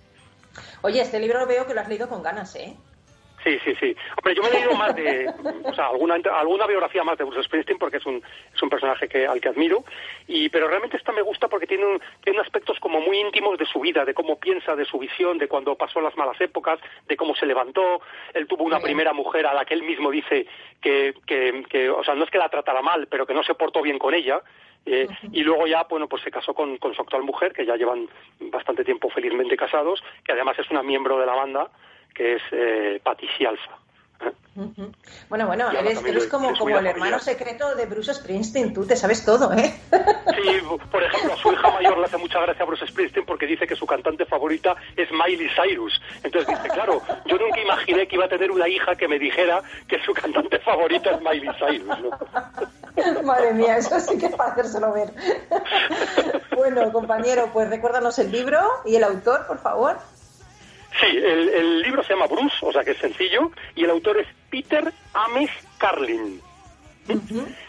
Oye, 0.82 1.00
este 1.00 1.18
libro 1.20 1.46
veo 1.46 1.66
que 1.66 1.74
lo 1.74 1.80
has 1.80 1.88
leído 1.88 2.08
con 2.08 2.22
ganas, 2.22 2.54
¿eh? 2.56 2.76
Sí, 3.46 3.60
sí, 3.64 3.76
sí. 3.78 3.96
Hombre, 4.16 4.34
yo 4.34 4.42
me 4.42 4.48
he 4.48 4.52
leído 4.54 4.74
más 4.74 4.96
de, 4.96 5.32
o 5.62 5.72
sea, 5.72 5.86
alguna, 5.86 6.16
alguna 6.16 6.66
biografía 6.66 7.04
más 7.04 7.16
de 7.16 7.22
Bruce 7.22 7.44
Springsteen 7.44 7.78
porque 7.78 7.98
es 7.98 8.06
un, 8.06 8.20
es 8.52 8.60
un 8.60 8.68
personaje 8.68 9.08
que, 9.08 9.24
al 9.24 9.40
que 9.40 9.48
admiro, 9.48 9.84
y, 10.26 10.48
pero 10.48 10.66
realmente 10.66 10.96
esta 10.96 11.12
me 11.12 11.22
gusta 11.22 11.46
porque 11.46 11.68
tiene, 11.68 12.00
tiene 12.24 12.40
aspectos 12.40 12.80
como 12.80 13.00
muy 13.00 13.20
íntimos 13.20 13.56
de 13.56 13.66
su 13.66 13.78
vida, 13.78 14.04
de 14.04 14.14
cómo 14.14 14.40
piensa, 14.40 14.74
de 14.74 14.84
su 14.84 14.98
visión, 14.98 15.38
de 15.38 15.46
cuando 15.46 15.76
pasó 15.76 16.00
las 16.00 16.16
malas 16.16 16.40
épocas, 16.40 16.80
de 17.06 17.16
cómo 17.16 17.36
se 17.36 17.46
levantó. 17.46 18.00
Él 18.34 18.48
tuvo 18.48 18.64
una 18.64 18.80
primera 18.80 19.12
mujer 19.12 19.46
a 19.46 19.54
la 19.54 19.64
que 19.64 19.74
él 19.74 19.84
mismo 19.84 20.10
dice 20.10 20.48
que, 20.80 21.14
que, 21.24 21.62
que, 21.70 21.88
o 21.88 22.02
sea, 22.02 22.16
no 22.16 22.24
es 22.24 22.30
que 22.30 22.38
la 22.38 22.48
tratara 22.48 22.82
mal, 22.82 23.06
pero 23.06 23.28
que 23.28 23.34
no 23.34 23.44
se 23.44 23.54
portó 23.54 23.80
bien 23.80 24.00
con 24.00 24.12
ella. 24.12 24.42
Eh, 24.86 25.06
y 25.30 25.44
luego 25.44 25.68
ya, 25.68 25.84
bueno, 25.84 26.08
pues 26.08 26.22
se 26.22 26.32
casó 26.32 26.52
con, 26.52 26.78
con 26.78 26.94
su 26.94 27.02
actual 27.02 27.22
mujer, 27.22 27.52
que 27.52 27.64
ya 27.64 27.76
llevan 27.76 28.08
bastante 28.40 28.82
tiempo 28.82 29.08
felizmente 29.08 29.56
casados, 29.56 30.02
que 30.24 30.32
además 30.32 30.58
es 30.58 30.68
una 30.70 30.82
miembro 30.82 31.18
de 31.20 31.26
la 31.26 31.34
banda 31.34 31.70
que 32.16 32.36
es 32.36 32.42
eh, 32.52 33.00
Alfa. 33.46 33.78
Bueno, 35.28 35.46
bueno, 35.46 35.70
eres, 35.70 36.26
como, 36.28 36.56
como 36.56 36.78
el 36.78 36.86
hermano 36.86 37.18
secreto 37.18 37.74
de 37.74 37.84
Bruce 37.84 38.14
Springsteen, 38.14 38.72
tú 38.72 38.86
te 38.86 38.96
sabes 38.96 39.22
todo, 39.22 39.52
¿eh? 39.52 39.74
Sí, 39.90 40.60
por 40.90 41.02
ejemplo, 41.02 41.34
a 41.34 41.36
su 41.36 41.52
hija 41.52 41.70
mayor 41.70 41.98
le 41.98 42.06
hace 42.06 42.16
mucha 42.16 42.40
gracia 42.40 42.62
a 42.62 42.66
Bruce 42.66 42.86
Springsteen 42.86 43.26
porque 43.26 43.46
dice 43.46 43.66
que 43.66 43.76
su 43.76 43.86
cantante 43.86 44.24
favorita 44.24 44.74
es 44.96 45.10
Miley 45.10 45.50
Cyrus. 45.54 46.00
Entonces 46.22 46.48
dice, 46.56 46.68
claro, 46.70 47.02
yo 47.26 47.36
nunca 47.36 47.60
imaginé 47.60 48.08
que 48.08 48.16
iba 48.16 48.24
a 48.24 48.28
tener 48.28 48.50
una 48.50 48.66
hija 48.66 48.94
que 48.94 49.08
me 49.08 49.18
dijera 49.18 49.60
que 49.86 50.02
su 50.02 50.14
cantante 50.14 50.58
favorita 50.60 51.10
es 51.10 51.20
Miley 51.20 51.50
Cyrus. 51.58 51.98
¿no? 52.00 53.22
Madre 53.24 53.52
mía, 53.52 53.76
eso 53.76 54.00
sí 54.00 54.16
que 54.16 54.26
es 54.26 54.34
para 54.36 54.52
hacérselo 54.52 54.90
ver. 54.94 55.12
bueno, 56.56 56.90
compañero, 56.92 57.50
pues 57.52 57.68
recuérdanos 57.68 58.18
el 58.18 58.32
libro 58.32 58.58
y 58.86 58.96
el 58.96 59.04
autor, 59.04 59.46
por 59.46 59.58
favor. 59.58 59.98
Sí, 61.00 61.06
el, 61.06 61.82
libro 61.82 62.02
se 62.02 62.14
llama 62.14 62.26
Bruce, 62.26 62.56
o 62.62 62.72
sea 62.72 62.82
que 62.82 62.92
es 62.92 62.98
sencillo, 62.98 63.50
y 63.74 63.84
el 63.84 63.90
autor 63.90 64.18
es 64.18 64.26
Peter 64.50 64.92
Ames 65.12 65.50
Carlin. 65.78 66.40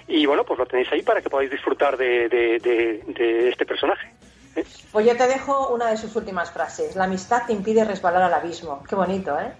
Y 0.07 0.26
bueno, 0.26 0.43
pues 0.43 0.57
lo 0.57 0.65
tenéis 0.65 0.91
ahí 0.91 1.01
para 1.01 1.22
que 1.22 1.30
podáis 1.30 1.51
disfrutar 1.51 1.97
de, 1.97 2.30
de, 2.30 3.49
este 3.49 3.65
personaje. 3.65 4.11
¿eh? 4.55 4.65
Pues 4.91 5.05
yo 5.05 5.15
te 5.15 5.28
dejo 5.28 5.70
una 5.70 5.91
de 5.91 5.97
sus 5.97 6.15
últimas 6.15 6.51
frases. 6.51 6.95
La 6.95 7.03
amistad 7.03 7.43
te 7.45 7.53
impide 7.53 7.84
resbalar 7.84 8.24
al 8.24 8.34
abismo. 8.34 8.84
Qué 8.88 8.95
bonito, 8.95 9.38
¿eh? 9.39 9.51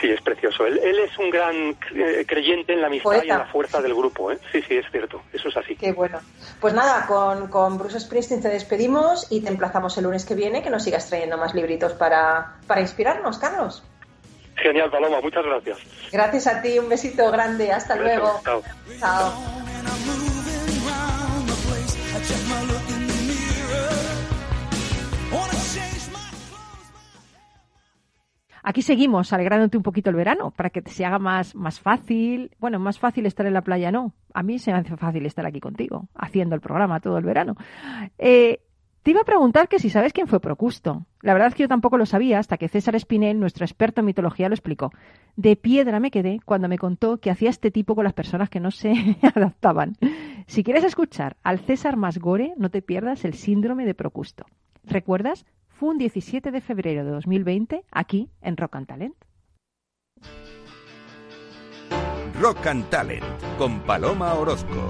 Sí, 0.00 0.10
es 0.10 0.20
precioso. 0.22 0.66
Él, 0.66 0.78
es 0.78 1.16
un 1.18 1.30
gran 1.30 1.76
eh, 1.94 2.24
creyente 2.26 2.72
en 2.72 2.80
la 2.80 2.86
amistad 2.86 3.22
y 3.22 3.30
en 3.30 3.38
la 3.38 3.46
fuerza 3.46 3.80
del 3.80 3.94
grupo. 3.94 4.32
¿eh? 4.32 4.38
Sí, 4.50 4.62
sí, 4.62 4.76
es 4.76 4.86
cierto. 4.90 5.22
Eso 5.32 5.48
es 5.48 5.56
así. 5.56 5.76
Qué 5.76 5.92
bueno. 5.92 6.20
Pues 6.60 6.74
nada, 6.74 7.06
con, 7.06 7.48
con 7.48 7.78
Bruce 7.78 8.00
Springsteen 8.00 8.42
te 8.42 8.48
despedimos 8.48 9.26
y 9.30 9.42
te 9.42 9.48
emplazamos 9.48 9.96
el 9.98 10.04
lunes 10.04 10.24
que 10.24 10.34
viene 10.34 10.62
que 10.62 10.70
nos 10.70 10.84
sigas 10.84 11.08
trayendo 11.08 11.36
más 11.36 11.54
libritos 11.54 11.92
para, 11.92 12.56
para 12.66 12.80
inspirarnos, 12.80 13.38
Carlos. 13.38 13.82
Genial, 14.56 14.90
Paloma. 14.90 15.20
Muchas 15.20 15.44
gracias. 15.44 15.78
Gracias 16.10 16.46
a 16.46 16.62
ti. 16.62 16.78
Un 16.78 16.88
besito 16.88 17.30
grande. 17.30 17.72
Hasta 17.72 17.96
luego. 17.96 18.40
Chao. 18.44 18.62
Chao. 18.98 20.31
Aquí 28.62 28.82
seguimos 28.82 29.32
alegrándote 29.32 29.76
un 29.76 29.82
poquito 29.82 30.10
el 30.10 30.16
verano 30.16 30.52
para 30.52 30.70
que 30.70 30.82
se 30.88 31.04
haga 31.04 31.18
más, 31.18 31.54
más 31.54 31.80
fácil. 31.80 32.52
Bueno, 32.58 32.78
más 32.78 32.98
fácil 32.98 33.26
estar 33.26 33.46
en 33.46 33.54
la 33.54 33.62
playa 33.62 33.90
no. 33.90 34.12
A 34.34 34.42
mí 34.42 34.58
se 34.58 34.72
me 34.72 34.78
hace 34.78 34.96
fácil 34.96 35.26
estar 35.26 35.44
aquí 35.46 35.60
contigo, 35.60 36.08
haciendo 36.14 36.54
el 36.54 36.60
programa 36.60 37.00
todo 37.00 37.18
el 37.18 37.24
verano. 37.24 37.56
Eh, 38.18 38.60
te 39.02 39.10
iba 39.10 39.22
a 39.22 39.24
preguntar 39.24 39.68
que 39.68 39.80
si 39.80 39.90
sabes 39.90 40.12
quién 40.12 40.28
fue 40.28 40.38
Procusto. 40.38 41.06
La 41.22 41.32
verdad 41.32 41.48
es 41.48 41.56
que 41.56 41.64
yo 41.64 41.68
tampoco 41.68 41.98
lo 41.98 42.06
sabía 42.06 42.38
hasta 42.38 42.56
que 42.56 42.68
César 42.68 42.94
Espinel, 42.94 43.40
nuestro 43.40 43.64
experto 43.64 44.00
en 44.00 44.06
mitología, 44.06 44.48
lo 44.48 44.54
explicó. 44.54 44.92
De 45.34 45.56
piedra 45.56 45.98
me 45.98 46.12
quedé 46.12 46.38
cuando 46.44 46.68
me 46.68 46.78
contó 46.78 47.18
que 47.18 47.32
hacía 47.32 47.50
este 47.50 47.72
tipo 47.72 47.96
con 47.96 48.04
las 48.04 48.12
personas 48.12 48.48
que 48.48 48.60
no 48.60 48.70
se 48.70 48.92
adaptaban. 49.34 49.96
Si 50.46 50.62
quieres 50.62 50.84
escuchar 50.84 51.36
al 51.42 51.58
César 51.58 51.96
más 51.96 52.18
gore, 52.18 52.54
no 52.56 52.70
te 52.70 52.80
pierdas 52.80 53.24
el 53.24 53.34
síndrome 53.34 53.86
de 53.86 53.94
Procusto. 53.94 54.46
¿Recuerdas? 54.84 55.46
Fue 55.82 55.90
un 55.90 55.98
17 55.98 56.52
de 56.52 56.60
febrero 56.60 57.04
de 57.04 57.10
2020 57.10 57.84
aquí 57.90 58.30
en 58.40 58.56
Rock 58.56 58.76
and 58.76 58.86
Talent. 58.86 59.16
Rock 62.40 62.64
and 62.68 62.88
Talent 62.88 63.24
con 63.58 63.80
Paloma 63.80 64.32
Orozco. 64.34 64.86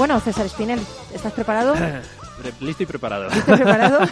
Bueno, 0.00 0.18
César 0.18 0.48
Spinel, 0.48 0.80
¿estás 1.12 1.34
preparado? 1.34 1.74
Listo 2.60 2.82
y 2.82 2.86
preparado. 2.86 3.28
¿Listo 3.30 3.52
y 3.52 3.56
preparado? 3.56 3.98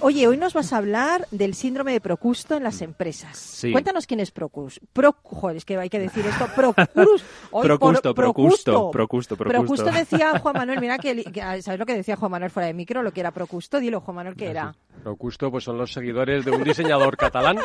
Oye, 0.00 0.26
hoy 0.26 0.36
nos 0.36 0.52
vas 0.54 0.72
a 0.72 0.78
hablar 0.78 1.26
del 1.30 1.54
síndrome 1.54 1.92
de 1.92 2.00
Procusto 2.00 2.56
en 2.56 2.62
las 2.64 2.80
empresas. 2.82 3.38
Sí. 3.38 3.72
Cuéntanos 3.72 4.06
quién 4.06 4.20
es 4.20 4.30
Procus. 4.30 4.80
Pro, 4.92 5.16
joder, 5.22 5.56
es 5.56 5.64
que 5.64 5.78
hay 5.78 5.88
que 5.88 5.98
decir 5.98 6.26
esto. 6.26 6.46
Procurus. 6.54 7.24
Hoy, 7.50 7.62
Procusto, 7.66 8.14
por- 8.14 8.24
Procusto, 8.24 8.90
Procusto, 8.90 9.36
Procusto. 9.36 9.84
Procusto 9.84 9.84
decía 9.92 10.38
Juan 10.38 10.54
Manuel, 10.56 10.80
mira 10.80 10.98
que, 10.98 11.22
que- 11.24 11.62
¿sabes 11.62 11.78
lo 11.78 11.86
que 11.86 11.94
decía 11.94 12.16
Juan 12.16 12.30
Manuel 12.32 12.50
fuera 12.50 12.66
de 12.66 12.74
micro? 12.74 13.02
Lo 13.02 13.12
que 13.12 13.20
era 13.20 13.30
Procusto, 13.30 13.78
dilo 13.80 14.00
Juan 14.00 14.16
Manuel, 14.16 14.36
¿qué 14.36 14.50
era? 14.50 14.74
Procusto, 15.02 15.50
pues 15.50 15.64
son 15.64 15.76
los 15.78 15.92
seguidores 15.92 16.44
de 16.44 16.50
un 16.50 16.64
diseñador 16.64 17.16
catalán. 17.16 17.58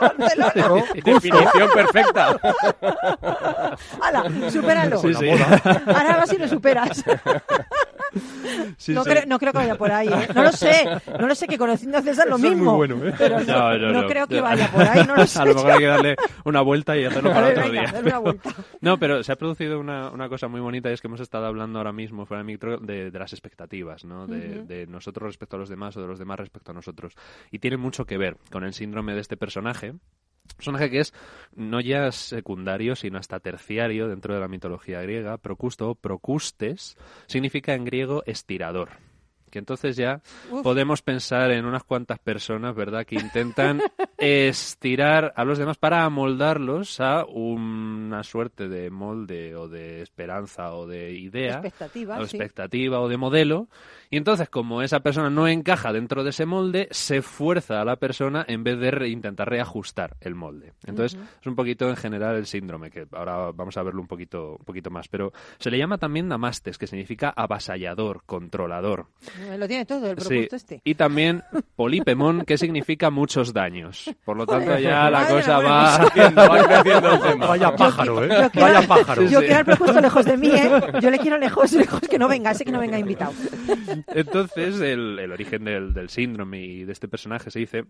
Barcelona. 0.00 0.84
Definición 0.94 1.70
perfecta. 1.74 2.36
¡Hala! 4.00 4.50
Supéralo. 4.50 4.98
Sí, 5.00 5.14
sí. 5.14 5.28
Ahora 5.30 6.16
vas 6.16 6.32
y 6.32 6.38
lo 6.38 6.48
superas. 6.48 7.04
Sí, 8.76 8.92
no, 8.94 9.04
sí. 9.04 9.10
Creo, 9.10 9.22
no 9.26 9.38
creo 9.38 9.52
que 9.52 9.58
vaya 9.58 9.74
por 9.76 9.90
ahí, 9.92 10.08
¿eh? 10.08 10.28
No 10.34 10.42
lo 10.42 10.52
sé. 10.52 10.84
No 11.18 11.26
lo 11.26 11.34
sé, 11.34 11.46
que 11.46 11.58
conociendo 11.58 11.98
a 11.98 12.02
César 12.02 12.26
lo 12.28 12.36
Eso 12.36 12.48
mismo. 12.50 12.76
bueno, 12.76 12.96
¿eh? 13.06 13.14
Pero 13.16 13.40
no, 13.40 13.44
No, 13.46 13.78
no, 13.78 13.92
no 13.92 14.02
no. 14.02 14.08
creo 14.08 14.26
que 14.26 14.40
vaya 14.40 14.68
por 14.70 14.82
ahí, 14.82 15.06
no 15.06 15.16
lo 15.16 15.26
sé. 15.26 15.38
A 15.42 15.44
lo 15.44 15.54
mejor 15.54 15.70
hay 15.72 15.78
que 15.78 15.86
darle 15.86 16.16
una 16.44 16.60
vuelta 16.62 16.96
y 16.96 17.04
hacerlo 17.04 17.30
para 17.32 17.48
otro 17.48 17.62
venga, 17.70 17.92
día. 17.92 18.20
No, 18.80 18.98
pero 18.98 19.22
se 19.22 19.32
ha 19.32 19.36
producido 19.36 19.78
una, 19.78 20.10
una 20.10 20.28
cosa 20.28 20.48
muy 20.48 20.60
bonita 20.60 20.90
y 20.90 20.94
es 20.94 21.00
que 21.00 21.06
hemos 21.08 21.20
estado 21.20 21.46
hablando 21.46 21.78
ahora 21.78 21.92
mismo 21.92 22.26
fuera 22.26 22.42
de 22.42 22.46
micro 22.46 22.78
de, 22.78 23.10
de 23.10 23.18
las 23.18 23.32
expectativas, 23.32 24.04
¿no? 24.04 24.26
De, 24.26 24.62
de 24.64 24.86
nosotros 24.86 25.28
respecto 25.28 25.56
a 25.56 25.58
los 25.58 25.68
demás 25.68 25.96
o 25.96 26.00
de 26.00 26.06
los 26.08 26.18
demás 26.18 26.38
respecto 26.38 26.72
a 26.72 26.74
nosotros. 26.74 27.14
Y 27.50 27.58
tiene 27.58 27.76
mucho 27.76 28.04
que 28.04 28.18
ver 28.18 28.36
con 28.50 28.64
el 28.64 28.72
síndrome 28.74 29.14
de 29.14 29.20
este 29.20 29.36
personaje. 29.36 29.94
Personaje 30.56 30.90
que 30.90 31.00
es 31.00 31.12
no 31.54 31.80
ya 31.80 32.10
secundario, 32.12 32.96
sino 32.96 33.18
hasta 33.18 33.40
terciario 33.40 34.08
dentro 34.08 34.34
de 34.34 34.40
la 34.40 34.48
mitología 34.48 35.02
griega. 35.02 35.38
Procusto 35.38 35.90
o 35.90 35.94
procustes 35.94 36.96
significa 37.26 37.74
en 37.74 37.84
griego 37.84 38.22
estirador. 38.26 38.90
Que 39.50 39.58
entonces 39.58 39.96
ya 39.96 40.22
Uf. 40.50 40.62
podemos 40.62 41.02
pensar 41.02 41.50
en 41.50 41.66
unas 41.66 41.84
cuantas 41.84 42.18
personas, 42.18 42.74
¿verdad?, 42.74 43.04
que 43.04 43.16
intentan 43.16 43.82
estirar 44.16 45.34
a 45.36 45.44
los 45.44 45.58
demás 45.58 45.76
para 45.76 46.04
amoldarlos 46.04 47.00
a 47.00 47.26
una 47.26 48.22
suerte 48.22 48.68
de 48.68 48.90
molde 48.90 49.54
o 49.54 49.68
de 49.68 50.00
esperanza 50.00 50.72
o 50.72 50.86
de 50.86 51.12
idea. 51.12 51.56
Expectativa, 51.56 52.18
o 52.18 52.26
sí. 52.26 52.36
expectativa 52.36 53.00
o 53.00 53.08
de 53.08 53.18
modelo. 53.18 53.68
Y 54.12 54.18
entonces, 54.18 54.48
como 54.50 54.82
esa 54.82 55.00
persona 55.00 55.30
no 55.30 55.48
encaja 55.48 55.90
dentro 55.92 56.22
de 56.22 56.30
ese 56.30 56.44
molde, 56.44 56.86
se 56.90 57.22
fuerza 57.22 57.80
a 57.80 57.84
la 57.86 57.96
persona 57.96 58.44
en 58.46 58.62
vez 58.62 58.78
de 58.78 58.90
re- 58.90 59.08
intentar 59.08 59.48
reajustar 59.48 60.16
el 60.20 60.34
molde. 60.34 60.74
Entonces, 60.86 61.18
Ujú. 61.18 61.28
es 61.40 61.46
un 61.46 61.56
poquito 61.56 61.88
en 61.88 61.96
general 61.96 62.36
el 62.36 62.44
síndrome, 62.46 62.90
que 62.90 63.06
ahora 63.12 63.50
vamos 63.52 63.74
a 63.78 63.82
verlo 63.82 64.02
un 64.02 64.06
poquito, 64.06 64.56
un 64.58 64.64
poquito 64.66 64.90
más. 64.90 65.08
Pero 65.08 65.32
se 65.58 65.70
le 65.70 65.78
llama 65.78 65.96
también 65.96 66.28
namastes, 66.28 66.76
que 66.76 66.86
significa 66.86 67.30
avasallador, 67.34 68.22
controlador. 68.26 69.06
Lo 69.58 69.66
tiene 69.66 69.86
todo 69.86 70.10
el 70.10 70.20
Sí, 70.20 70.46
este. 70.52 70.82
Y 70.84 70.94
también 70.94 71.42
polipemón, 71.74 72.44
que 72.44 72.58
significa 72.58 73.08
muchos 73.08 73.54
daños. 73.54 74.14
Por 74.26 74.36
lo 74.36 74.44
tanto, 74.46 74.66
Joder, 74.66 74.82
ya 74.82 75.08
la 75.10 75.26
cosa 75.26 75.58
va 75.58 75.98
creciendo, 76.12 76.48
va 76.48 76.64
creciendo 76.66 77.12
el 77.14 77.20
tema. 77.22 77.46
Vaya 77.46 77.74
pájaro, 77.76 78.24
¿eh? 78.24 78.28
Yo 78.28 78.50
quiero, 78.50 78.66
Vaya 78.66 78.86
pájaro. 78.86 79.22
Yo 79.22 79.38
quiero 79.40 79.56
al 79.56 79.64
Procusto 79.64 80.00
lejos 80.02 80.24
de 80.26 80.36
mí, 80.36 80.50
¿eh? 80.50 80.70
Yo 81.00 81.10
le 81.10 81.18
quiero 81.18 81.38
lejos, 81.38 81.72
lejos, 81.72 82.00
que 82.00 82.18
no 82.18 82.28
venga, 82.28 82.50
ese 82.50 82.66
que 82.66 82.72
no 82.72 82.78
venga 82.78 82.98
invitado. 82.98 83.32
Entonces, 84.08 84.80
el, 84.80 85.18
el 85.18 85.32
origen 85.32 85.64
del, 85.64 85.94
del 85.94 86.08
síndrome 86.08 86.62
y 86.62 86.84
de 86.84 86.92
este 86.92 87.08
personaje 87.08 87.50
se 87.50 87.58
dice 87.58 87.84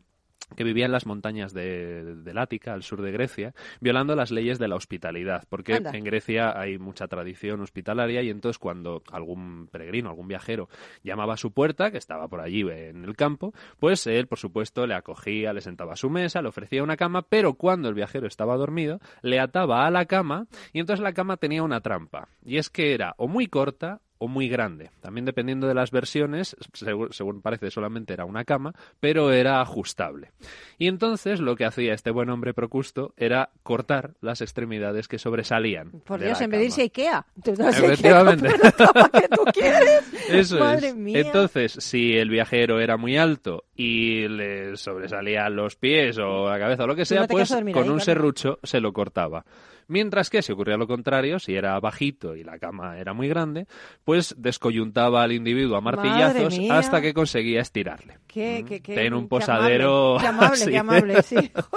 que 0.56 0.64
vivía 0.64 0.86
en 0.86 0.92
las 0.92 1.06
montañas 1.06 1.52
de, 1.52 2.16
del 2.16 2.38
Ática, 2.38 2.74
al 2.74 2.82
sur 2.82 3.02
de 3.02 3.12
Grecia, 3.12 3.54
violando 3.80 4.14
las 4.14 4.30
leyes 4.30 4.58
de 4.58 4.68
la 4.68 4.76
hospitalidad, 4.76 5.44
porque 5.48 5.74
Anda. 5.74 5.90
en 5.94 6.04
Grecia 6.04 6.58
hay 6.58 6.78
mucha 6.78 7.08
tradición 7.08 7.60
hospitalaria 7.60 8.22
y 8.22 8.30
entonces 8.30 8.58
cuando 8.58 9.02
algún 9.10 9.68
peregrino, 9.68 10.10
algún 10.10 10.28
viajero 10.28 10.68
llamaba 11.02 11.34
a 11.34 11.38
su 11.38 11.52
puerta, 11.52 11.90
que 11.90 11.98
estaba 11.98 12.28
por 12.28 12.40
allí 12.40 12.62
en 12.62 13.04
el 13.04 13.16
campo, 13.16 13.52
pues 13.78 14.06
él, 14.06 14.26
por 14.26 14.38
supuesto, 14.38 14.86
le 14.86 14.94
acogía, 14.94 15.52
le 15.52 15.60
sentaba 15.60 15.94
a 15.94 15.96
su 15.96 16.10
mesa, 16.10 16.42
le 16.42 16.48
ofrecía 16.48 16.82
una 16.82 16.96
cama, 16.96 17.22
pero 17.22 17.54
cuando 17.54 17.88
el 17.88 17.94
viajero 17.94 18.26
estaba 18.26 18.56
dormido, 18.56 19.00
le 19.22 19.40
ataba 19.40 19.86
a 19.86 19.90
la 19.90 20.06
cama 20.06 20.46
y 20.72 20.80
entonces 20.80 21.02
la 21.02 21.12
cama 21.12 21.36
tenía 21.36 21.62
una 21.62 21.80
trampa, 21.80 22.28
y 22.44 22.58
es 22.58 22.70
que 22.70 22.94
era 22.94 23.14
o 23.16 23.28
muy 23.28 23.46
corta 23.46 24.00
o 24.22 24.28
muy 24.28 24.48
grande. 24.48 24.90
También 25.00 25.24
dependiendo 25.24 25.66
de 25.66 25.74
las 25.74 25.90
versiones, 25.90 26.54
según, 26.74 27.12
según 27.12 27.42
parece 27.42 27.72
solamente 27.72 28.12
era 28.12 28.24
una 28.24 28.44
cama, 28.44 28.72
pero 29.00 29.32
era 29.32 29.60
ajustable. 29.60 30.30
Y 30.78 30.86
entonces 30.86 31.40
lo 31.40 31.56
que 31.56 31.64
hacía 31.64 31.92
este 31.92 32.12
buen 32.12 32.30
hombre 32.30 32.54
Procusto 32.54 33.14
era 33.16 33.50
cortar 33.64 34.12
las 34.20 34.40
extremidades 34.40 35.08
que 35.08 35.18
sobresalían. 35.18 35.90
Por 36.04 36.20
Dios, 36.20 36.40
en 36.40 36.50
vez 36.50 36.60
de 36.60 36.66
irse 36.66 36.82
a. 36.82 36.84
Ikea. 36.84 37.26
Efectivamente. 37.44 38.48
que 39.12 39.28
tú 39.28 39.42
quieres. 39.52 40.04
Eso 40.28 40.60
Madre 40.60 40.88
es. 40.88 40.96
mía. 40.96 41.18
Entonces, 41.18 41.72
si 41.72 42.16
el 42.16 42.30
viajero 42.30 42.78
era 42.78 42.96
muy 42.96 43.16
alto 43.16 43.64
y 43.74 44.28
le 44.28 44.76
sobresalían 44.76 45.56
los 45.56 45.74
pies 45.74 46.16
o 46.18 46.48
la 46.48 46.60
cabeza 46.60 46.84
o 46.84 46.86
lo 46.86 46.94
que 46.94 47.04
sea, 47.04 47.22
no 47.22 47.26
pues 47.26 47.48
con 47.48 47.58
ahí, 47.66 47.74
un 47.74 47.82
claro. 47.82 47.98
serrucho 47.98 48.60
se 48.62 48.78
lo 48.78 48.92
cortaba. 48.92 49.44
Mientras 49.88 50.30
que 50.30 50.42
si 50.42 50.52
ocurría 50.52 50.76
lo 50.76 50.86
contrario, 50.86 51.38
si 51.38 51.54
era 51.54 51.78
bajito 51.80 52.34
y 52.36 52.44
la 52.44 52.58
cama 52.58 52.98
era 52.98 53.12
muy 53.12 53.28
grande, 53.28 53.66
pues 54.04 54.34
descoyuntaba 54.38 55.22
al 55.22 55.32
individuo 55.32 55.76
a 55.76 55.80
martillazos 55.80 56.58
hasta 56.70 57.00
que 57.00 57.12
conseguía 57.14 57.60
estirarle. 57.60 58.18
Qué, 58.26 58.64
qué, 58.66 58.80
qué, 58.80 58.94
Ten 58.94 59.14
un 59.14 59.24
qué 59.24 59.28
posadero 59.28 60.18
amable, 60.18 60.66
Qué 60.70 60.78
amable, 60.78 61.14
así. 61.18 61.36
qué 61.36 61.52
amable, 61.58 61.72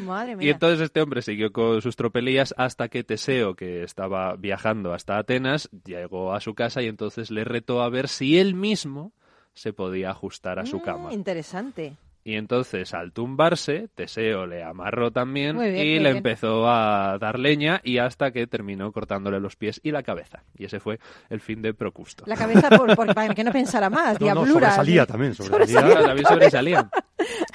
Madre 0.06 0.32
Y 0.32 0.36
mía. 0.36 0.50
entonces 0.52 0.80
este 0.80 1.00
hombre 1.02 1.22
siguió 1.22 1.52
con 1.52 1.82
sus 1.82 1.96
tropelías 1.96 2.54
hasta 2.56 2.88
que 2.88 3.04
Teseo, 3.04 3.54
que 3.54 3.82
estaba 3.82 4.36
viajando 4.36 4.92
hasta 4.94 5.18
Atenas, 5.18 5.68
llegó 5.84 6.32
a 6.34 6.40
su 6.40 6.54
casa 6.54 6.82
y 6.82 6.86
entonces 6.86 7.30
le 7.30 7.44
retó 7.44 7.82
a 7.82 7.88
ver 7.88 8.08
si 8.08 8.38
él 8.38 8.54
mismo 8.54 9.12
se 9.52 9.72
podía 9.72 10.10
ajustar 10.10 10.58
a 10.58 10.66
su 10.66 10.80
cama. 10.80 11.10
Mm, 11.10 11.12
Interesante. 11.12 11.96
Y 12.22 12.34
entonces, 12.34 12.92
al 12.92 13.12
tumbarse, 13.12 13.88
Teseo 13.94 14.46
le 14.46 14.62
amarró 14.62 15.10
también 15.10 15.58
bien, 15.58 15.74
y 15.74 15.94
le 15.94 16.00
bien. 16.00 16.16
empezó 16.18 16.68
a 16.68 17.16
dar 17.18 17.38
leña 17.38 17.80
y 17.82 17.96
hasta 17.96 18.30
que 18.30 18.46
terminó 18.46 18.92
cortándole 18.92 19.40
los 19.40 19.56
pies 19.56 19.80
y 19.82 19.90
la 19.90 20.02
cabeza. 20.02 20.44
Y 20.56 20.66
ese 20.66 20.80
fue 20.80 20.98
el 21.30 21.40
fin 21.40 21.62
de 21.62 21.72
Procusto. 21.72 22.24
La 22.26 22.36
cabeza 22.36 22.68
por, 22.68 22.94
por- 22.94 23.14
para 23.14 23.34
que 23.34 23.42
no 23.42 23.52
pensara 23.52 23.88
más, 23.90 24.20
No, 24.20 24.26
no, 24.34 24.44
diabluras. 24.44 24.74
sobresalía 24.74 25.06
también, 25.06 25.32
Claro, 25.34 26.02
también 26.06 26.26
sobresalían. 26.26 26.90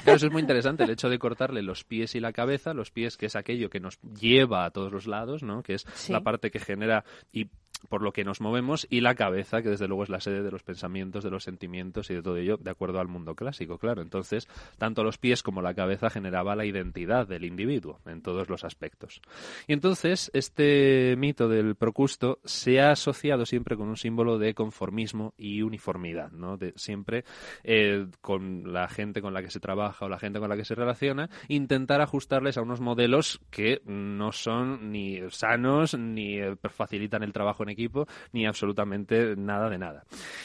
Claro, 0.03 0.17
eso 0.17 0.27
es 0.27 0.31
muy 0.31 0.41
interesante, 0.41 0.83
el 0.83 0.91
hecho 0.91 1.09
de 1.09 1.17
cortarle 1.17 1.63
los 1.63 1.83
pies 1.83 2.13
y 2.13 2.19
la 2.19 2.31
cabeza, 2.31 2.75
los 2.75 2.91
pies 2.91 3.17
que 3.17 3.25
es 3.25 3.35
aquello 3.35 3.71
que 3.71 3.79
nos 3.79 3.99
lleva 4.19 4.63
a 4.65 4.69
todos 4.69 4.91
los 4.91 5.07
lados, 5.07 5.41
¿no? 5.41 5.63
Que 5.63 5.73
es 5.73 5.85
Sí. 5.95 6.13
la 6.13 6.21
parte 6.21 6.51
que 6.51 6.59
genera 6.59 7.03
y 7.33 7.47
por 7.89 8.01
lo 8.01 8.11
que 8.11 8.23
nos 8.23 8.41
movemos 8.41 8.87
y 8.89 9.01
la 9.01 9.15
cabeza, 9.15 9.61
que 9.61 9.69
desde 9.69 9.87
luego 9.87 10.03
es 10.03 10.09
la 10.09 10.19
sede 10.19 10.43
de 10.43 10.51
los 10.51 10.63
pensamientos, 10.63 11.23
de 11.23 11.31
los 11.31 11.43
sentimientos 11.43 12.09
y 12.09 12.15
de 12.15 12.21
todo 12.21 12.37
ello, 12.37 12.57
de 12.57 12.71
acuerdo 12.71 12.99
al 12.99 13.07
mundo 13.07 13.35
clásico, 13.35 13.77
claro. 13.77 14.01
Entonces, 14.01 14.47
tanto 14.77 15.03
los 15.03 15.17
pies 15.17 15.43
como 15.43 15.61
la 15.61 15.73
cabeza 15.73 16.09
generaba 16.09 16.55
la 16.55 16.65
identidad 16.65 17.27
del 17.27 17.45
individuo 17.45 17.99
en 18.05 18.21
todos 18.21 18.49
los 18.49 18.63
aspectos. 18.63 19.21
Y 19.67 19.73
entonces, 19.73 20.31
este 20.33 21.15
mito 21.17 21.47
del 21.47 21.75
Procusto 21.75 22.39
se 22.43 22.79
ha 22.79 22.91
asociado 22.91 23.45
siempre 23.45 23.75
con 23.75 23.87
un 23.87 23.97
símbolo 23.97 24.37
de 24.37 24.53
conformismo 24.53 25.33
y 25.37 25.61
uniformidad, 25.61 26.31
¿no? 26.31 26.57
De 26.57 26.73
siempre 26.75 27.25
eh, 27.63 28.07
con 28.21 28.73
la 28.73 28.87
gente 28.87 29.21
con 29.21 29.33
la 29.33 29.41
que 29.41 29.49
se 29.49 29.59
trabaja 29.59 30.05
o 30.05 30.09
la 30.09 30.19
gente 30.19 30.39
con 30.39 30.49
la 30.49 30.57
que 30.57 30.65
se 30.65 30.75
relaciona, 30.75 31.29
intentar 31.47 32.01
ajustarles 32.01 32.57
a 32.57 32.61
unos 32.61 32.81
modelos 32.81 33.41
que 33.49 33.81
no 33.85 34.31
son 34.31 34.91
ni 34.91 35.19
sanos, 35.29 35.97
ni 35.97 36.39
eh, 36.39 36.55
facilitan 36.69 37.23
el 37.23 37.33
trabajo 37.33 37.63
en 37.63 37.69
equipo, 37.75 38.07
ni 38.33 38.45
absolutamente 38.45 39.35
nada 39.35 39.69
de 39.69 39.77
nada. 39.77 40.03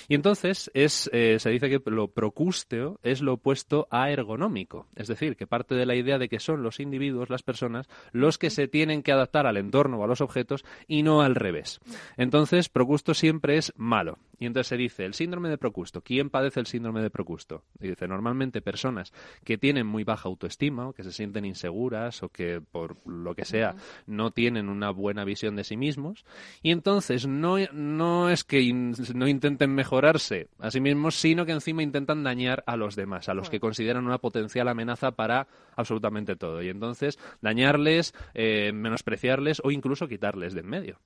Y 0.08 0.14
entonces 0.14 0.70
es, 0.74 1.08
eh, 1.12 1.38
se 1.38 1.50
dice 1.50 1.68
que 1.68 1.80
lo 1.90 2.08
procústeo 2.08 2.98
es 3.02 3.22
lo 3.22 3.34
opuesto 3.34 3.88
a 3.90 4.10
ergonómico, 4.10 4.86
es 4.96 5.08
decir, 5.08 5.36
que 5.36 5.46
parte 5.46 5.74
de 5.74 5.86
la 5.86 5.94
idea 5.94 6.18
de 6.18 6.28
que 6.28 6.40
son 6.40 6.62
los 6.62 6.80
individuos, 6.80 7.30
las 7.30 7.42
personas, 7.42 7.88
los 8.12 8.38
que 8.38 8.50
se 8.50 8.68
tienen 8.68 9.02
que 9.02 9.12
adaptar 9.12 9.46
al 9.46 9.56
entorno 9.56 9.98
o 9.98 10.04
a 10.04 10.06
los 10.06 10.20
objetos 10.20 10.64
y 10.86 11.02
no 11.02 11.22
al 11.22 11.34
revés. 11.34 11.80
Entonces, 12.16 12.68
Procusto 12.68 13.14
siempre 13.14 13.56
es 13.56 13.72
malo. 13.76 14.18
Y 14.38 14.46
entonces 14.46 14.68
se 14.68 14.76
dice, 14.78 15.04
el 15.04 15.12
síndrome 15.12 15.50
de 15.50 15.58
Procusto. 15.58 16.00
¿Quién 16.00 16.30
padece 16.30 16.60
el 16.60 16.66
síndrome 16.66 17.02
de 17.02 17.10
Procusto? 17.10 17.62
Y 17.78 17.88
dice, 17.88 18.08
normalmente 18.08 18.62
personas 18.62 19.12
que 19.44 19.58
tienen 19.58 19.86
muy 19.86 20.02
baja 20.02 20.28
autoestima 20.30 20.88
o 20.88 20.92
que 20.94 21.04
se 21.04 21.12
sienten 21.12 21.44
inseguras 21.44 22.22
o 22.22 22.30
que 22.30 22.62
por 22.62 22.96
lo 23.06 23.34
que 23.34 23.44
sea 23.44 23.74
no 24.06 24.30
tienen 24.30 24.70
una 24.70 24.90
buena 24.90 25.24
visión 25.24 25.56
de 25.56 25.64
sí 25.64 25.76
mismos. 25.76 26.24
Y 26.62 26.70
entonces 26.70 27.19
no, 27.26 27.56
no 27.72 28.30
es 28.30 28.44
que 28.44 28.60
in- 28.60 28.94
no 29.14 29.26
intenten 29.28 29.74
mejorarse 29.74 30.48
a 30.58 30.70
sí 30.70 30.80
mismos, 30.80 31.14
sino 31.14 31.44
que 31.46 31.52
encima 31.52 31.82
intentan 31.82 32.22
dañar 32.24 32.62
a 32.66 32.76
los 32.76 32.96
demás, 32.96 33.28
a 33.28 33.34
los 33.34 33.50
que 33.50 33.60
consideran 33.60 34.06
una 34.06 34.18
potencial 34.18 34.68
amenaza 34.68 35.10
para 35.12 35.46
absolutamente 35.76 36.36
todo. 36.36 36.62
Y 36.62 36.68
entonces 36.68 37.18
dañarles, 37.40 38.14
eh, 38.34 38.72
menospreciarles 38.72 39.60
o 39.64 39.70
incluso 39.70 40.06
quitarles 40.08 40.54
de 40.54 40.60
en 40.60 40.66
medio. 40.66 40.98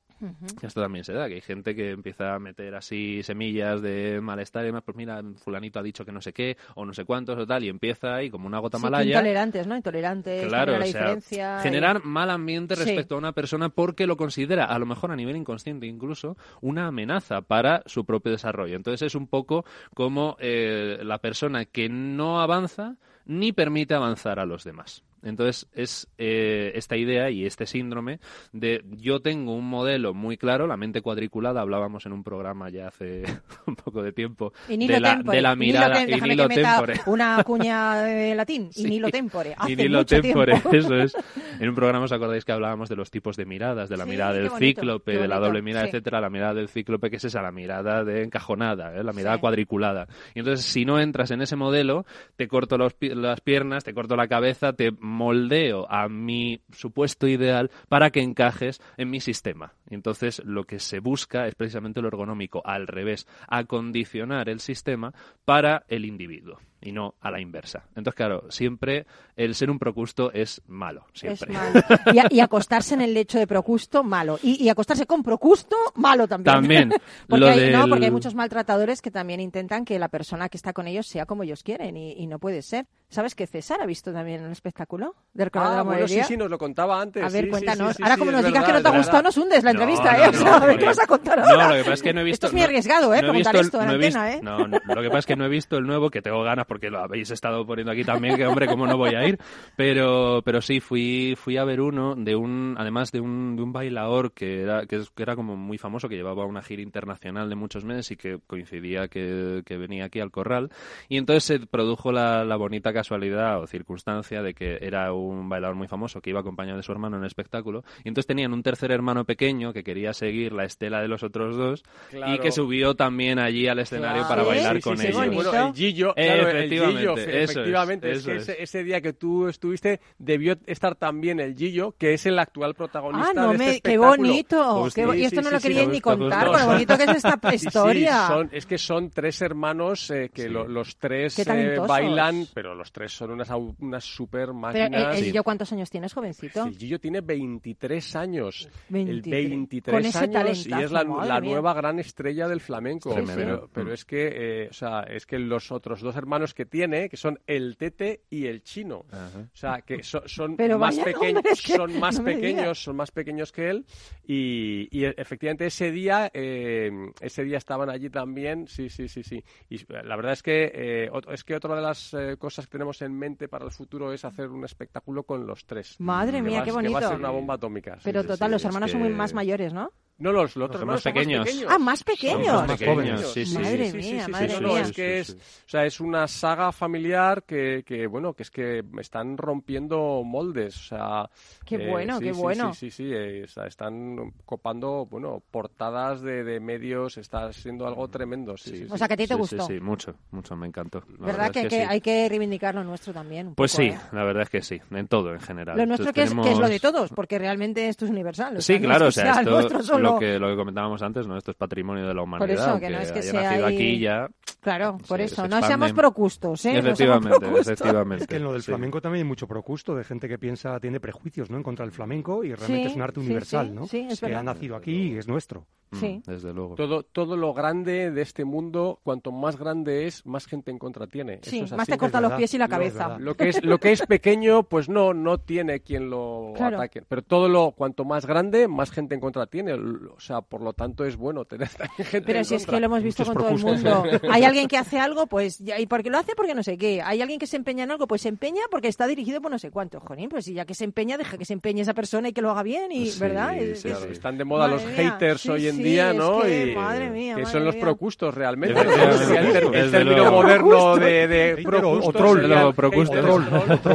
Esto 0.62 0.80
también 0.80 1.04
se 1.04 1.12
da, 1.12 1.28
que 1.28 1.34
hay 1.34 1.40
gente 1.40 1.74
que 1.74 1.90
empieza 1.90 2.34
a 2.34 2.38
meter 2.38 2.74
así 2.74 3.22
semillas 3.22 3.82
de 3.82 4.20
malestar 4.22 4.62
y 4.64 4.66
demás, 4.66 4.82
pues 4.84 4.96
mira, 4.96 5.20
fulanito 5.36 5.78
ha 5.78 5.82
dicho 5.82 6.04
que 6.04 6.12
no 6.12 6.20
sé 6.22 6.32
qué, 6.32 6.56
o 6.76 6.86
no 6.86 6.94
sé 6.94 7.04
cuántos 7.04 7.38
o 7.38 7.46
tal, 7.46 7.62
y 7.64 7.68
empieza 7.68 8.14
ahí 8.14 8.30
como 8.30 8.46
una 8.46 8.58
gota 8.58 8.78
Sí, 8.78 8.82
malaya. 8.84 9.18
intolerantes, 9.18 9.66
¿no? 9.66 9.76
Intolerantes, 9.76 10.46
Claro, 10.46 10.72
generar 10.72 10.80
la 10.80 10.86
o 10.86 10.90
sea, 10.92 11.00
diferencia. 11.02 11.58
generar 11.60 12.00
y- 12.02 12.08
mal 12.08 12.30
ambiente 12.30 12.74
Sí. 12.74 12.84
respecto 12.84 13.16
a 13.16 13.18
una 13.18 13.32
persona 13.32 13.68
porque 13.68 14.06
lo 14.06 14.16
considera, 14.16 14.64
a 14.64 14.78
lo 14.78 14.86
mejor 14.86 15.10
a 15.10 15.16
nivel 15.16 15.36
inconsciente 15.36 15.86
incluso, 15.94 16.36
una 16.60 16.86
amenaza 16.88 17.40
para 17.40 17.82
su 17.86 18.04
propio 18.04 18.32
desarrollo. 18.32 18.76
Entonces 18.76 19.02
es 19.02 19.14
un 19.14 19.26
poco 19.26 19.64
como 19.94 20.36
eh, 20.40 20.98
la 21.02 21.18
persona 21.18 21.64
que 21.64 21.88
no 21.88 22.40
avanza 22.40 22.96
ni 23.26 23.52
permite 23.52 23.94
avanzar 23.94 24.38
a 24.38 24.46
los 24.46 24.64
demás. 24.64 25.02
Entonces 25.24 25.66
es 25.74 26.08
eh, 26.18 26.72
esta 26.74 26.96
idea 26.96 27.30
y 27.30 27.46
este 27.46 27.66
síndrome 27.66 28.20
de 28.52 28.84
yo 28.98 29.20
tengo 29.20 29.54
un 29.54 29.68
modelo 29.68 30.14
muy 30.14 30.36
claro, 30.36 30.66
la 30.66 30.76
mente 30.76 31.00
cuadriculada, 31.00 31.60
hablábamos 31.60 32.06
en 32.06 32.12
un 32.12 32.22
programa 32.22 32.68
ya 32.70 32.88
hace 32.88 33.22
un 33.66 33.74
poco 33.76 34.02
de 34.02 34.12
tiempo 34.12 34.52
Y 34.68 34.72
de 34.72 34.78
nilo 34.78 35.00
la, 35.00 35.16
tempore. 35.16 35.36
de 35.36 35.42
la 35.42 35.52
Y 35.52 35.56
nilo 35.56 35.66
mirada 35.78 36.02
y 36.02 36.20
nilo 36.20 36.48
que 36.48 36.54
tempore. 36.56 36.94
una 37.06 37.42
cuña 37.44 37.96
de 38.02 38.34
latín. 38.34 38.68
Y 38.74 38.82
Sí. 38.84 38.88
nilo 38.90 39.08
tempore. 39.10 39.54
Hace 39.56 39.72
y 39.72 39.76
nilo 39.76 39.98
mucho 39.98 40.20
tempore, 40.20 40.52
tiempo. 40.52 40.70
eso 40.72 40.94
es. 40.96 41.16
En 41.58 41.68
un 41.68 41.74
programa 41.74 42.04
os 42.04 42.12
acordáis 42.12 42.44
que 42.44 42.52
hablábamos 42.52 42.88
de 42.88 42.96
los 42.96 43.10
tipos 43.10 43.36
de 43.36 43.46
miradas, 43.46 43.88
de 43.88 43.96
la 43.96 44.04
Sí, 44.04 44.10
mirada 44.10 44.32
del 44.34 44.50
bonito, 44.50 44.80
cíclope, 44.80 45.16
de 45.18 45.28
la 45.28 45.38
doble 45.38 45.62
mirada, 45.62 45.84
sí. 45.84 45.90
etcétera, 45.90 46.20
la 46.20 46.30
mirada 46.30 46.54
del 46.54 46.68
cíclope, 46.68 47.08
que 47.10 47.16
es 47.16 47.24
esa, 47.24 47.40
la 47.42 47.52
mirada 47.52 48.04
de 48.04 48.22
encajonada, 48.24 48.94
¿eh? 48.96 49.02
la 49.04 49.12
mirada 49.12 49.38
cuadriculada. 49.38 50.06
Y 50.34 50.40
entonces, 50.40 50.66
si 50.66 50.84
no 50.84 51.00
entras 51.00 51.30
en 51.30 51.40
ese 51.42 51.56
modelo, 51.56 52.04
te 52.36 52.48
corto 52.48 52.76
los 52.76 52.94
las 53.00 53.40
piernas, 53.40 53.84
te 53.84 53.94
corto 53.94 54.16
la 54.16 54.28
cabeza, 54.28 54.72
te 54.72 54.90
moldeo 55.14 55.86
a 55.90 56.08
mi 56.08 56.60
supuesto 56.72 57.26
ideal 57.26 57.70
para 57.88 58.10
que 58.10 58.20
encajes 58.20 58.80
en 58.96 59.10
mi 59.10 59.20
sistema. 59.20 59.72
Entonces, 59.88 60.42
lo 60.44 60.64
que 60.64 60.78
se 60.78 61.00
busca 61.00 61.46
es 61.46 61.54
precisamente 61.54 62.02
lo 62.02 62.08
ergonómico, 62.08 62.62
al 62.64 62.86
revés, 62.86 63.26
acondicionar 63.48 64.48
el 64.48 64.60
sistema 64.60 65.14
para 65.44 65.84
el 65.88 66.04
individuo 66.04 66.58
y 66.84 66.92
no 66.92 67.14
a 67.20 67.30
la 67.30 67.40
inversa. 67.40 67.84
Entonces, 67.96 68.14
claro, 68.14 68.44
siempre 68.50 69.06
el 69.36 69.54
ser 69.54 69.70
un 69.70 69.78
procusto 69.78 70.30
es 70.32 70.62
malo, 70.68 71.06
Es 71.14 71.20
siempre. 71.20 71.52
malo. 71.52 71.80
Y, 72.12 72.18
a- 72.18 72.26
y 72.30 72.40
acostarse 72.40 72.94
en 72.94 73.00
el 73.00 73.14
lecho 73.14 73.38
de 73.38 73.46
Procusto, 73.46 74.04
malo. 74.04 74.38
Y, 74.42 74.62
y 74.62 74.68
acostarse 74.68 75.06
con 75.06 75.22
Procusto, 75.22 75.76
malo 75.96 76.28
también. 76.28 76.54
También. 76.54 76.88
porque, 77.28 77.40
Lo 77.44 77.48
hay, 77.50 77.70
no, 77.72 77.80
del- 77.80 77.88
porque 77.90 78.04
hay 78.04 78.10
muchos 78.10 78.34
maltratadores 78.34 79.02
que 79.02 79.10
también 79.10 79.40
intentan 79.40 79.84
que 79.84 79.98
la 79.98 80.08
persona 80.08 80.48
que 80.48 80.56
está 80.56 80.72
con 80.72 80.86
ellos 80.86 81.06
sea 81.06 81.26
como 81.26 81.42
ellos 81.42 81.62
quieren 81.62 81.96
y, 81.96 82.12
y 82.12 82.26
no 82.26 82.38
puede 82.38 82.62
ser. 82.62 82.86
¿Sabes 83.08 83.34
que 83.34 83.46
César 83.46 83.80
ha 83.80 83.86
visto 83.86 84.12
también 84.12 84.42
el 84.44 84.50
espectáculo 84.52 85.14
del 85.34 85.46
Recuerdo 85.46 85.68
de 85.70 85.74
Ah, 85.74 85.76
la 85.78 85.82
bueno, 85.84 86.08
sí, 86.08 86.20
sí, 86.24 86.36
nos 86.36 86.50
lo 86.50 86.58
contaba 86.58 87.00
antes. 87.00 87.22
A 87.22 87.28
ver, 87.28 87.44
sí, 87.44 87.50
cuéntanos. 87.50 87.88
sí, 87.90 87.94
sí, 87.98 88.02
Ahora, 88.02 88.14
sí, 88.14 88.18
como 88.18 88.32
nos 88.32 88.44
digas 88.44 88.64
que 88.64 88.72
no 88.72 88.82
te 88.82 88.88
ha 88.88 88.96
gustado, 88.96 89.22
nos 89.22 89.36
hundes 89.36 89.62
la 89.64 89.72
No, 89.72 89.80
entrevista, 89.80 90.12
no, 90.16 90.24
¿eh? 90.24 90.28
O 90.28 90.32
no, 90.32 90.38
sea, 90.38 90.56
a 90.56 90.66
ver 90.66 90.78
qué 90.78 90.84
vas 90.86 90.98
a 90.98 91.06
contar 91.06 91.38
No, 91.38 91.44
ahora. 91.44 91.68
lo 91.68 91.74
que 91.74 91.80
pasa 91.80 91.94
es 91.94 92.02
que 92.02 92.12
no 92.14 92.20
he 92.20 92.24
visto... 92.24 92.34
Esto 92.34 92.46
es 92.48 92.52
muy 92.52 92.60
no- 92.60 92.66
arriesgado, 92.66 93.14
¿eh? 93.14 93.22
no 93.22 93.32
esto 93.34 93.80
en 93.80 93.86
no 93.86 93.92
antena, 93.92 94.32
¿eh? 94.32 94.40
No, 94.42 94.66
no, 94.66 94.78
lo 94.84 95.02
que 95.02 95.08
pasa 95.08 95.18
es 95.20 95.26
que 95.26 95.36
no 95.36 95.44
he 95.44 95.48
visto 95.48 95.76
el 95.76 95.86
nuevo, 95.86 96.10
que 96.10 96.22
tengo 96.22 96.42
ganas 96.42 96.66
porque 96.74 96.90
lo 96.90 96.98
habéis 96.98 97.30
estado 97.30 97.64
poniendo 97.64 97.92
aquí 97.92 98.02
también, 98.02 98.36
que 98.36 98.44
hombre, 98.48 98.66
cómo 98.66 98.84
no 98.84 98.96
voy 98.96 99.14
a 99.14 99.28
ir. 99.28 99.38
Pero, 99.76 100.42
pero 100.44 100.60
sí, 100.60 100.80
fui, 100.80 101.34
fui 101.36 101.56
a 101.56 101.62
ver 101.64 101.80
uno 101.80 102.16
de 102.16 102.34
un, 102.34 102.74
además 102.76 103.12
de 103.12 103.20
un, 103.20 103.54
de 103.54 103.62
un 103.62 103.72
bailador 103.72 104.32
que 104.32 104.62
era, 104.62 104.86
que, 104.86 104.96
es- 104.96 105.10
que 105.10 105.22
era 105.22 105.36
como 105.36 105.56
muy 105.56 105.78
famoso, 105.78 106.08
que 106.08 106.16
llevaba 106.16 106.44
una 106.46 106.62
gira 106.62 106.82
internacional 106.82 107.48
de 107.48 107.54
muchos 107.54 107.84
meses 107.84 108.10
y 108.10 108.16
que 108.16 108.40
coincidía 108.44 109.06
que, 109.06 109.62
que 109.64 109.76
venía 109.76 110.06
aquí 110.06 110.18
al 110.18 110.32
corral. 110.32 110.70
Y 111.08 111.16
entonces 111.16 111.44
se 111.44 111.60
produjo 111.64 112.10
la, 112.10 112.44
la 112.44 112.56
bonita 112.56 112.92
casualidad 112.92 113.60
o 113.62 113.68
circunstancia 113.68 114.42
de 114.42 114.52
que 114.52 114.78
era 114.80 115.12
un 115.12 115.48
bailador 115.48 115.76
muy 115.76 115.86
famoso 115.86 116.20
que 116.20 116.30
iba 116.30 116.40
acompañado 116.40 116.78
de 116.78 116.82
su 116.82 116.90
hermano 116.90 117.16
en 117.18 117.22
el 117.22 117.28
espectáculo. 117.28 117.84
Y 118.04 118.08
entonces 118.08 118.26
tenían 118.26 118.52
un 118.52 118.64
tercer 118.64 118.90
hermano 118.90 119.24
pequeño 119.24 119.72
que 119.72 119.84
quería 119.84 120.12
seguir 120.12 120.52
la 120.52 120.64
estela 120.64 121.00
de 121.00 121.06
los 121.06 121.22
otros 121.22 121.56
dos 121.56 121.84
y 122.10 122.16
Claro. 122.16 122.42
que 122.42 122.50
subió 122.50 122.94
también 122.94 123.38
allí 123.38 123.68
al 123.68 123.78
escenario 123.78 124.22
Claro. 124.24 124.28
para 124.28 124.42
bailar 124.42 124.76
sí, 124.76 124.82
con 124.82 124.96
sí, 124.96 125.02
sí, 125.04 125.08
ellos. 125.12 125.34
Bueno, 125.34 125.68
el 125.68 125.74
Gillo, 125.74 126.14
claro, 126.14 126.48
el 126.64 126.72
Efectivamente, 126.72 126.98
Gillo, 127.00 127.16
eso 127.16 127.30
es, 127.30 127.50
efectivamente, 127.50 128.10
es, 128.10 128.18
eso 128.18 128.26
que 128.30 128.36
es. 128.36 128.42
ese, 128.48 128.62
ese 128.62 128.84
día 128.84 129.00
que 129.00 129.12
tú 129.12 129.48
estuviste 129.48 130.00
debió 130.18 130.56
estar 130.66 130.94
también 130.96 131.40
el 131.40 131.54
Gillo, 131.56 131.94
que 131.98 132.14
es 132.14 132.26
el 132.26 132.38
actual 132.38 132.74
protagonista 132.74 133.30
Ah, 133.30 133.32
no 133.34 133.52
de 133.52 133.58
me, 133.58 133.70
este 133.76 133.90
qué 133.90 133.98
bonito. 133.98 134.74
Justo. 134.82 134.94
qué 135.00 135.06
bo- 135.06 135.12
Sí, 135.12 135.18
y 135.20 135.24
esto 135.24 135.40
sí, 135.40 135.44
no 135.44 135.48
sí, 135.50 135.54
lo 135.54 135.60
sí, 135.60 135.68
queríais 135.68 135.88
ni 135.88 136.00
contar, 136.00 136.46
con 136.46 136.60
lo 136.60 136.66
bonito 136.66 136.96
que 136.96 137.04
es 137.04 137.10
esta 137.24 137.38
historia. 137.54 138.26
son- 138.26 138.50
es 138.52 138.66
que 138.66 138.78
son 138.78 139.10
tres 139.10 139.40
hermanos 139.42 140.10
eh, 140.10 140.30
que 140.32 140.48
lo- 140.48 140.66
los 140.68 140.96
tres 140.96 141.38
eh, 141.38 141.76
bailan, 141.86 142.46
pero 142.54 142.74
los 142.74 142.92
tres 142.92 143.12
son 143.12 143.30
unas, 143.32 143.50
unas 143.78 144.04
super 144.04 144.46
Pero 144.46 144.54
máquinas. 144.54 145.18
el, 145.18 145.24
el 145.26 145.32
yo, 145.32 145.42
¿cuántos 145.44 145.72
años 145.72 145.90
tienes, 145.90 146.12
jovencito? 146.12 146.64
El 146.66 146.76
Gillo 146.76 146.98
tiene 146.98 147.20
23 147.20 148.16
años. 148.16 148.68
El 148.88 148.94
23. 149.06 149.48
23 149.50 149.92
Con 149.94 150.04
ese 150.06 150.18
años 150.18 150.66
y 150.66 150.72
es 150.82 150.90
la, 150.90 151.04
nueva 151.04 151.74
gran 151.74 151.98
estrella 151.98 152.48
del 152.48 152.60
flamenco. 152.60 153.14
Sí, 153.14 153.20
sí. 153.26 153.32
Pero, 153.34 153.68
pero 153.72 153.92
es 153.92 154.04
que, 154.04 154.62
eh, 154.64 154.68
o 154.70 154.72
sea, 154.72 155.00
es 155.02 155.26
que 155.26 155.38
los 155.38 155.70
otros 155.72 156.00
dos 156.00 156.16
hermanos 156.16 156.53
que 156.54 156.64
tiene, 156.66 157.08
que 157.08 157.16
son 157.16 157.38
el 157.46 157.76
Tete 157.76 158.22
y 158.30 158.46
el 158.46 158.62
Chino, 158.62 159.04
o 159.10 159.56
sea, 159.56 159.82
que 159.82 160.02
so- 160.02 160.26
son 160.26 160.56
Pero 160.56 160.78
más 160.78 160.98
pequeños, 160.98 161.42
que- 161.42 161.74
son 161.76 161.98
más 162.00 162.18
no 162.18 162.24
pequeños, 162.24 162.82
son 162.82 162.96
más 162.96 163.10
pequeños 163.10 163.52
que 163.52 163.70
él 163.70 163.84
y, 164.26 164.88
y 164.90 165.04
efectivamente 165.04 165.66
ese 165.66 165.90
día, 165.90 166.30
eh, 166.32 166.90
ese 167.20 167.44
día 167.44 167.58
estaban 167.58 167.90
allí 167.90 168.08
también, 168.10 168.66
sí, 168.68 168.88
sí, 168.88 169.08
sí, 169.08 169.22
sí. 169.22 169.44
Y 169.68 169.78
la 169.92 170.16
verdad 170.16 170.32
es 170.32 170.42
que 170.42 170.70
eh, 170.74 171.10
es 171.32 171.44
que 171.44 171.56
otra 171.56 171.74
de 171.76 171.82
las 171.82 172.14
eh, 172.14 172.36
cosas 172.38 172.66
que 172.66 172.72
tenemos 172.72 173.02
en 173.02 173.12
mente 173.18 173.48
para 173.48 173.64
el 173.64 173.70
futuro 173.72 174.12
es 174.12 174.24
hacer 174.24 174.48
un 174.48 174.64
espectáculo 174.64 175.24
con 175.24 175.46
los 175.46 175.66
tres. 175.66 175.96
Madre 176.00 176.40
mía, 176.42 176.60
va- 176.60 176.64
qué 176.64 176.70
Que 176.70 176.72
va 176.72 176.78
a 176.80 176.82
bonito. 176.82 177.08
ser 177.08 177.18
una 177.18 177.30
bomba 177.30 177.54
atómica. 177.54 177.98
Pero 178.02 178.22
sí, 178.22 178.28
total, 178.28 178.48
sí, 178.48 178.52
los 178.52 178.64
hermanos 178.64 178.90
son 178.90 179.00
muy 179.00 179.10
más 179.10 179.34
mayores, 179.34 179.72
¿no? 179.72 179.92
No, 180.16 180.30
los, 180.30 180.54
los 180.54 180.68
otros 180.68 180.84
más 180.84 181.02
pequeños. 181.02 181.48
Ah, 181.68 181.78
más 181.78 182.04
pequeños. 182.04 182.46
Son 182.46 182.66
más 182.68 182.78
pequeños, 182.78 183.32
sí, 183.32 183.44
sí. 183.44 183.58
Madre 183.58 183.90
Sí, 183.90 183.96
mía, 183.96 184.24
sí, 184.26 184.30
madre 184.30 184.48
mía. 184.48 184.60
no, 184.60 184.76
es 184.78 184.92
que 184.92 185.18
es, 185.18 185.30
o 185.30 185.68
sea, 185.68 185.84
es 185.84 185.98
una 186.00 186.28
saga 186.28 186.70
familiar 186.70 187.42
que, 187.42 187.82
que, 187.84 188.06
bueno, 188.06 188.32
que 188.32 188.44
es 188.44 188.50
que 188.50 188.84
están 189.00 189.36
rompiendo 189.36 190.22
moldes, 190.24 190.76
o 190.76 190.82
sea... 190.82 191.30
Qué 191.66 191.76
eh, 191.76 191.90
bueno, 191.90 192.18
sí, 192.18 192.24
qué 192.26 192.34
sí, 192.34 192.40
bueno. 192.40 192.74
Sí, 192.74 192.90
sí, 192.90 193.04
sí, 193.08 193.12
eh, 193.12 193.42
o 193.44 193.48
sea, 193.48 193.66
están 193.66 194.32
copando, 194.44 195.06
bueno, 195.06 195.42
portadas 195.50 196.22
de, 196.22 196.44
de 196.44 196.60
medios, 196.60 197.18
está 197.18 197.52
siendo 197.52 197.86
algo 197.86 198.06
tremendo, 198.08 198.56
sí, 198.56 198.76
sí, 198.76 198.86
O 198.90 198.96
sea, 198.96 199.08
que 199.08 199.14
a 199.14 199.16
ti 199.16 199.26
te 199.26 199.34
Sí, 199.34 199.40
gustó. 199.40 199.66
Sí, 199.66 199.74
sí, 199.74 199.80
mucho, 199.80 200.14
mucho, 200.30 200.54
me 200.54 200.66
encantó. 200.68 201.02
La 201.18 201.26
¿Verdad 201.26 201.50
que, 201.50 201.62
es 201.62 201.68
que 201.68 201.80
sí. 201.82 201.86
hay 201.88 202.00
que 202.00 202.28
reivindicar 202.28 202.74
lo 202.74 202.84
nuestro 202.84 203.12
también? 203.12 203.48
un 203.48 203.54
Pues 203.56 203.72
poco, 203.72 203.82
sí, 203.82 203.88
¿eh? 203.88 203.98
la 204.12 204.22
verdad 204.24 204.44
es 204.44 204.50
que 204.50 204.62
sí, 204.62 204.80
en 204.92 205.08
todo 205.08 205.32
en 205.32 205.40
general. 205.40 205.76
Lo 205.76 205.86
nuestro 205.86 206.10
Entonces 206.10 206.32
que, 206.32 206.40
es, 206.40 206.46
que 206.46 206.52
es 206.52 206.58
lo 206.58 206.68
de 206.68 206.78
todos, 206.78 207.10
porque 207.10 207.38
realmente 207.38 207.88
esto 207.88 208.04
es 208.04 208.10
universal. 208.12 208.62
Sí, 208.62 208.78
claro, 208.78 209.08
o 209.08 209.10
sea, 209.10 209.40
esto, 209.40 209.98
lo, 210.12 210.18
que, 210.18 210.38
lo 210.38 210.48
que 210.48 210.56
comentábamos 210.56 211.02
antes, 211.02 211.26
¿no? 211.26 211.36
Esto 211.36 211.50
es 211.50 211.56
patrimonio 211.56 212.06
de 212.06 212.14
la 212.14 212.22
humanidad. 212.22 212.50
eso, 212.50 212.80
que 212.80 212.90
no 212.90 212.98
es 212.98 213.12
que 213.12 213.18
haya 213.20 213.30
sea 213.30 213.42
nacido 213.42 213.66
ahí- 213.66 213.74
aquí 213.74 213.98
ya... 213.98 214.28
Claro, 214.60 214.96
por 215.06 215.18
se- 215.18 215.24
eso. 215.24 215.42
se 215.42 215.48
No 215.48 215.60
seamos 215.60 215.92
procustos, 215.92 216.64
¿eh? 216.64 216.72
No 216.72 216.78
Efectivamente, 216.78 217.38
procustos. 217.38 217.66
efectivamente. 217.68 218.24
Es 218.24 218.28
que 218.28 218.36
en 218.36 218.44
lo 218.44 218.52
del 218.52 218.62
sí. 218.62 218.66
flamenco 218.70 219.00
también 219.02 219.24
hay 219.24 219.28
mucho 219.28 219.46
procusto 219.46 219.94
de 219.94 220.04
gente 220.04 220.26
que 220.26 220.38
piensa, 220.38 220.80
tiene 220.80 221.00
prejuicios 221.00 221.50
¿no? 221.50 221.58
en 221.58 221.62
contra 221.62 221.84
del 221.84 221.92
flamenco 221.92 222.42
y 222.44 222.54
realmente 222.54 222.84
Sí, 222.84 222.90
es 222.90 222.96
un 222.96 223.02
arte 223.02 223.20
sí, 223.20 223.26
universal, 223.26 223.66
sí, 223.68 223.72
¿no? 223.74 223.86
sí, 223.86 224.06
es 224.10 224.20
que 224.20 224.26
verdad. 224.26 224.40
ha 224.40 224.44
nacido 224.44 224.76
aquí 224.76 225.12
y 225.12 225.18
es 225.18 225.28
nuestro. 225.28 225.66
Sí. 225.92 226.22
Mm, 226.26 226.30
Desde 226.30 226.52
luego. 226.54 226.74
Todo, 226.76 227.02
todo 227.04 227.36
lo 227.36 227.52
grande 227.54 228.10
de 228.10 228.22
este 228.22 228.44
mundo, 228.44 228.98
cuanto 229.04 229.30
más 229.30 229.56
grande 229.56 230.06
es, 230.06 230.24
más 230.26 230.46
gente 230.46 230.70
en 230.72 230.78
contra 230.78 231.06
tiene. 231.06 231.38
Sí, 231.42 231.56
Eso 231.58 231.66
es 231.66 231.70
más 231.72 231.80
así. 231.82 231.92
te 231.92 231.98
corta 231.98 232.20
los 232.20 232.32
pies 232.32 232.52
y 232.54 232.58
la 232.58 232.66
cabeza. 232.66 233.16
Lo 233.18 233.34
que 233.36 233.50
es, 233.50 233.62
lo 233.62 233.78
que 233.78 233.92
es 233.92 234.00
pequeño, 234.06 234.64
pues 234.64 234.88
no, 234.88 235.12
no 235.14 235.38
tiene 235.38 235.80
quien 235.80 236.10
lo 236.10 236.52
Claro. 236.56 236.78
ataque. 236.78 237.02
Pero 237.06 237.22
todo 237.22 237.48
lo, 237.48 237.72
cuanto 237.72 238.04
más 238.04 238.26
grande, 238.26 238.66
más 238.66 238.90
gente 238.90 239.14
en 239.14 239.20
contra 239.20 239.46
tiene. 239.46 239.76
O 240.16 240.20
sea, 240.20 240.40
por 240.40 240.60
lo 240.62 240.72
tanto 240.72 241.04
es 241.04 241.16
bueno 241.16 241.44
tener 241.44 241.68
también 241.76 242.06
gente 242.08 242.22
Pero 242.22 242.38
en 242.40 242.44
si 242.44 242.54
es 242.56 242.66
que 242.66 242.78
lo 242.80 242.86
hemos 242.86 243.02
visto 243.02 243.22
Muchos 243.24 243.34
con 243.34 243.42
todo 243.44 243.54
el 243.56 243.62
mundo. 243.62 244.04
Hay 244.30 244.44
alguien 244.44 244.68
que 244.68 244.76
hace 244.78 244.98
algo, 244.98 245.26
pues, 245.26 245.58
ya- 245.58 245.78
¿y 245.78 245.86
por 245.86 246.02
qué 246.02 246.10
lo 246.10 246.18
hace? 246.18 246.34
Porque 246.36 246.54
no 246.54 246.62
sé 246.62 246.76
qué. 246.78 247.02
Hay 247.02 247.20
alguien 247.22 247.38
que 247.38 247.46
se 247.46 247.56
empeña 247.56 247.84
en 247.84 247.90
algo, 247.90 248.06
pues 248.06 248.22
se 248.22 248.28
empeña 248.28 248.62
porque 248.70 248.88
está 248.88 249.06
dirigido 249.06 249.40
por 249.40 249.50
no 249.50 249.58
sé 249.58 249.70
cuánto. 249.70 250.00
Jolín, 250.00 250.28
pues 250.28 250.44
si 250.46 250.54
ya 250.54 250.64
que 250.64 250.74
se 250.74 250.84
empeña, 250.84 251.16
deja 251.18 251.38
que 251.38 251.44
se 251.44 251.52
empeñe 251.52 251.82
esa 251.82 251.94
persona 251.94 252.28
y 252.28 252.32
que 252.32 252.42
lo 252.42 252.50
haga 252.50 252.62
bien, 252.62 252.90
y, 252.92 253.06
Sí, 253.10 253.20
¿verdad? 253.20 253.56
Es- 253.56 253.80
sí, 253.82 253.88
es-. 253.88 254.02
Están 254.04 254.38
de 254.38 254.44
moda 254.44 254.68
los 254.68 254.84
mía, 254.84 254.94
haters 255.12 255.40
sí, 255.42 255.48
hoy 255.50 255.66
en 255.68 255.76
sí, 255.76 255.82
día, 255.82 256.10
es 256.10 256.16
¿no? 256.16 256.40
que, 256.42 256.72
y 256.72 256.74
madre 256.74 257.10
mía, 257.10 257.34
que 257.36 257.42
madre 257.42 257.52
son 257.52 257.64
los 257.64 257.76
procustos 257.76 258.34
realmente. 258.34 258.80
El, 258.80 259.90
término 259.90 260.30
moderno 260.30 260.96
de, 260.96 261.28
de 261.28 261.64
o- 261.84 262.12
troll. 262.12 262.44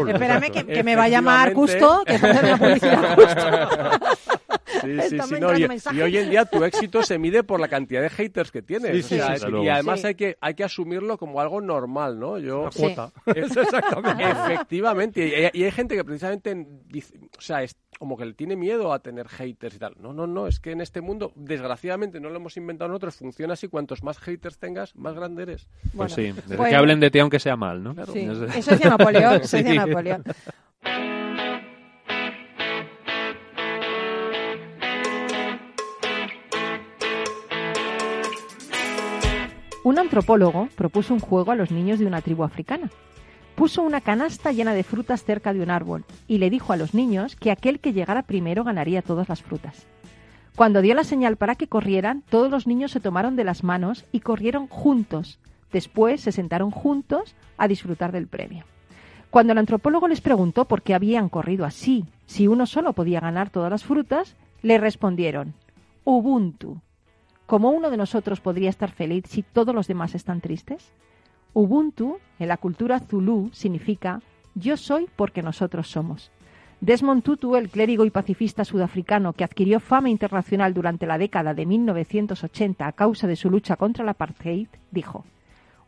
Espérame 0.09 0.51
que, 0.51 0.83
me 0.83 0.95
va 0.95 1.03
a 1.03 1.09
llamar. 1.09 1.53
Custo, 1.53 2.03
que 2.05 2.15
está 2.15 2.29
haciendo 2.31 2.49
una 2.49 2.57
publicidad 2.57 3.15
Custo. 3.15 4.29
Sí, 4.81 4.97
sí, 5.09 5.17
sí, 5.27 5.35
no, 5.39 5.57
y, 5.57 6.01
hoy 6.01 6.17
en 6.17 6.29
día 6.29 6.45
tu 6.45 6.63
éxito 6.63 7.03
se 7.03 7.17
mide 7.19 7.43
por 7.43 7.59
la 7.59 7.67
cantidad 7.67 8.01
de 8.01 8.09
haters 8.09 8.51
que 8.51 8.61
tienes. 8.61 8.91
Sí, 8.91 8.99
o 8.99 9.03
sí, 9.03 9.15
sea, 9.17 9.27
sí, 9.27 9.33
es- 9.33 9.41
desde 9.43 9.63
y 9.63 9.69
además 9.69 10.01
Sí. 10.01 10.07
hay, 10.07 10.15
que, 10.15 10.37
hay 10.41 10.53
que 10.53 10.63
asumirlo 10.63 11.17
como 11.17 11.41
algo 11.41 11.61
normal, 11.61 12.19
¿no? 12.19 12.37
Yo, 12.39 12.61
Una 12.61 12.71
Sí. 12.71 12.79
cuota. 12.79 13.11
Eso 13.35 13.61
exactamente. 13.61 14.23
Efectivamente. 14.23 15.27
Y, 15.27 15.33
hay- 15.45 15.51
y 15.53 15.63
hay 15.63 15.71
gente 15.71 15.95
que 15.95 16.03
precisamente 16.03 16.55
dice, 16.87 17.17
o 17.37 17.41
sea, 17.41 17.63
es 17.63 17.75
como 17.97 18.15
que 18.15 18.25
le 18.25 18.33
tiene 18.33 18.55
miedo 18.55 18.93
a 18.93 18.99
tener 18.99 19.27
haters 19.27 19.75
y 19.75 19.79
tal. 19.79 19.95
No, 19.99 20.13
no, 20.13 20.25
no. 20.25 20.47
Es 20.47 20.59
que 20.61 20.71
en 20.71 20.79
este 20.81 21.01
mundo, 21.01 21.33
desgraciadamente, 21.35 22.19
no 22.21 22.29
lo 22.29 22.37
hemos 22.37 22.55
inventado 22.55 22.87
nosotros. 22.87 23.15
Funciona 23.17 23.53
así. 23.53 23.67
Cuantos 23.67 24.03
más 24.03 24.19
haters 24.19 24.57
tengas, 24.57 24.95
más 24.95 25.15
grande 25.15 25.43
eres. 25.43 25.67
Pues 25.95 26.13
sí, 26.13 26.31
desde 26.31 26.55
pues- 26.55 26.69
que 26.69 26.75
hablen 26.75 26.99
de 27.01 27.11
ti 27.11 27.19
aunque 27.19 27.39
sea 27.39 27.57
mal, 27.57 27.83
¿no? 27.83 27.93
Sí. 28.13 28.19
Eso- 28.55 28.71
decía 28.71 28.89
Napoleón, 28.91 29.35
eso 29.41 29.57
Sí. 29.57 29.63
decía 29.63 29.85
Napoleón. 29.85 30.23
Un 39.81 39.97
antropólogo 39.97 40.67
propuso 40.75 41.13
un 41.13 41.21
juego 41.21 41.51
a 41.51 41.55
los 41.55 41.71
niños 41.71 41.99
de 41.99 42.05
una 42.05 42.21
tribu 42.21 42.43
africana. 42.43 42.89
Puso 43.55 43.81
una 43.81 44.01
canasta 44.01 44.51
llena 44.51 44.73
de 44.73 44.83
frutas 44.83 45.23
cerca 45.23 45.53
de 45.53 45.61
un 45.61 45.69
árbol 45.69 46.03
y 46.27 46.39
le 46.39 46.49
dijo 46.49 46.73
a 46.73 46.77
los 46.77 46.93
niños 46.93 47.37
que 47.37 47.49
aquel 47.49 47.79
que 47.79 47.93
llegara 47.93 48.23
primero 48.23 48.65
ganaría 48.65 49.01
todas 49.01 49.29
las 49.29 49.41
frutas. 49.41 49.87
Cuando 50.57 50.81
dio 50.81 50.95
la 50.95 51.05
señal 51.05 51.37
para 51.37 51.55
que 51.55 51.67
corrieran, 51.67 52.23
todos 52.29 52.51
los 52.51 52.67
niños 52.67 52.91
se 52.91 52.99
tomaron 52.99 53.37
de 53.37 53.45
las 53.45 53.63
manos 53.63 54.05
y 54.11 54.19
corrieron 54.19 54.67
juntos. 54.67 55.39
Después 55.71 56.19
se 56.19 56.33
sentaron 56.33 56.71
juntos 56.71 57.35
a 57.57 57.69
disfrutar 57.69 58.11
del 58.11 58.27
premio. 58.27 58.65
Cuando 59.29 59.53
el 59.53 59.59
antropólogo 59.59 60.09
les 60.09 60.19
preguntó 60.19 60.65
por 60.65 60.81
qué 60.81 60.93
habían 60.93 61.29
corrido 61.29 61.63
así, 61.63 62.05
si 62.25 62.47
uno 62.47 62.65
solo 62.65 62.91
podía 62.91 63.21
ganar 63.21 63.49
todas 63.49 63.71
las 63.71 63.85
frutas, 63.85 64.35
le 64.61 64.77
respondieron 64.77 65.53
Ubuntu. 66.03 66.81
¿Cómo 67.49 67.71
uno 67.71 67.89
de 67.89 67.97
nosotros 67.97 68.41
podría 68.41 68.69
estar 68.69 68.91
feliz 68.91 69.23
si 69.27 69.41
todos 69.41 69.73
los 69.73 69.87
demás 69.87 70.13
están 70.13 70.39
tristes? 70.39 70.93
Ubuntu, 71.55 72.19
en 72.37 72.47
la 72.47 72.57
cultura 72.57 72.99
zulú, 72.99 73.49
significa 73.53 74.21
yo 74.53 74.77
soy 74.77 75.09
porque 75.15 75.41
nosotros 75.41 75.89
somos. 75.89 76.31
Desmond 76.79 77.23
Tutu, 77.23 77.55
el 77.55 77.71
clérigo 77.71 78.05
y 78.05 78.11
pacifista 78.11 78.63
sudafricano 78.63 79.33
que 79.33 79.43
adquirió 79.43 79.79
fama 79.79 80.11
internacional 80.11 80.75
durante 80.75 81.07
la 81.07 81.17
década 81.17 81.55
de 81.55 81.65
1980 81.65 82.85
a 82.85 82.91
causa 82.91 83.25
de 83.25 83.35
su 83.35 83.49
lucha 83.49 83.77
contra 83.77 84.05
la 84.05 84.11
apartheid, 84.11 84.67
dijo, 84.91 85.25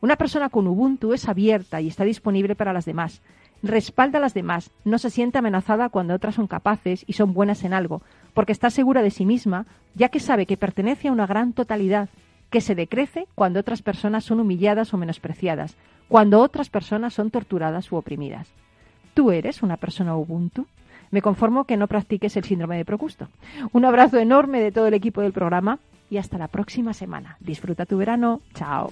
Una 0.01 0.16
persona 0.16 0.49
con 0.49 0.66
Ubuntu 0.66 1.14
es 1.14 1.30
abierta 1.30 1.80
y 1.80 1.89
está 1.89 2.03
disponible 2.03 2.55
para 2.55 2.74
las 2.74 2.86
demás, 2.86 3.22
respalda 3.64 4.18
a 4.18 4.22
las 4.22 4.34
demás, 4.34 4.72
no 4.86 4.97
se 4.97 5.09
siente 5.09 5.38
amenazada 5.38 5.89
cuando 5.89 6.14
otras 6.14 6.36
son 6.36 6.47
capaces 6.47 7.03
y 7.07 7.14
son 7.14 7.34
buenas 7.34 7.64
en 7.64 7.74
algo, 7.74 8.01
porque 8.34 8.51
está 8.51 8.70
segura 8.70 9.01
de 9.01 9.12
sí 9.12 9.26
misma, 9.26 9.66
ya 9.95 10.09
que 10.09 10.20
sabe 10.20 10.45
que 10.45 10.57
pertenece 10.57 11.07
a 11.07 11.12
una 11.12 11.28
gran 11.28 11.53
totalidad, 11.53 12.09
que 12.49 12.62
se 12.62 12.76
decrece 12.76 13.28
cuando 13.36 13.59
otras 13.59 13.82
personas 13.82 14.24
son 14.24 14.39
humilladas 14.39 14.93
o 14.93 14.97
menospreciadas, 14.97 15.76
cuando 16.07 16.39
otras 16.39 16.70
personas 16.70 17.14
son 17.14 17.32
torturadas 17.32 17.91
u 17.91 17.95
oprimidas. 17.95 18.47
¿Tú 19.14 19.32
eres 19.32 19.64
una 19.64 19.78
persona 19.78 20.16
Ubuntu? 20.16 20.68
Me 21.12 21.22
conformo 21.22 21.66
que 21.66 21.78
no 21.78 21.88
practiques 21.88 22.36
el 22.38 22.45
síndrome 22.45 22.78
de 22.78 22.86
Procusto. 22.86 23.28
Un 23.74 23.86
abrazo 23.86 24.18
enorme 24.18 24.62
de 24.62 24.72
todo 24.72 24.88
el 24.88 24.93
equipo 24.93 25.22
del 25.22 25.34
programa 25.34 25.80
y 26.09 26.18
hasta 26.18 26.38
la 26.38 26.47
próxima 26.47 26.93
semana. 26.93 27.38
Disfruta 27.39 27.86
tu 27.86 27.97
verano. 27.97 28.41
Chao. 28.53 28.91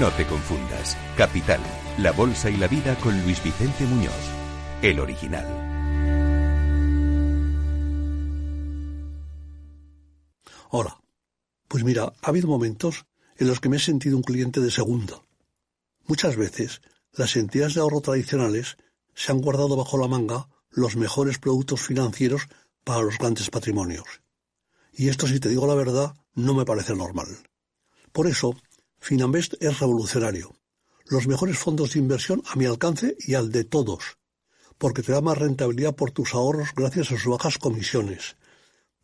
No 0.00 0.10
te 0.12 0.26
confundas. 0.26 0.96
Capital, 1.14 1.60
La 1.98 2.12
Bolsa 2.12 2.48
y 2.48 2.56
la 2.56 2.68
Vida 2.68 2.96
con 3.00 3.22
Luis 3.22 3.44
Vicente 3.44 3.84
Muñoz, 3.84 4.14
el 4.80 4.98
original. 4.98 5.44
Hola. 10.70 10.98
Pues 11.68 11.84
mira, 11.84 12.14
ha 12.22 12.28
habido 12.30 12.48
momentos 12.48 13.04
en 13.36 13.48
los 13.48 13.60
que 13.60 13.68
me 13.68 13.76
he 13.76 13.78
sentido 13.78 14.16
un 14.16 14.22
cliente 14.22 14.60
de 14.60 14.70
segunda. 14.70 15.20
Muchas 16.06 16.34
veces, 16.34 16.80
las 17.12 17.36
entidades 17.36 17.74
de 17.74 17.82
ahorro 17.82 18.00
tradicionales 18.00 18.78
se 19.12 19.32
han 19.32 19.42
guardado 19.42 19.76
bajo 19.76 19.98
la 19.98 20.08
manga 20.08 20.48
los 20.70 20.96
mejores 20.96 21.38
productos 21.38 21.82
financieros 21.82 22.48
para 22.84 23.02
los 23.02 23.18
grandes 23.18 23.50
patrimonios. 23.50 24.22
Y 24.94 25.10
esto, 25.10 25.26
si 25.26 25.40
te 25.40 25.50
digo 25.50 25.66
la 25.66 25.74
verdad, 25.74 26.14
no 26.34 26.54
me 26.54 26.64
parece 26.64 26.94
normal. 26.96 27.28
Por 28.12 28.26
eso, 28.26 28.56
Finambest 29.00 29.54
es 29.60 29.80
revolucionario. 29.80 30.54
Los 31.06 31.26
mejores 31.26 31.58
fondos 31.58 31.94
de 31.94 31.98
inversión 31.98 32.42
a 32.46 32.56
mi 32.56 32.66
alcance 32.66 33.16
y 33.18 33.34
al 33.34 33.50
de 33.50 33.64
todos. 33.64 34.18
Porque 34.78 35.02
te 35.02 35.12
da 35.12 35.20
más 35.20 35.38
rentabilidad 35.38 35.96
por 35.96 36.10
tus 36.10 36.34
ahorros 36.34 36.68
gracias 36.76 37.10
a 37.10 37.16
sus 37.16 37.26
bajas 37.26 37.58
comisiones. 37.58 38.36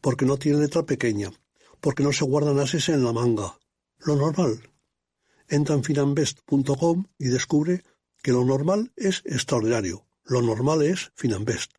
Porque 0.00 0.26
no 0.26 0.36
tiene 0.36 0.60
letra 0.60 0.84
pequeña. 0.84 1.32
Porque 1.80 2.02
no 2.02 2.12
se 2.12 2.24
guardan 2.24 2.58
ases 2.60 2.88
en 2.88 3.04
la 3.04 3.12
manga. 3.12 3.58
Lo 3.98 4.16
normal. 4.16 4.70
Entra 5.48 5.74
en 5.74 5.82
finambest.com 5.82 7.06
y 7.18 7.28
descubre 7.28 7.82
que 8.22 8.32
lo 8.32 8.44
normal 8.44 8.92
es 8.96 9.22
extraordinario. 9.24 10.06
Lo 10.24 10.42
normal 10.42 10.82
es 10.82 11.10
Finambest. 11.14 11.72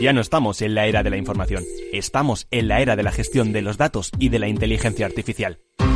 Ya 0.00 0.12
no 0.12 0.20
estamos 0.20 0.62
en 0.62 0.74
la 0.74 0.86
era 0.86 1.02
de 1.02 1.10
la 1.10 1.16
información, 1.16 1.64
estamos 1.92 2.48
en 2.50 2.66
la 2.66 2.80
era 2.80 2.96
de 2.96 3.04
la 3.04 3.12
gestión 3.12 3.52
de 3.52 3.62
los 3.62 3.76
datos 3.76 4.10
y 4.18 4.30
de 4.30 4.40
la 4.40 4.48
inteligencia 4.48 5.06
artificial. 5.06 5.60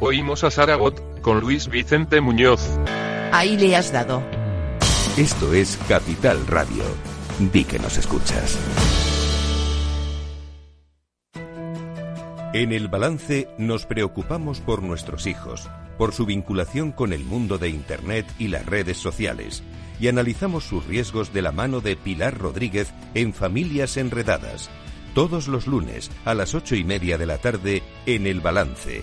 Oímos 0.00 0.44
a 0.44 0.50
Saragot 0.50 1.22
con 1.22 1.40
Luis 1.40 1.68
Vicente 1.68 2.20
Muñoz. 2.20 2.60
Ahí 3.32 3.56
le 3.56 3.76
has 3.76 3.92
dado. 3.92 4.22
Esto 5.16 5.54
es 5.54 5.78
Capital 5.88 6.46
Radio. 6.46 6.84
Di 7.38 7.64
que 7.64 7.78
nos 7.78 7.96
escuchas. 7.96 8.58
En 12.52 12.72
el 12.72 12.88
balance 12.88 13.48
nos 13.56 13.86
preocupamos 13.86 14.60
por 14.60 14.82
nuestros 14.82 15.26
hijos, 15.26 15.70
por 15.96 16.12
su 16.12 16.26
vinculación 16.26 16.92
con 16.92 17.14
el 17.14 17.24
mundo 17.24 17.56
de 17.56 17.70
Internet 17.70 18.26
y 18.38 18.48
las 18.48 18.66
redes 18.66 18.98
sociales, 18.98 19.62
y 19.98 20.08
analizamos 20.08 20.64
sus 20.64 20.86
riesgos 20.86 21.32
de 21.32 21.40
la 21.40 21.52
mano 21.52 21.80
de 21.80 21.96
Pilar 21.96 22.36
Rodríguez 22.36 22.92
en 23.14 23.32
Familias 23.32 23.96
Enredadas, 23.96 24.68
todos 25.14 25.48
los 25.48 25.66
lunes 25.66 26.10
a 26.26 26.34
las 26.34 26.54
ocho 26.54 26.76
y 26.76 26.84
media 26.84 27.16
de 27.16 27.26
la 27.26 27.38
tarde 27.38 27.82
en 28.04 28.26
el 28.26 28.40
balance, 28.40 29.02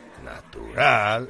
natural. 0.31 1.27